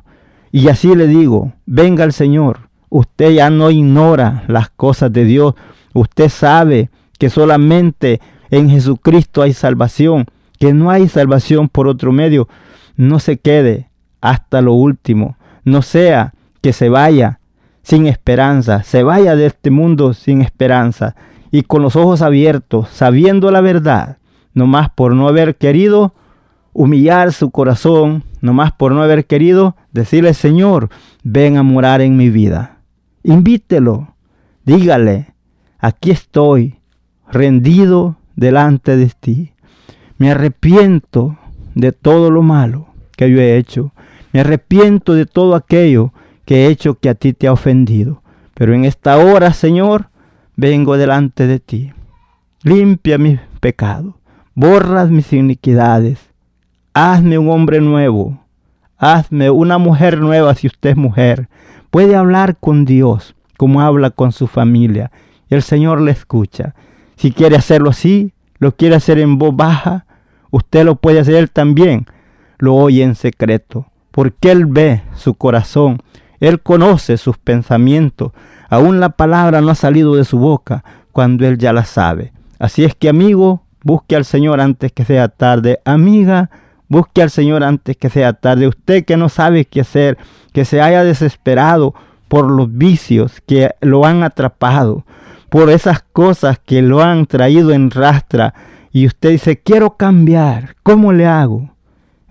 Y 0.51 0.67
así 0.67 0.93
le 0.95 1.07
digo, 1.07 1.53
venga 1.65 2.03
el 2.03 2.11
Señor. 2.11 2.69
Usted 2.89 3.31
ya 3.31 3.49
no 3.49 3.71
ignora 3.71 4.43
las 4.47 4.69
cosas 4.69 5.13
de 5.13 5.23
Dios. 5.23 5.55
Usted 5.93 6.27
sabe 6.27 6.89
que 7.17 7.29
solamente 7.29 8.19
en 8.51 8.69
Jesucristo 8.69 9.41
hay 9.41 9.53
salvación, 9.53 10.25
que 10.59 10.73
no 10.73 10.91
hay 10.91 11.07
salvación 11.07 11.69
por 11.69 11.87
otro 11.87 12.11
medio. 12.11 12.47
No 12.97 13.19
se 13.19 13.37
quede 13.37 13.89
hasta 14.19 14.61
lo 14.61 14.73
último. 14.73 15.37
No 15.63 15.81
sea 15.81 16.33
que 16.61 16.73
se 16.73 16.89
vaya 16.89 17.39
sin 17.81 18.05
esperanza, 18.05 18.83
se 18.83 19.03
vaya 19.03 19.35
de 19.35 19.47
este 19.47 19.71
mundo 19.71 20.13
sin 20.13 20.41
esperanza 20.41 21.15
y 21.49 21.63
con 21.63 21.81
los 21.81 21.95
ojos 21.95 22.21
abiertos, 22.21 22.89
sabiendo 22.89 23.51
la 23.51 23.61
verdad, 23.61 24.17
no 24.53 24.67
más 24.67 24.89
por 24.89 25.15
no 25.15 25.27
haber 25.27 25.55
querido 25.55 26.13
humillar 26.73 27.33
su 27.33 27.51
corazón, 27.51 28.23
no 28.41 28.53
más 28.53 28.71
por 28.71 28.91
no 28.91 29.01
haber 29.01 29.25
querido 29.25 29.75
decirle, 29.91 30.33
Señor, 30.33 30.89
ven 31.23 31.57
a 31.57 31.63
morar 31.63 32.01
en 32.01 32.15
mi 32.17 32.29
vida. 32.29 32.77
Invítelo, 33.23 34.15
dígale, 34.63 35.33
aquí 35.79 36.11
estoy, 36.11 36.79
rendido 37.29 38.17
delante 38.35 38.97
de 38.97 39.11
ti. 39.19 39.53
Me 40.17 40.31
arrepiento 40.31 41.37
de 41.75 41.91
todo 41.91 42.31
lo 42.31 42.41
malo 42.41 42.87
que 43.17 43.29
yo 43.29 43.39
he 43.39 43.57
hecho. 43.57 43.91
Me 44.33 44.41
arrepiento 44.41 45.13
de 45.13 45.25
todo 45.25 45.55
aquello 45.55 46.13
que 46.45 46.65
he 46.65 46.67
hecho 46.67 46.95
que 46.95 47.09
a 47.09 47.15
ti 47.15 47.33
te 47.33 47.47
ha 47.47 47.53
ofendido. 47.53 48.21
Pero 48.53 48.73
en 48.73 48.85
esta 48.85 49.17
hora, 49.17 49.53
Señor, 49.53 50.09
vengo 50.55 50.97
delante 50.97 51.47
de 51.47 51.59
ti. 51.59 51.93
Limpia 52.63 53.17
mis 53.17 53.39
pecados, 53.59 54.13
borras 54.53 55.09
mis 55.09 55.33
iniquidades. 55.33 56.19
Hazme 56.93 57.37
un 57.37 57.49
hombre 57.49 57.81
nuevo. 57.81 58.39
Hazme 58.97 59.49
una 59.49 59.77
mujer 59.77 60.19
nueva 60.19 60.53
si 60.53 60.67
usted 60.67 60.91
es 60.91 60.97
mujer. 60.97 61.49
Puede 61.89 62.15
hablar 62.15 62.57
con 62.57 62.85
Dios 62.85 63.35
como 63.57 63.81
habla 63.81 64.09
con 64.09 64.31
su 64.31 64.47
familia. 64.47 65.11
El 65.49 65.61
Señor 65.61 66.01
le 66.01 66.11
escucha. 66.11 66.73
Si 67.15 67.31
quiere 67.31 67.55
hacerlo 67.55 67.89
así, 67.89 68.33
lo 68.59 68.75
quiere 68.75 68.95
hacer 68.95 69.19
en 69.19 69.37
voz 69.37 69.55
baja, 69.55 70.05
usted 70.49 70.85
lo 70.85 70.95
puede 70.95 71.19
hacer 71.19 71.49
también. 71.49 72.05
Lo 72.57 72.75
oye 72.75 73.03
en 73.03 73.15
secreto, 73.15 73.87
porque 74.11 74.51
Él 74.51 74.65
ve 74.65 75.03
su 75.15 75.33
corazón, 75.33 76.01
Él 76.39 76.61
conoce 76.61 77.17
sus 77.17 77.37
pensamientos. 77.37 78.31
Aún 78.69 78.99
la 78.99 79.09
palabra 79.09 79.61
no 79.61 79.71
ha 79.71 79.75
salido 79.75 80.15
de 80.15 80.25
su 80.25 80.37
boca 80.39 80.83
cuando 81.11 81.45
Él 81.47 81.57
ya 81.57 81.73
la 81.73 81.85
sabe. 81.85 82.33
Así 82.59 82.83
es 82.83 82.93
que 82.95 83.09
amigo, 83.09 83.63
busque 83.83 84.15
al 84.15 84.25
Señor 84.25 84.61
antes 84.61 84.91
que 84.91 85.05
sea 85.05 85.27
tarde. 85.27 85.79
Amiga, 85.85 86.51
busque 86.87 87.21
al 87.21 87.29
Señor 87.29 87.63
antes 87.63 87.97
que 87.97 88.09
sea 88.09 88.33
tarde. 88.33 88.67
Usted 88.67 89.05
que 89.05 89.17
no 89.17 89.29
sabe 89.29 89.65
qué 89.65 89.81
hacer, 89.81 90.17
que 90.53 90.65
se 90.65 90.81
haya 90.81 91.03
desesperado 91.03 91.95
por 92.27 92.49
los 92.49 92.71
vicios 92.77 93.41
que 93.45 93.71
lo 93.81 94.05
han 94.05 94.23
atrapado, 94.23 95.05
por 95.51 95.69
esas 95.69 96.01
cosas 96.13 96.61
que 96.65 96.81
lo 96.81 97.03
han 97.03 97.25
traído 97.25 97.71
en 97.71 97.91
rastra 97.91 98.53
y 98.93 99.05
usted 99.05 99.31
dice, 99.31 99.59
quiero 99.59 99.97
cambiar, 99.97 100.77
¿cómo 100.81 101.11
le 101.11 101.25
hago? 101.25 101.71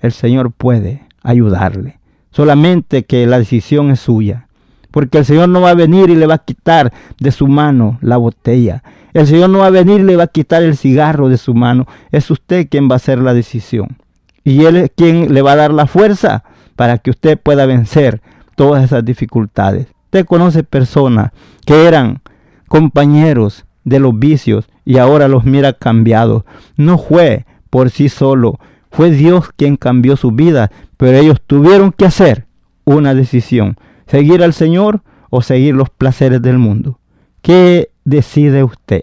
El 0.00 0.12
Señor 0.12 0.52
puede 0.52 1.06
ayudarle. 1.22 1.98
Solamente 2.30 3.04
que 3.04 3.26
la 3.26 3.38
decisión 3.38 3.90
es 3.90 4.00
suya. 4.00 4.46
Porque 4.90 5.18
el 5.18 5.26
Señor 5.26 5.50
no 5.50 5.60
va 5.60 5.68
a 5.68 5.74
venir 5.74 6.08
y 6.08 6.16
le 6.16 6.26
va 6.26 6.36
a 6.36 6.44
quitar 6.44 6.94
de 7.18 7.30
su 7.30 7.46
mano 7.46 7.98
la 8.00 8.16
botella. 8.16 8.82
El 9.12 9.26
Señor 9.26 9.50
no 9.50 9.58
va 9.58 9.66
a 9.66 9.70
venir 9.70 10.00
y 10.00 10.04
le 10.04 10.16
va 10.16 10.24
a 10.24 10.28
quitar 10.28 10.62
el 10.62 10.78
cigarro 10.78 11.28
de 11.28 11.36
su 11.36 11.52
mano. 11.52 11.86
Es 12.12 12.30
usted 12.30 12.70
quien 12.70 12.88
va 12.88 12.94
a 12.94 12.96
hacer 12.96 13.18
la 13.18 13.34
decisión. 13.34 13.98
Y 14.44 14.64
Él 14.64 14.76
es 14.76 14.92
quien 14.96 15.34
le 15.34 15.42
va 15.42 15.52
a 15.52 15.56
dar 15.56 15.74
la 15.74 15.86
fuerza 15.86 16.42
para 16.74 16.96
que 16.96 17.10
usted 17.10 17.38
pueda 17.38 17.66
vencer 17.66 18.22
todas 18.54 18.82
esas 18.82 19.04
dificultades. 19.04 19.88
Usted 20.06 20.24
conoce 20.24 20.64
personas 20.64 21.32
que 21.66 21.86
eran 21.86 22.22
compañeros 22.70 23.66
de 23.82 23.98
los 23.98 24.16
vicios 24.16 24.68
y 24.84 24.98
ahora 24.98 25.26
los 25.26 25.44
mira 25.44 25.72
cambiados. 25.72 26.44
No 26.76 26.98
fue 26.98 27.44
por 27.68 27.90
sí 27.90 28.08
solo, 28.08 28.60
fue 28.92 29.10
Dios 29.10 29.50
quien 29.56 29.76
cambió 29.76 30.16
su 30.16 30.30
vida, 30.30 30.70
pero 30.96 31.18
ellos 31.18 31.42
tuvieron 31.44 31.90
que 31.90 32.04
hacer 32.04 32.46
una 32.84 33.12
decisión, 33.12 33.76
seguir 34.06 34.44
al 34.44 34.52
Señor 34.52 35.02
o 35.30 35.42
seguir 35.42 35.74
los 35.74 35.90
placeres 35.90 36.42
del 36.42 36.58
mundo. 36.58 37.00
¿Qué 37.42 37.90
decide 38.04 38.62
usted? 38.62 39.02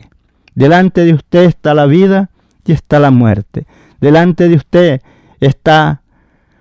Delante 0.56 1.04
de 1.04 1.14
usted 1.14 1.44
está 1.44 1.74
la 1.74 1.88
vida 1.88 2.30
y 2.66 2.72
está 2.72 3.00
la 3.00 3.12
muerte. 3.12 3.68
Delante 4.00 4.48
de 4.48 4.56
usted 4.56 5.02
está 5.42 6.04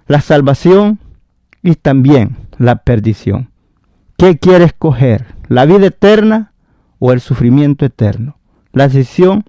la 0.09 0.21
salvación 0.21 0.99
y 1.63 1.77
también 1.77 2.37
la 2.59 2.83
perdición. 2.83 3.51
¿Qué 4.19 4.39
quiere 4.39 4.65
escoger? 4.65 5.27
¿La 5.47 5.67
vida 5.67 5.87
eterna 5.87 6.51
o 6.99 7.13
el 7.13 7.21
sufrimiento 7.21 7.85
eterno? 7.85 8.39
La 8.73 8.89
decisión 8.89 9.45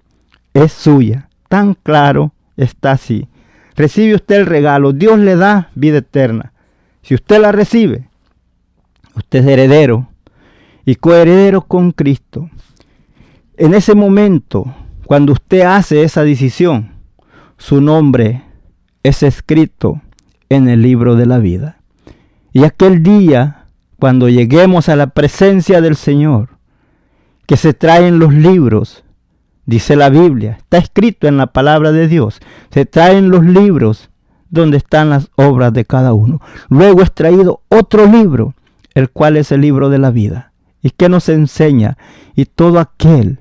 es 0.54 0.72
suya. 0.72 1.28
Tan 1.48 1.74
claro 1.74 2.32
está 2.56 2.92
así. 2.92 3.28
Recibe 3.76 4.14
usted 4.14 4.36
el 4.36 4.46
regalo. 4.46 4.92
Dios 4.92 5.18
le 5.18 5.36
da 5.36 5.70
vida 5.74 5.98
eterna. 5.98 6.52
Si 7.02 7.14
usted 7.14 7.40
la 7.40 7.52
recibe, 7.52 8.08
usted 9.14 9.40
es 9.40 9.46
heredero 9.46 10.08
y 10.84 10.96
coheredero 10.96 11.62
con 11.62 11.92
Cristo. 11.92 12.50
En 13.56 13.74
ese 13.74 13.94
momento, 13.94 14.74
cuando 15.06 15.32
usted 15.32 15.62
hace 15.62 16.02
esa 16.02 16.22
decisión, 16.22 16.92
su 17.56 17.80
nombre 17.80 18.42
es 19.02 19.22
escrito 19.22 20.00
en 20.48 20.68
el 20.68 20.82
libro 20.82 21.16
de 21.16 21.26
la 21.26 21.38
vida. 21.38 21.78
Y 22.52 22.64
aquel 22.64 23.02
día, 23.02 23.66
cuando 23.98 24.28
lleguemos 24.28 24.88
a 24.88 24.96
la 24.96 25.08
presencia 25.08 25.80
del 25.80 25.96
Señor, 25.96 26.57
que 27.48 27.56
se 27.56 27.72
traen 27.72 28.18
los 28.18 28.34
libros, 28.34 29.04
dice 29.64 29.96
la 29.96 30.10
Biblia, 30.10 30.58
está 30.58 30.76
escrito 30.76 31.26
en 31.28 31.38
la 31.38 31.46
palabra 31.46 31.92
de 31.92 32.06
Dios, 32.06 32.40
se 32.70 32.84
traen 32.84 33.30
los 33.30 33.42
libros 33.42 34.10
donde 34.50 34.76
están 34.76 35.08
las 35.08 35.30
obras 35.34 35.72
de 35.72 35.86
cada 35.86 36.12
uno. 36.12 36.42
Luego 36.68 37.00
es 37.00 37.10
traído 37.10 37.62
otro 37.70 38.04
libro, 38.04 38.54
el 38.92 39.08
cual 39.08 39.38
es 39.38 39.50
el 39.50 39.62
libro 39.62 39.88
de 39.88 39.96
la 39.96 40.10
vida, 40.10 40.52
y 40.82 40.90
que 40.90 41.08
nos 41.08 41.30
enseña, 41.30 41.96
y 42.36 42.44
todo 42.44 42.80
aquel 42.80 43.40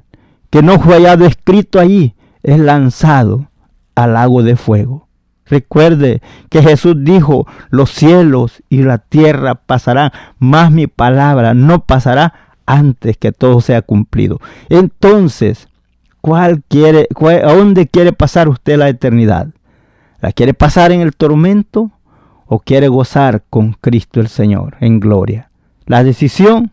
que 0.50 0.62
no 0.62 0.80
fue 0.80 0.96
hallado 0.96 1.26
escrito 1.26 1.78
allí 1.78 2.16
es 2.44 2.60
lanzado 2.60 3.52
al 3.94 4.14
lago 4.14 4.42
de 4.42 4.56
fuego. 4.56 5.10
Recuerde 5.46 6.22
que 6.50 6.64
Jesús 6.64 6.96
dijo, 6.98 7.46
los 7.72 7.92
cielos 7.92 8.64
y 8.70 8.84
la 8.84 9.00
tierra 9.00 9.56
pasarán, 9.56 10.12
mas 10.40 10.72
mi 10.72 10.88
palabra 10.88 11.54
no 11.54 11.84
pasará 11.84 12.47
antes 12.68 13.18
que 13.18 13.32
todo 13.32 13.62
sea 13.62 13.82
cumplido. 13.82 14.40
Entonces, 14.70 15.68
¿cuál 16.22 16.62
quiere, 16.68 17.08
¿a 17.44 17.54
dónde 17.54 17.88
quiere 17.88 18.14
pasar 18.14 18.48
usted 18.50 18.78
la 18.78 18.90
eternidad? 18.90 19.48
¿La 20.22 20.32
quiere 20.32 20.54
pasar 20.54 20.92
en 20.92 21.02
el 21.02 21.16
tormento 21.16 21.92
o 22.46 22.60
quiere 22.60 22.88
gozar 22.88 23.44
con 23.50 23.74
Cristo 23.74 24.20
el 24.20 24.28
Señor 24.28 24.78
en 24.82 25.00
gloria? 25.00 25.50
La 25.88 26.04
decisión 26.04 26.72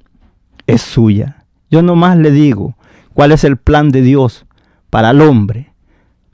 es 0.67 0.83
suya. 0.83 1.45
Yo 1.71 1.81
nomás 1.81 2.19
le 2.19 2.31
digo 2.31 2.75
cuál 3.15 3.33
es 3.33 3.45
el 3.45 3.57
plan 3.57 3.89
de 3.89 4.03
Dios 4.03 4.45
para 4.91 5.11
el 5.11 5.23
hombre 5.23 5.75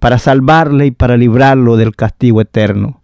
para 0.00 0.18
salvarle 0.18 0.86
y 0.86 0.90
para 0.90 1.16
librarlo 1.16 1.76
del 1.76 1.94
castigo 1.94 2.40
eterno. 2.40 2.99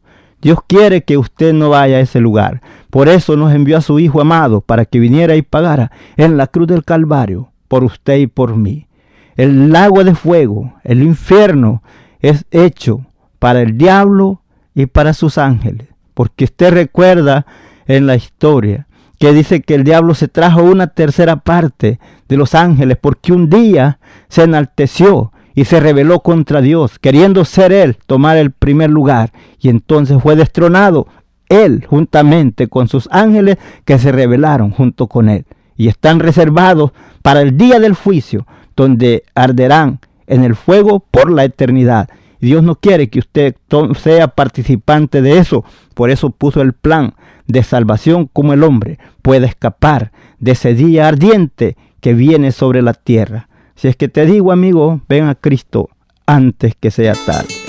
Dios 0.47 0.61
quiere 0.65 1.03
que 1.03 1.19
usted 1.19 1.53
no 1.53 1.71
vaya 1.71 1.97
a 1.97 2.01
ese 2.01 2.21
lugar. 2.21 2.63
Por 2.91 3.09
eso 3.09 3.37
nos 3.37 3.53
envió 3.53 3.79
a 3.79 3.81
su 3.81 3.99
Hijo 3.99 4.21
amado 4.21 4.61
para 4.61 4.85
que 4.85 5.01
viniera 5.01 5.35
y 5.35 5.43
pagara 5.43 5.91
en 6.17 6.37
la 6.37 6.47
cruz 6.47 6.69
del 6.69 6.85
Calvario 6.85 7.51
por 7.67 7.83
usted 7.83 8.19
y 8.19 8.29
por 8.29 8.55
mí. 8.55 8.87
El 9.35 9.73
lago 9.73 10.05
de 10.05 10.15
fuego, 10.15 10.75
el 10.85 11.03
infierno, 11.03 11.83
es 12.21 12.45
hecho 12.53 13.07
para 13.41 13.61
el 13.61 13.77
diablo 13.77 14.43
y 14.73 14.87
para 14.87 15.15
sus 15.15 15.37
ángeles. 15.37 15.89
Porque 16.15 16.45
usted 16.45 16.73
recuerda 16.73 17.45
en 17.89 18.07
la 18.07 18.15
historia 18.15 18.87
que 19.19 19.33
dice 19.33 19.63
que 19.63 19.75
el 19.75 19.83
diablo 19.83 20.15
se 20.15 20.29
trajo 20.29 20.63
una 20.63 20.87
tercera 20.87 21.39
parte 21.39 21.99
de 22.29 22.37
los 22.37 22.55
ángeles 22.55 22.99
porque 23.01 23.33
un 23.33 23.51
día 23.51 23.99
se 24.29 24.45
enalteció 24.45 25.33
y 25.57 25.65
se 25.65 25.81
rebeló 25.81 26.21
contra 26.21 26.61
Dios, 26.61 27.01
queriendo 27.01 27.45
ser 27.45 27.73
él, 27.73 27.97
tomar 28.07 28.37
el 28.37 28.53
primer 28.53 28.91
lugar, 28.91 29.33
y 29.59 29.71
entonces 29.71 30.23
fue 30.23 30.37
destronado 30.37 31.09
él 31.49 31.85
juntamente 31.89 32.69
con 32.69 32.89
sus 32.89 33.09
ángeles 33.11 33.57
que 33.87 33.99
se 33.99 34.13
rebelaron 34.13 34.71
junto 34.71 35.07
con 35.09 35.31
él, 35.31 35.47
y 35.75 35.89
están 35.89 36.21
reservados 36.21 36.93
para 37.23 37.41
el 37.41 37.57
día 37.57 37.81
del 37.81 37.95
juicio, 37.95 38.47
donde 38.77 39.25
arderán 39.35 39.99
en 40.27 40.45
el 40.45 40.55
fuego 40.55 41.01
por 41.01 41.31
la 41.31 41.45
eternidad. 41.45 42.11
Dios 42.39 42.63
no 42.63 42.75
quiere 42.75 43.09
que 43.09 43.21
usted 43.21 43.57
sea 43.99 44.29
participante 44.29 45.23
de 45.23 45.39
eso, 45.39 45.65
por 45.95 46.11
eso 46.11 46.31
puso 46.31 46.61
el 46.61 46.75
plan 46.75 47.15
de 47.47 47.63
salvación 47.63 48.29
como 48.31 48.53
el 48.53 48.63
hombre 48.63 48.99
puede 49.23 49.47
escapar 49.47 50.13
de 50.39 50.53
ese 50.53 50.75
día 50.75 51.09
ardiente 51.09 51.79
que 52.01 52.13
viene 52.13 52.53
sobre 52.53 52.83
la 52.83 52.93
tierra. 52.93 53.49
Si 53.77 53.89
es 53.89 53.97
que 53.97 54.09
te 54.09 54.25
digo, 54.25 54.53
amigo, 54.53 55.03
ven 55.09 55.25
a 55.25 55.35
Cristo 55.35 55.91
antes 56.27 56.75
que 56.75 56.91
sea 56.91 57.15
tarde. 57.15 57.66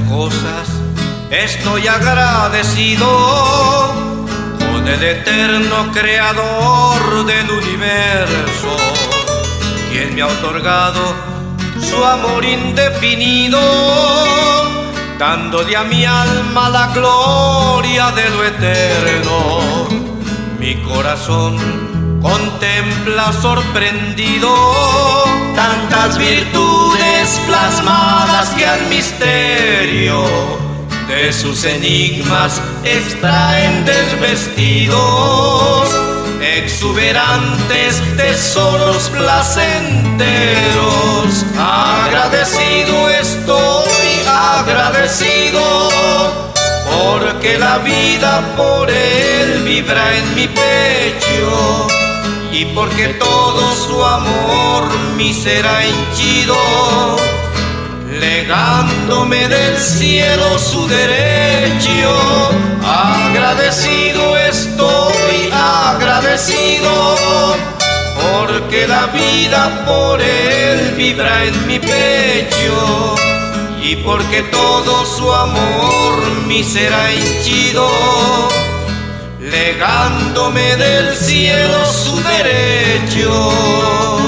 Cosas 0.00 0.68
estoy 1.30 1.86
agradecido 1.86 3.06
con 4.58 4.88
el 4.88 5.02
eterno 5.02 5.90
creador 5.92 7.24
del 7.26 7.50
universo, 7.50 8.76
quien 9.90 10.14
me 10.14 10.22
ha 10.22 10.26
otorgado 10.26 11.14
su 11.80 12.04
amor 12.04 12.44
indefinido, 12.44 13.60
dándole 15.18 15.76
a 15.76 15.84
mi 15.84 16.04
alma 16.04 16.68
la 16.68 16.92
gloria 16.92 18.10
de 18.12 18.30
lo 18.30 18.44
eterno. 18.44 19.88
Mi 20.58 20.76
corazón 20.82 22.03
contempla 22.24 23.32
sorprendido 23.34 24.48
tantas 25.54 26.16
virtudes 26.16 27.38
plasmadas 27.46 28.48
que 28.56 28.64
al 28.64 28.80
misterio 28.86 30.24
de 31.06 31.30
sus 31.34 31.64
enigmas 31.64 32.62
extraen 32.82 33.84
desvestidos, 33.84 35.90
exuberantes 36.40 38.02
tesoros 38.16 39.10
placenteros. 39.10 40.24
Agradecido 41.58 43.10
estoy, 43.10 44.24
agradecido, 44.26 45.90
porque 46.90 47.58
la 47.58 47.76
vida 47.78 48.42
por 48.56 48.90
él 48.90 49.62
vibra 49.62 50.16
en 50.16 50.34
mi 50.34 50.48
pecho 50.48 51.86
y 52.54 52.66
porque 52.66 53.08
todo 53.08 53.72
su 53.74 54.04
amor 54.04 54.88
mi 55.16 55.34
será 55.34 55.84
henchido, 55.84 56.56
legándome 58.20 59.48
del 59.48 59.76
cielo 59.76 60.56
su 60.56 60.86
derecho. 60.86 62.16
Agradecido 62.84 64.36
estoy, 64.36 65.50
agradecido, 65.52 67.16
porque 68.22 68.86
la 68.86 69.06
vida 69.06 69.84
por 69.84 70.22
él 70.22 70.94
vibra 70.96 71.44
en 71.44 71.66
mi 71.66 71.80
pecho. 71.80 73.16
Y 73.82 73.96
porque 73.96 74.42
todo 74.44 75.04
su 75.04 75.30
amor 75.30 76.14
mi 76.46 76.62
será 76.62 77.10
henchido 77.10 77.90
legándome 79.44 80.76
del 80.76 81.16
cielo 81.16 81.84
su 81.84 82.22
derecho. 82.22 84.23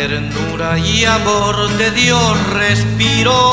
Ternura 0.00 0.76
y 0.76 1.04
amor 1.04 1.68
de 1.78 1.92
Dios 1.92 2.46
respiro, 2.48 3.52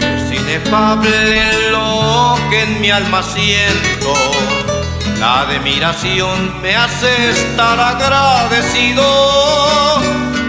es 0.00 0.40
inefable 0.40 1.70
lo 1.70 2.36
que 2.50 2.62
en 2.62 2.80
mi 2.80 2.90
alma 2.90 3.22
siento. 3.22 4.12
La 5.20 5.42
admiración 5.42 6.60
me 6.60 6.74
hace 6.74 7.30
estar 7.30 7.78
agradecido 7.78 9.04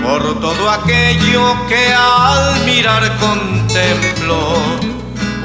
por 0.04 0.40
todo 0.40 0.68
aquello 0.72 1.44
que 1.68 1.94
al 1.94 2.66
mirar 2.66 3.04
contemplo, 3.18 4.58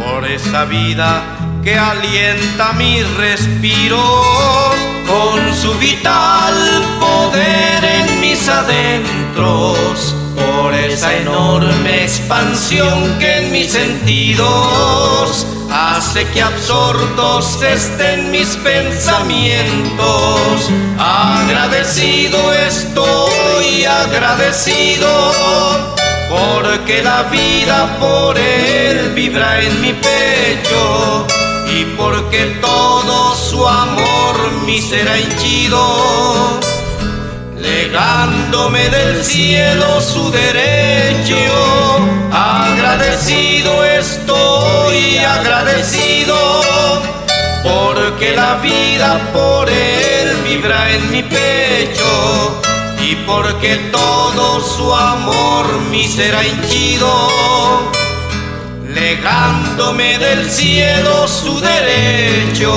por 0.03 0.24
esa 0.24 0.64
vida 0.64 1.22
que 1.62 1.78
alienta 1.78 2.72
mis 2.72 3.07
respiros 3.16 4.95
con 5.07 5.55
su 5.55 5.73
vital 5.75 6.55
poder 6.99 7.85
en 7.85 8.21
mis 8.21 8.49
adentros, 8.49 10.17
por 10.35 10.75
esa 10.75 11.15
enorme 11.17 12.03
expansión 12.03 13.17
que 13.19 13.39
en 13.39 13.53
mis 13.53 13.73
sentidos 13.73 15.47
hace 15.71 16.27
que 16.29 16.43
absortos 16.43 17.63
estén 17.63 18.31
mis 18.31 18.57
pensamientos. 18.57 20.71
Agradecido 20.99 22.53
estoy, 22.53 23.85
agradecido, 23.85 25.33
porque 26.29 27.03
la 27.03 27.23
vida 27.25 27.97
por 27.99 28.39
él 28.39 29.13
vibra 29.15 29.63
en 29.63 29.81
mi 29.81 29.93
pecho 29.93 31.27
y 31.69 31.85
porque 31.97 32.59
todo 32.61 33.35
su 33.35 33.67
amor 33.67 34.53
mi 34.64 34.81
será 34.81 35.19
hinchido, 35.19 36.61
legándome 37.59 38.89
del 38.89 39.25
cielo 39.25 40.01
su 40.01 40.31
derecho. 40.31 41.37
Agradecido 42.33 43.85
estoy, 43.85 45.19
agradecido, 45.19 46.37
porque 47.62 48.37
la 48.37 48.57
vida 48.57 49.31
por 49.33 49.69
él 49.69 50.37
vibra 50.45 50.93
en 50.93 51.11
mi 51.11 51.23
pecho 51.23 52.61
y 53.01 53.14
porque 53.27 53.77
todo 53.91 54.61
su 54.61 54.95
amor 54.95 55.81
mi 55.91 56.07
será 56.07 56.45
hinchido 56.45 58.06
negándome 58.97 60.18
del 60.18 60.51
cielo 60.51 61.28
su 61.28 61.61
derecho. 61.61 62.72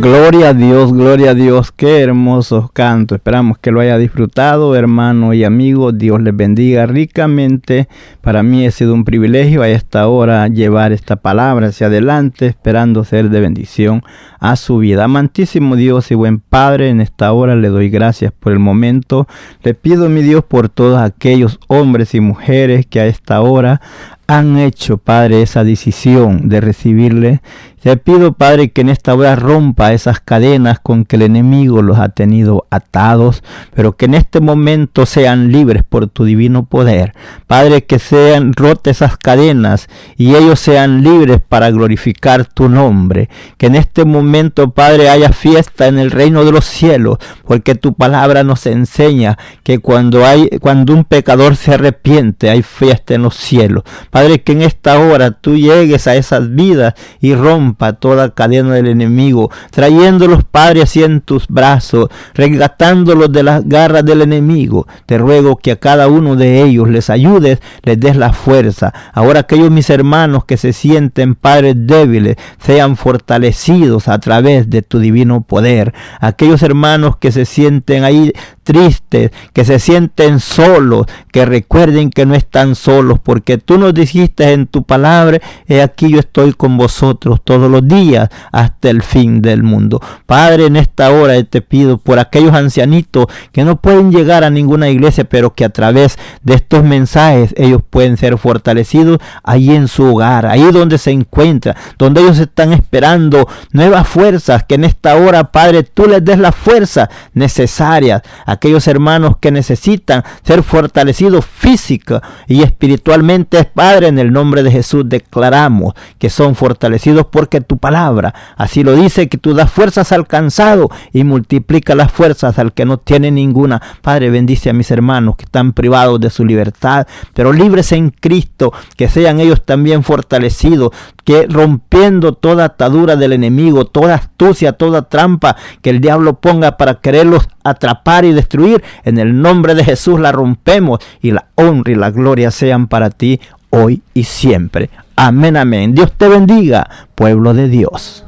Gloria 0.00 0.50
a 0.50 0.54
Dios, 0.54 0.92
gloria 0.92 1.32
a 1.32 1.34
Dios, 1.34 1.72
qué 1.72 1.98
hermoso 2.02 2.70
canto. 2.72 3.16
Esperamos 3.16 3.58
que 3.58 3.72
lo 3.72 3.80
haya 3.80 3.98
disfrutado, 3.98 4.76
hermano 4.76 5.34
y 5.34 5.42
amigo. 5.42 5.90
Dios 5.90 6.22
les 6.22 6.36
bendiga 6.36 6.86
ricamente. 6.86 7.88
Para 8.20 8.44
mí 8.44 8.64
ha 8.64 8.70
sido 8.70 8.94
un 8.94 9.04
privilegio 9.04 9.60
a 9.60 9.68
esta 9.68 10.06
hora 10.06 10.46
llevar 10.46 10.92
esta 10.92 11.16
palabra 11.16 11.68
hacia 11.68 11.88
adelante, 11.88 12.46
esperando 12.46 13.02
ser 13.02 13.28
de 13.28 13.40
bendición 13.40 14.04
a 14.38 14.54
su 14.54 14.78
vida. 14.78 15.02
Amantísimo 15.02 15.74
Dios 15.74 16.12
y 16.12 16.14
buen 16.14 16.38
Padre, 16.38 16.90
en 16.90 17.00
esta 17.00 17.32
hora 17.32 17.56
le 17.56 17.68
doy 17.68 17.90
gracias 17.90 18.30
por 18.30 18.52
el 18.52 18.60
momento. 18.60 19.26
Le 19.64 19.74
pido, 19.74 20.08
mi 20.08 20.22
Dios, 20.22 20.44
por 20.44 20.68
todos 20.68 21.00
aquellos 21.00 21.58
hombres 21.66 22.14
y 22.14 22.20
mujeres 22.20 22.86
que 22.86 23.00
a 23.00 23.06
esta 23.06 23.40
hora 23.40 23.80
han 24.28 24.58
hecho, 24.58 24.98
Padre, 24.98 25.40
esa 25.40 25.64
decisión 25.64 26.50
de 26.50 26.60
recibirle 26.60 27.40
te 27.80 27.96
pido, 27.96 28.32
Padre, 28.32 28.70
que 28.70 28.80
en 28.80 28.88
esta 28.88 29.14
hora 29.14 29.36
rompa 29.36 29.92
esas 29.92 30.20
cadenas 30.20 30.80
con 30.80 31.04
que 31.04 31.16
el 31.16 31.22
enemigo 31.22 31.80
los 31.80 31.98
ha 31.98 32.08
tenido 32.08 32.66
atados, 32.70 33.44
pero 33.74 33.96
que 33.96 34.06
en 34.06 34.14
este 34.14 34.40
momento 34.40 35.06
sean 35.06 35.52
libres 35.52 35.84
por 35.88 36.08
tu 36.08 36.24
divino 36.24 36.64
poder. 36.64 37.14
Padre, 37.46 37.84
que 37.84 37.98
sean 37.98 38.52
rotas 38.52 38.96
esas 38.96 39.16
cadenas 39.16 39.88
y 40.16 40.34
ellos 40.34 40.58
sean 40.58 41.02
libres 41.02 41.40
para 41.46 41.70
glorificar 41.70 42.46
tu 42.46 42.68
nombre. 42.68 43.28
Que 43.56 43.66
en 43.66 43.76
este 43.76 44.04
momento, 44.04 44.70
Padre, 44.70 45.08
haya 45.08 45.30
fiesta 45.30 45.86
en 45.86 45.98
el 45.98 46.10
reino 46.10 46.44
de 46.44 46.52
los 46.52 46.64
cielos, 46.64 47.18
porque 47.46 47.74
tu 47.74 47.94
palabra 47.94 48.42
nos 48.42 48.66
enseña 48.66 49.38
que 49.62 49.78
cuando 49.78 50.26
hay 50.26 50.48
cuando 50.60 50.94
un 50.94 51.04
pecador 51.04 51.56
se 51.56 51.74
arrepiente, 51.74 52.50
hay 52.50 52.62
fiesta 52.62 53.14
en 53.14 53.22
los 53.22 53.36
cielos. 53.36 53.84
Padre, 54.10 54.42
que 54.42 54.52
en 54.52 54.62
esta 54.62 54.98
hora 54.98 55.30
tú 55.30 55.56
llegues 55.56 56.06
a 56.06 56.16
esas 56.16 56.54
vidas 56.54 56.94
y 57.20 57.34
rompas 57.34 57.67
toda 57.74 58.30
cadena 58.30 58.74
del 58.74 58.86
enemigo, 58.86 59.50
trayéndolos, 59.70 60.44
Padre, 60.44 60.82
así 60.82 61.02
en 61.02 61.20
tus 61.20 61.46
brazos, 61.48 62.08
resgatándolos 62.34 63.32
de 63.32 63.42
las 63.42 63.68
garras 63.68 64.04
del 64.04 64.22
enemigo. 64.22 64.86
Te 65.06 65.18
ruego 65.18 65.56
que 65.56 65.72
a 65.72 65.76
cada 65.76 66.08
uno 66.08 66.36
de 66.36 66.62
ellos 66.62 66.88
les 66.88 67.10
ayudes, 67.10 67.60
les 67.82 67.98
des 67.98 68.16
la 68.16 68.32
fuerza. 68.32 68.92
Ahora 69.12 69.40
aquellos 69.40 69.70
mis 69.70 69.90
hermanos 69.90 70.44
que 70.44 70.56
se 70.56 70.72
sienten, 70.72 71.34
padres 71.34 71.74
débiles, 71.76 72.36
sean 72.58 72.96
fortalecidos 72.96 74.08
a 74.08 74.18
través 74.18 74.70
de 74.70 74.82
tu 74.82 74.98
divino 74.98 75.42
poder. 75.42 75.94
Aquellos 76.20 76.62
hermanos 76.62 77.16
que 77.16 77.32
se 77.32 77.44
sienten 77.44 78.04
ahí 78.04 78.32
tristes, 78.68 79.30
que 79.54 79.64
se 79.64 79.78
sienten 79.78 80.40
solos, 80.40 81.06
que 81.32 81.46
recuerden 81.46 82.10
que 82.10 82.26
no 82.26 82.34
están 82.34 82.74
solos, 82.74 83.18
porque 83.18 83.56
tú 83.56 83.78
nos 83.78 83.94
dijiste 83.94 84.52
en 84.52 84.66
tu 84.66 84.82
palabra, 84.82 85.40
he 85.66 85.80
aquí 85.80 86.10
yo 86.10 86.20
estoy 86.20 86.52
con 86.52 86.76
vosotros 86.76 87.40
todos 87.42 87.57
los 87.66 87.88
días 87.88 88.28
hasta 88.52 88.90
el 88.90 89.02
fin 89.02 89.42
del 89.42 89.62
mundo. 89.62 90.00
Padre, 90.26 90.66
en 90.66 90.76
esta 90.76 91.10
hora 91.10 91.42
te 91.42 91.62
pido 91.62 91.98
por 91.98 92.18
aquellos 92.18 92.54
ancianitos 92.54 93.26
que 93.50 93.64
no 93.64 93.80
pueden 93.80 94.12
llegar 94.12 94.44
a 94.44 94.50
ninguna 94.50 94.88
iglesia, 94.88 95.24
pero 95.24 95.54
que 95.54 95.64
a 95.64 95.70
través 95.70 96.18
de 96.42 96.54
estos 96.54 96.84
mensajes 96.84 97.54
ellos 97.56 97.82
pueden 97.88 98.16
ser 98.16 98.38
fortalecidos 98.38 99.18
ahí 99.42 99.70
en 99.74 99.88
su 99.88 100.04
hogar, 100.04 100.46
ahí 100.46 100.70
donde 100.70 100.98
se 100.98 101.10
encuentra, 101.10 101.76
donde 101.98 102.20
ellos 102.20 102.38
están 102.38 102.72
esperando 102.72 103.48
nuevas 103.72 104.06
fuerzas, 104.06 104.64
que 104.64 104.76
en 104.76 104.84
esta 104.84 105.16
hora, 105.16 105.50
Padre, 105.50 105.82
tú 105.82 106.06
les 106.06 106.24
des 106.24 106.38
las 106.38 106.54
fuerzas 106.54 107.08
necesarias 107.32 108.22
aquellos 108.46 108.86
hermanos 108.86 109.36
que 109.40 109.50
necesitan 109.50 110.24
ser 110.42 110.62
fortalecidos 110.62 111.44
física 111.44 112.22
y 112.46 112.62
espiritualmente, 112.62 113.64
Padre, 113.64 114.08
en 114.08 114.18
el 114.18 114.32
nombre 114.32 114.62
de 114.62 114.70
Jesús 114.70 115.04
declaramos 115.06 115.94
que 116.18 116.30
son 116.30 116.54
fortalecidos 116.54 117.26
porque 117.48 117.62
tu 117.62 117.78
palabra 117.78 118.34
así 118.56 118.84
lo 118.84 118.94
dice, 118.94 119.30
que 119.30 119.38
tú 119.38 119.54
das 119.54 119.70
fuerzas 119.70 120.12
al 120.12 120.26
cansado 120.26 120.90
y 121.14 121.24
multiplica 121.24 121.94
las 121.94 122.12
fuerzas 122.12 122.58
al 122.58 122.74
que 122.74 122.84
no 122.84 122.98
tiene 122.98 123.30
ninguna. 123.30 123.80
Padre, 124.02 124.28
bendice 124.28 124.68
a 124.68 124.74
mis 124.74 124.90
hermanos 124.90 125.36
que 125.36 125.46
están 125.46 125.72
privados 125.72 126.20
de 126.20 126.28
su 126.28 126.44
libertad, 126.44 127.06
pero 127.32 127.54
libres 127.54 127.92
en 127.92 128.10
Cristo, 128.10 128.74
que 128.98 129.08
sean 129.08 129.40
ellos 129.40 129.64
también 129.64 130.02
fortalecidos, 130.02 130.90
que 131.24 131.46
rompiendo 131.48 132.34
toda 132.34 132.66
atadura 132.66 133.16
del 133.16 133.32
enemigo, 133.32 133.86
toda 133.86 134.16
astucia, 134.16 134.72
toda 134.74 135.08
trampa 135.08 135.56
que 135.80 135.88
el 135.88 136.02
diablo 136.02 136.34
ponga 136.34 136.76
para 136.76 136.96
quererlos 136.96 137.48
atrapar 137.64 138.26
y 138.26 138.34
destruir. 138.34 138.84
En 139.04 139.16
el 139.16 139.40
nombre 139.40 139.74
de 139.74 139.84
Jesús 139.84 140.20
la 140.20 140.32
rompemos 140.32 140.98
y 141.22 141.30
la 141.30 141.46
honra 141.54 141.92
y 141.92 141.94
la 141.94 142.10
gloria 142.10 142.50
sean 142.50 142.88
para 142.88 143.08
ti 143.08 143.40
hoy 143.70 144.02
y 144.12 144.24
siempre. 144.24 144.90
Amén, 145.20 145.56
amén. 145.56 145.96
Dios 145.96 146.12
te 146.12 146.28
bendiga, 146.28 147.08
pueblo 147.16 147.52
de 147.52 147.68
Dios. 147.68 148.24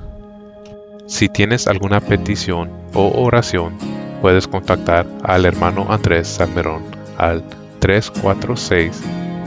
Si 1.07 1.28
tienes 1.28 1.68
alguna 1.68 2.01
petición 2.01 2.68
o 2.95 3.12
oración, 3.22 3.74
puedes 4.20 4.49
contactar 4.49 5.07
al 5.22 5.45
hermano 5.45 5.86
Andrés 5.88 6.26
Salmerón 6.26 6.82
al 7.16 7.45
346 7.78 9.03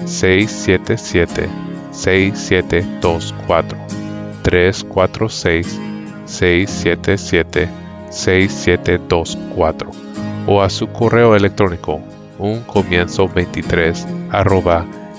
677 0.06 1.50
6724 1.92 3.78
346 4.42 5.80
677 6.26 7.70
6724 8.10 9.92
o 10.48 10.62
a 10.62 10.70
su 10.70 10.88
correo 10.88 11.36
electrónico 11.36 12.00
un 12.40 12.62
comienzo 12.62 13.28
23 13.28 14.08
arroba 14.32 14.86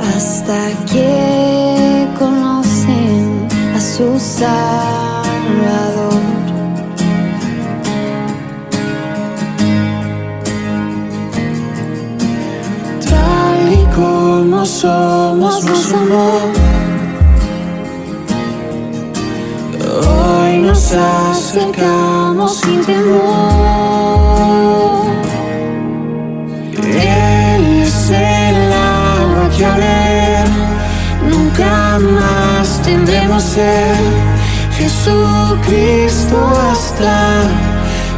hasta 0.00 0.60
que 0.90 2.08
conocen 2.18 3.46
a 3.76 3.80
su 3.80 4.18
Salvador. 4.18 4.48
Salvador. 5.38 6.22
Tal 13.08 13.72
y 13.72 13.84
como 13.94 14.66
somos 14.66 15.64
nos 15.64 15.92
amó. 15.92 16.30
Hoy 20.02 20.58
nos 20.58 20.92
acercamos 20.92 22.56
sin 22.56 22.84
temor. 22.84 23.57
Agua 29.58 29.64
que 29.64 29.64
a 29.64 29.76
ver 29.76 30.48
nunca 31.30 31.98
más 31.98 32.80
tendremos 32.82 33.42
ser. 33.42 33.96
Jesucristo 34.76 36.36
basta, 36.54 37.42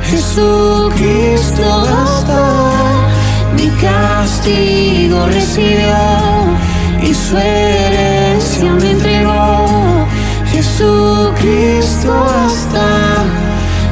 Jesucristo 0.03 1.63
basta. 1.85 2.73
Mi 3.57 3.69
castigo 3.81 5.27
recibió 5.27 5.97
y 7.03 7.15
su 7.15 7.37
herencia 7.37 8.73
me 8.73 8.91
entregó. 8.91 10.07
Jesucristo 10.53 12.13
basta, 12.13 13.25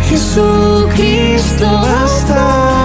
Jesucristo 0.08 1.66
basta. 1.66 2.77